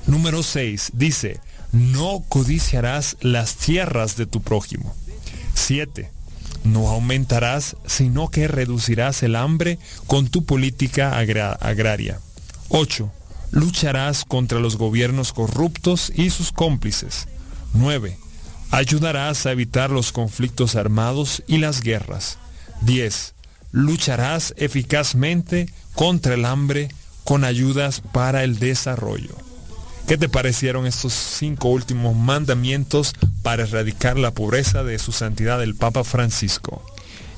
[0.07, 1.41] Número 6 dice,
[1.73, 4.95] no codiciarás las tierras de tu prójimo.
[5.55, 6.11] 7.
[6.65, 12.21] No aumentarás, sino que reducirás el hambre con tu política agraria.
[12.77, 13.09] 8.
[13.53, 17.29] Lucharás contra los gobiernos corruptos y sus cómplices.
[17.73, 18.19] 9.
[18.73, 22.37] Ayudarás a evitar los conflictos armados y las guerras.
[22.81, 23.35] 10.
[23.71, 26.89] Lucharás eficazmente contra el hambre
[27.23, 29.37] con ayudas para el desarrollo.
[30.09, 33.15] ¿Qué te parecieron estos cinco últimos mandamientos
[33.45, 36.85] para erradicar la pobreza de su santidad el Papa Francisco?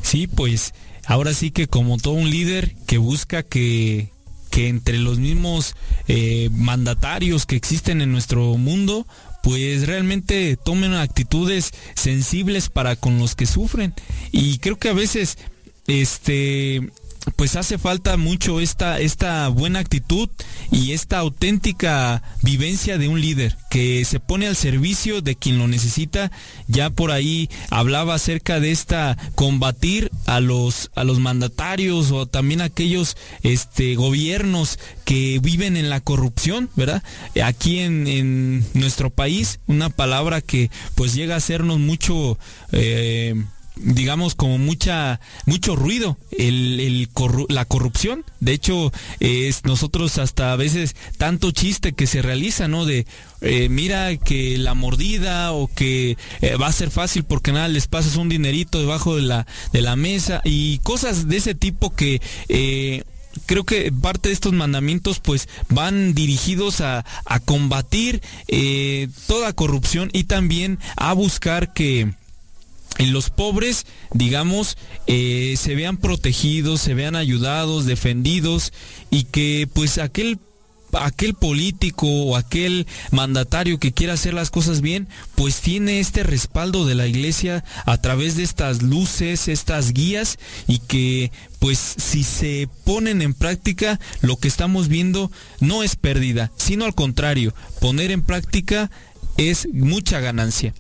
[0.01, 0.73] Sí, pues
[1.05, 4.16] ahora sí que como todo un líder que busca que
[4.57, 5.75] que entre los mismos
[6.09, 9.07] eh, mandatarios que existen en nuestro mundo,
[9.43, 13.93] pues realmente tomen actitudes sensibles para con los que sufren.
[14.33, 15.37] Y creo que a veces,
[15.89, 16.91] este,
[17.35, 20.29] pues hace falta mucho esta, esta buena actitud
[20.71, 25.67] y esta auténtica vivencia de un líder que se pone al servicio de quien lo
[25.67, 26.31] necesita.
[26.69, 32.61] Ya por ahí hablaba acerca de esta combatir a los, a los mandatarios o también
[32.61, 37.03] aquellos este, gobiernos que viven en la corrupción, ¿verdad?
[37.43, 42.39] Aquí en, en nuestro país, una palabra que pues llega a hacernos mucho...
[42.73, 43.35] Eh,
[43.77, 47.09] digamos como mucha mucho ruido el,
[47.49, 48.25] la corrupción.
[48.41, 53.07] De hecho es nosotros hasta a veces tanto chiste que se realiza no de
[53.43, 57.87] eh, mira que la mordida o que eh, va a ser fácil porque nada les
[57.87, 62.23] pasas un dinerito debajo de la de la mesa y cosas de ese tipo que
[62.49, 63.05] eh,
[63.45, 68.23] creo que parte de estos mandamientos pues van dirigidos a, a combatir
[69.27, 72.15] toda corrupción y también a buscar que
[72.99, 78.73] en los pobres, digamos, eh, se vean protegidos, se vean ayudados, defendidos
[79.11, 80.39] y que pues aquel
[80.93, 86.87] aquel político o aquel mandatario que quiera hacer las cosas bien, pues tiene este respaldo
[86.87, 92.69] de la iglesia a través de estas luces, estas guías y que pues si se
[92.85, 98.23] ponen en práctica lo que estamos viendo no es pérdida, sino al contrario, poner en
[98.23, 98.91] práctica
[99.37, 100.73] es mucha ganancia.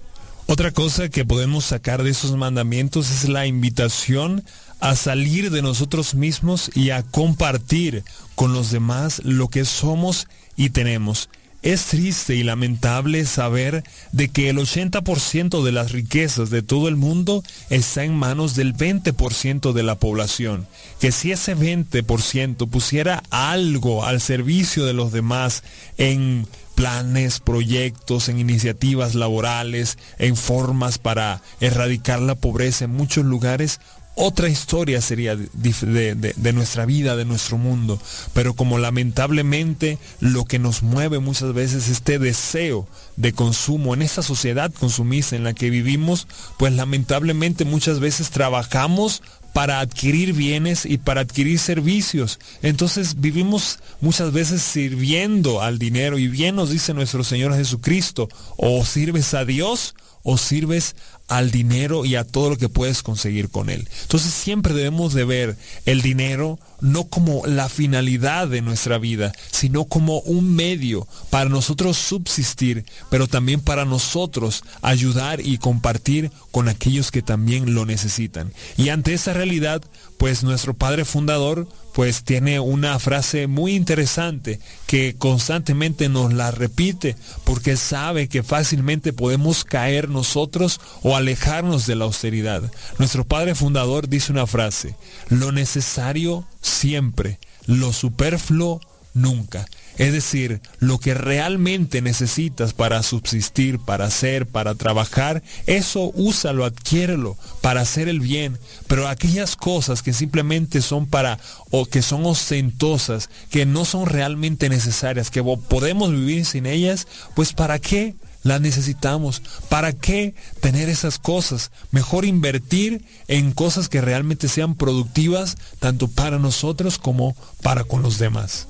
[0.49, 4.45] Otra cosa que podemos sacar de esos mandamientos es la invitación
[4.79, 8.05] a salir de nosotros mismos y a compartir
[8.37, 11.29] con los demás lo que somos y tenemos.
[11.63, 13.83] Es triste y lamentable saber
[14.13, 18.73] de que el 80% de las riquezas de todo el mundo está en manos del
[18.73, 20.69] 20% de la población.
[21.01, 25.65] Que si ese 20% pusiera algo al servicio de los demás
[25.99, 26.47] en
[26.77, 33.81] planes, proyectos, en iniciativas laborales, en formas para erradicar la pobreza en muchos lugares,
[34.19, 38.01] otra historia sería de, nuestra vida, de nuestro mundo.
[38.33, 44.23] Pero como lamentablemente lo que nos mueve muchas veces este deseo de consumo en esta
[44.23, 49.23] sociedad consumista en la que vivimos, pues lamentablemente muchas veces trabajamos
[49.57, 52.39] para adquirir bienes y para adquirir servicios.
[52.61, 58.29] Entonces vivimos muchas veces sirviendo al dinero y bien nos dice nuestro Señor Jesucristo,
[58.59, 60.95] o sirves a Dios o sirves
[61.29, 63.89] al dinero y a todo lo que puedes conseguir con él.
[64.03, 69.87] Entonces siempre debemos de ver el dinero no como la finalidad de nuestra vida, sino
[69.87, 77.11] como un medio para nosotros subsistir, pero también para nosotros ayudar y compartir con aquellos
[77.11, 78.53] que también lo necesitan.
[78.77, 79.83] Y ante esa realidad,
[80.19, 81.67] pues nuestro Padre Fundador
[81.97, 89.15] pues tiene una frase muy interesante que constantemente nos la repite porque sabe que fácilmente
[89.15, 92.71] podemos caer nosotros o alejarnos de la austeridad.
[92.99, 94.95] Nuestro Padre Fundador dice una frase,
[95.31, 98.83] lo necesario siempre, lo superfluo
[99.15, 99.65] nunca.
[99.99, 107.37] Es decir, lo que realmente necesitas para subsistir, para hacer, para trabajar, eso úsalo, adquiérelo
[107.63, 108.59] para hacer el bien.
[108.89, 111.39] Pero aquellas cosas que simplemente son para
[111.71, 117.53] o que son ostentosas, que no son realmente necesarias, que podemos vivir sin ellas, pues
[117.53, 118.15] ¿para qué?
[118.43, 119.43] las necesitamos.
[119.69, 121.73] ¿Para qué tener esas cosas?
[121.91, 128.19] Mejor invertir en cosas que realmente sean productivas, tanto para nosotros como para con los
[128.19, 128.69] demás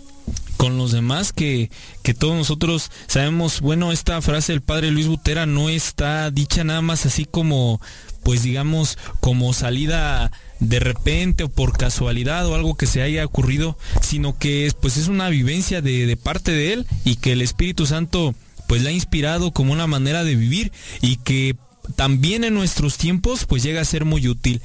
[0.57, 1.71] con los demás que,
[2.03, 6.83] que todos nosotros sabemos, bueno, esta frase del padre Luis Butera no está dicha nada
[6.83, 7.81] más así como,
[8.23, 10.31] pues digamos, como salida
[10.61, 15.09] de repente o por casualidad o algo que se haya ocurrido, sino que pues es
[15.09, 18.35] una vivencia de, de parte de él y que el Espíritu Santo
[18.67, 21.57] pues la ha inspirado como una manera de vivir y que
[21.95, 24.61] también en nuestros tiempos pues llega a ser muy útil.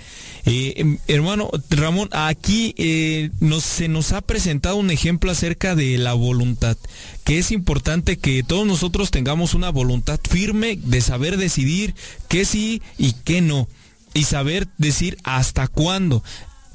[0.46, 5.98] Eh, em, hermano Ramón, aquí eh, nos, se nos ha presentado un ejemplo acerca de
[5.98, 6.78] la voluntad,
[7.24, 11.94] que es importante que todos nosotros tengamos una voluntad firme de saber decidir
[12.28, 13.68] qué sí y qué no
[14.14, 16.24] y saber decir hasta cuándo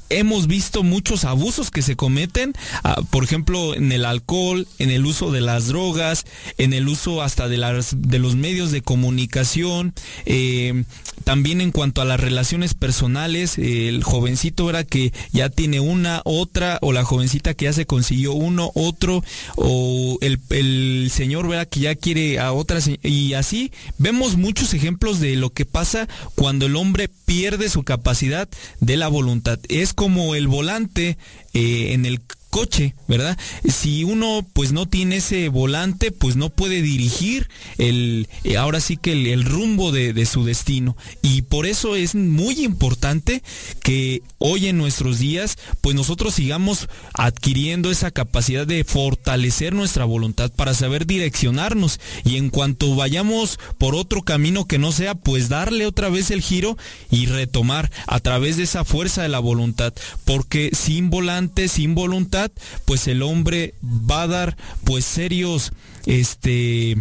[0.09, 2.53] hemos visto muchos abusos que se cometen,
[2.83, 6.25] ah, por ejemplo, en el alcohol, en el uso de las drogas,
[6.57, 9.93] en el uso hasta de, las, de los medios de comunicación,
[10.25, 10.83] eh,
[11.23, 16.79] también en cuanto a las relaciones personales, el jovencito era que ya tiene una, otra,
[16.81, 19.23] o la jovencita que ya se consiguió uno, otro,
[19.55, 25.19] o el, el señor verá que ya quiere a otra, y así vemos muchos ejemplos
[25.19, 28.47] de lo que pasa cuando el hombre pierde su capacidad
[28.79, 29.59] de la voluntad.
[29.67, 31.17] Es como el volante
[31.55, 32.21] eh, en el
[32.57, 33.37] coche, ¿verdad?
[33.69, 37.47] Si uno pues no tiene ese volante, pues no puede dirigir
[37.77, 40.97] el, eh, ahora sí que el, rumbo de, de, su destino.
[41.21, 43.43] Y por eso es muy importante
[43.83, 50.51] que hoy en nuestros días, pues nosotros sigamos adquiriendo esa capacidad de fortalecer nuestra voluntad
[50.51, 51.99] para saber direccionarnos.
[52.25, 56.41] Y en cuanto vayamos por otro camino que no sea, pues darle otra vez el
[56.41, 56.75] giro
[57.11, 59.93] y retomar a través de esa fuerza de la voluntad.
[60.25, 62.46] Porque sin volante, sin voluntad,
[62.85, 65.71] pues el hombre va a dar pues serios,
[66.05, 66.97] este,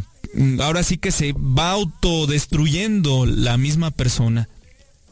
[0.60, 4.48] ahora sí que se va autodestruyendo la misma persona.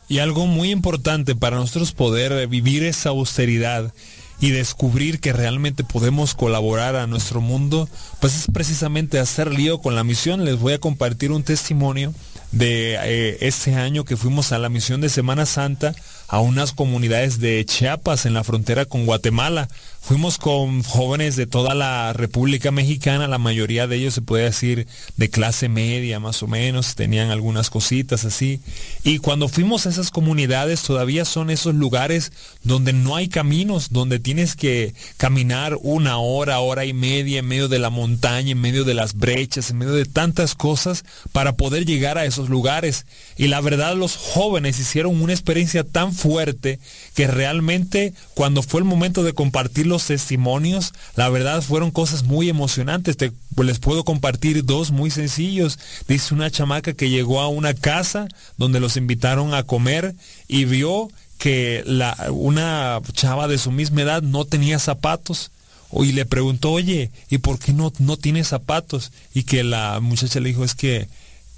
[0.08, 3.92] Y algo muy importante para nosotros poder vivir esa austeridad
[4.40, 7.88] y descubrir que realmente podemos colaborar a nuestro mundo,
[8.20, 10.44] pues es precisamente hacer lío con la misión.
[10.44, 12.12] Les voy a compartir un testimonio
[12.52, 15.94] de eh, este año que fuimos a la misión de Semana Santa
[16.28, 19.68] a unas comunidades de Chiapas en la frontera con Guatemala.
[20.06, 24.86] Fuimos con jóvenes de toda la República Mexicana, la mayoría de ellos se puede decir
[25.16, 28.60] de clase media más o menos, tenían algunas cositas así.
[29.02, 32.32] Y cuando fuimos a esas comunidades todavía son esos lugares
[32.62, 37.68] donde no hay caminos, donde tienes que caminar una hora, hora y media en medio
[37.68, 41.02] de la montaña, en medio de las brechas, en medio de tantas cosas
[41.32, 43.06] para poder llegar a esos lugares.
[43.38, 46.78] Y la verdad los jóvenes hicieron una experiencia tan fuerte
[47.14, 53.16] que realmente cuando fue el momento de compartir testimonios, la verdad fueron cosas muy emocionantes.
[53.16, 55.78] Te, les puedo compartir dos muy sencillos.
[56.08, 58.26] Dice una chamaca que llegó a una casa
[58.58, 60.14] donde los invitaron a comer
[60.48, 61.08] y vio
[61.38, 65.50] que la, una chava de su misma edad no tenía zapatos.
[65.92, 69.12] Y le preguntó, oye, ¿y por qué no, no tiene zapatos?
[69.32, 71.08] Y que la muchacha le dijo, es que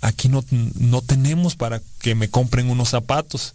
[0.02, 3.54] aquí no, no tenemos para que me compren unos zapatos.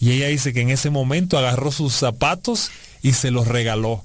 [0.00, 2.70] Y ella dice que en ese momento agarró sus zapatos
[3.02, 4.02] y se los regaló.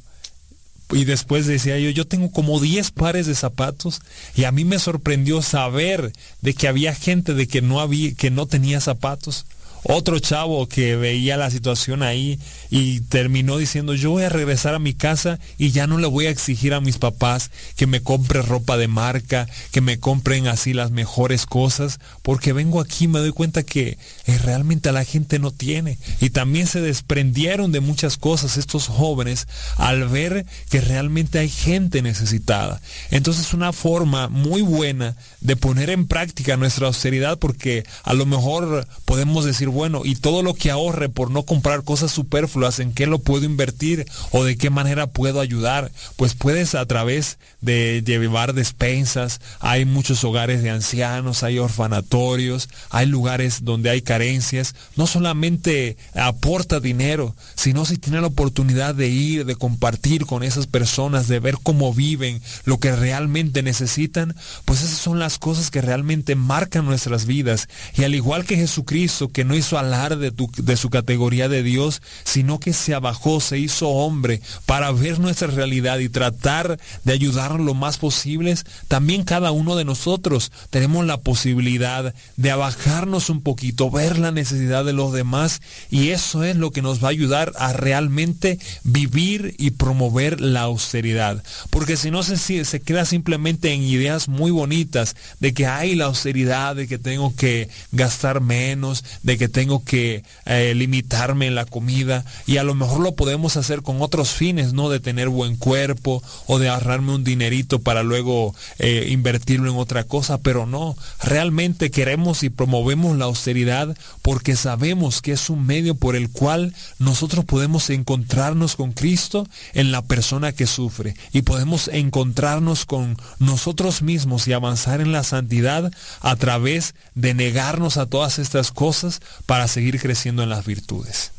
[0.92, 4.02] Y después decía yo, yo tengo como 10 pares de zapatos
[4.36, 8.30] y a mí me sorprendió saber de que había gente de que no había que
[8.30, 9.46] no tenía zapatos
[9.88, 12.40] otro chavo que veía la situación ahí
[12.72, 16.26] y terminó diciendo, yo voy a regresar a mi casa y ya no le voy
[16.26, 20.74] a exigir a mis papás que me compre ropa de marca, que me compren así
[20.74, 25.38] las mejores cosas, porque vengo aquí y me doy cuenta que eh, realmente la gente
[25.38, 26.00] no tiene.
[26.20, 29.48] Y también se desprendieron de muchas cosas estos jóvenes
[29.78, 32.82] al ver que realmente hay gente necesitada.
[33.12, 38.88] Entonces una forma muy buena de poner en práctica nuestra austeridad porque a lo mejor
[39.06, 43.06] podemos decir, bueno, y todo lo que ahorre por no comprar cosas superfluas, ¿en qué
[43.06, 45.92] lo puedo invertir o de qué manera puedo ayudar?
[46.16, 53.06] Pues puedes a través de llevar despensas, hay muchos hogares de ancianos, hay orfanatorios, hay
[53.06, 59.46] lugares donde hay carencias, no solamente aporta dinero, sino si tiene la oportunidad de ir,
[59.46, 65.00] de compartir con esas personas, de ver cómo viven, lo que realmente necesitan, pues esas
[65.00, 67.68] son las cosas que realmente marcan nuestras vidas.
[67.98, 72.02] Y al igual que Jesucristo, que no hizo alarde de, de su categoría de Dios,
[72.24, 77.66] sino que se abajó, se hizo hombre para ver nuestra realidad y tratar de ayudarnos
[77.66, 78.56] lo más posible,
[78.88, 84.86] también cada uno de nosotros tenemos la posibilidad de abajarnos un poquito, ver la necesidad
[84.86, 89.56] de los demás y eso es lo que nos va a ayudar a realmente vivir
[89.58, 91.44] y promover la austeridad.
[91.72, 96.06] Porque si no se, se queda simplemente en ideas muy bonitas de que hay la
[96.06, 101.66] austeridad, de que tengo que gastar menos, de que tengo que eh, limitarme en la
[101.66, 104.90] comida y a lo mejor lo podemos hacer con otros fines, ¿no?
[104.90, 110.04] De tener buen cuerpo o de ahorrarme un dinerito para luego eh, invertirlo en otra
[110.04, 115.96] cosa, pero no, realmente queremos y promovemos la austeridad porque sabemos que es un medio
[115.96, 121.90] por el cual nosotros podemos encontrarnos con Cristo en la persona que sufre y podemos
[121.90, 125.92] encontrarnos con nosotros mismos y avanzar en la santidad
[126.22, 131.32] a través de negarnos a todas estas cosas para seguir creciendo en las virtudes.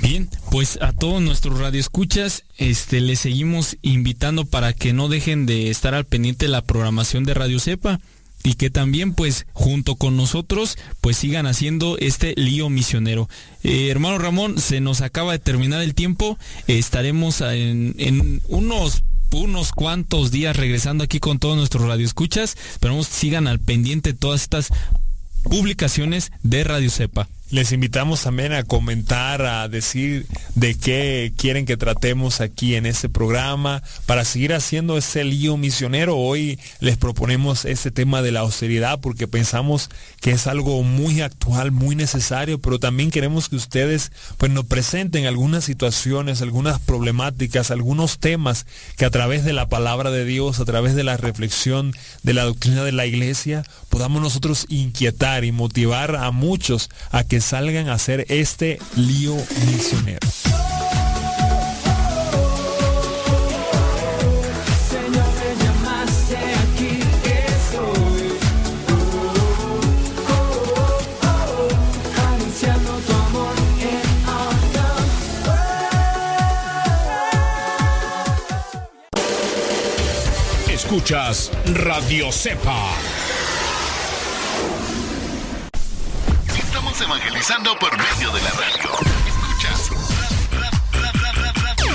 [0.00, 5.70] Bien, pues a todos nuestros radioescuchas, este, les seguimos invitando para que no dejen de
[5.70, 8.00] estar al pendiente de la programación de Radio Cepa
[8.44, 13.28] y que también pues junto con nosotros pues sigan haciendo este lío misionero.
[13.64, 16.38] Eh, hermano Ramón, se nos acaba de terminar el tiempo,
[16.68, 22.56] estaremos en, en unos unos cuantos días regresando aquí con todos nuestros radioescuchas.
[22.72, 24.70] Esperamos sigan al pendiente todas estas
[25.44, 27.28] publicaciones de Radio Cepa.
[27.50, 33.08] Les invitamos también a comentar, a decir de qué quieren que tratemos aquí en este
[33.08, 36.18] programa para seguir haciendo ese lío misionero.
[36.18, 39.88] Hoy les proponemos este tema de la austeridad porque pensamos
[40.20, 45.24] que es algo muy actual, muy necesario, pero también queremos que ustedes pues nos presenten
[45.24, 48.66] algunas situaciones, algunas problemáticas, algunos temas
[48.98, 52.44] que a través de la palabra de Dios, a través de la reflexión de la
[52.44, 57.94] doctrina de la iglesia, podamos nosotros inquietar y motivar a muchos a que salgan a
[57.94, 59.36] hacer este lío
[59.66, 60.26] misionero.
[80.88, 83.07] Escuchas Radio Cepa.
[87.00, 88.90] Evangelizando por medio de la radio.
[89.26, 89.90] Escuchas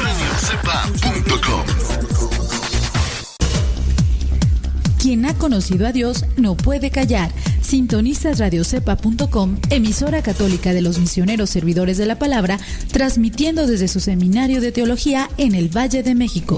[0.04, 1.66] radiocepa.com.
[5.00, 7.32] Quien ha conocido a Dios no puede callar.
[7.62, 12.58] Sintonizas radiocepa.com, emisora católica de los misioneros servidores de la palabra,
[12.92, 16.58] transmitiendo desde su seminario de teología en el Valle de México.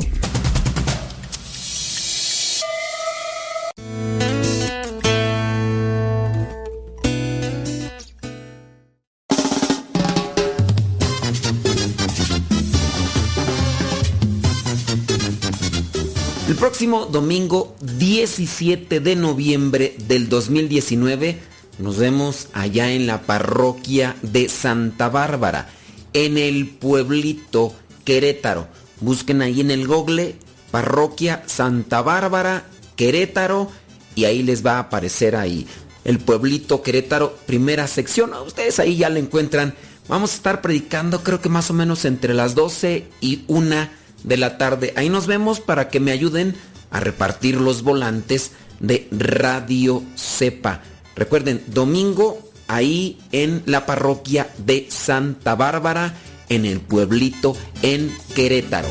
[16.76, 21.40] Próximo domingo 17 de noviembre del 2019
[21.80, 25.70] nos vemos allá en la parroquia de Santa Bárbara,
[26.12, 27.74] en el pueblito
[28.04, 28.68] Querétaro.
[29.00, 30.36] Busquen ahí en el google
[30.70, 32.66] parroquia Santa Bárbara
[32.98, 33.72] Querétaro
[34.14, 35.66] y ahí les va a aparecer ahí
[36.04, 38.34] el pueblito Querétaro, primera sección.
[38.46, 39.76] Ustedes ahí ya lo encuentran.
[40.10, 44.38] Vamos a estar predicando creo que más o menos entre las 12 y 1 de
[44.38, 44.94] la tarde.
[44.98, 46.56] Ahí nos vemos para que me ayuden
[46.92, 50.82] a repartir los volantes de Radio Cepa.
[51.16, 56.14] Recuerden, domingo ahí en la parroquia de Santa Bárbara,
[56.50, 58.90] en el pueblito en Querétaro.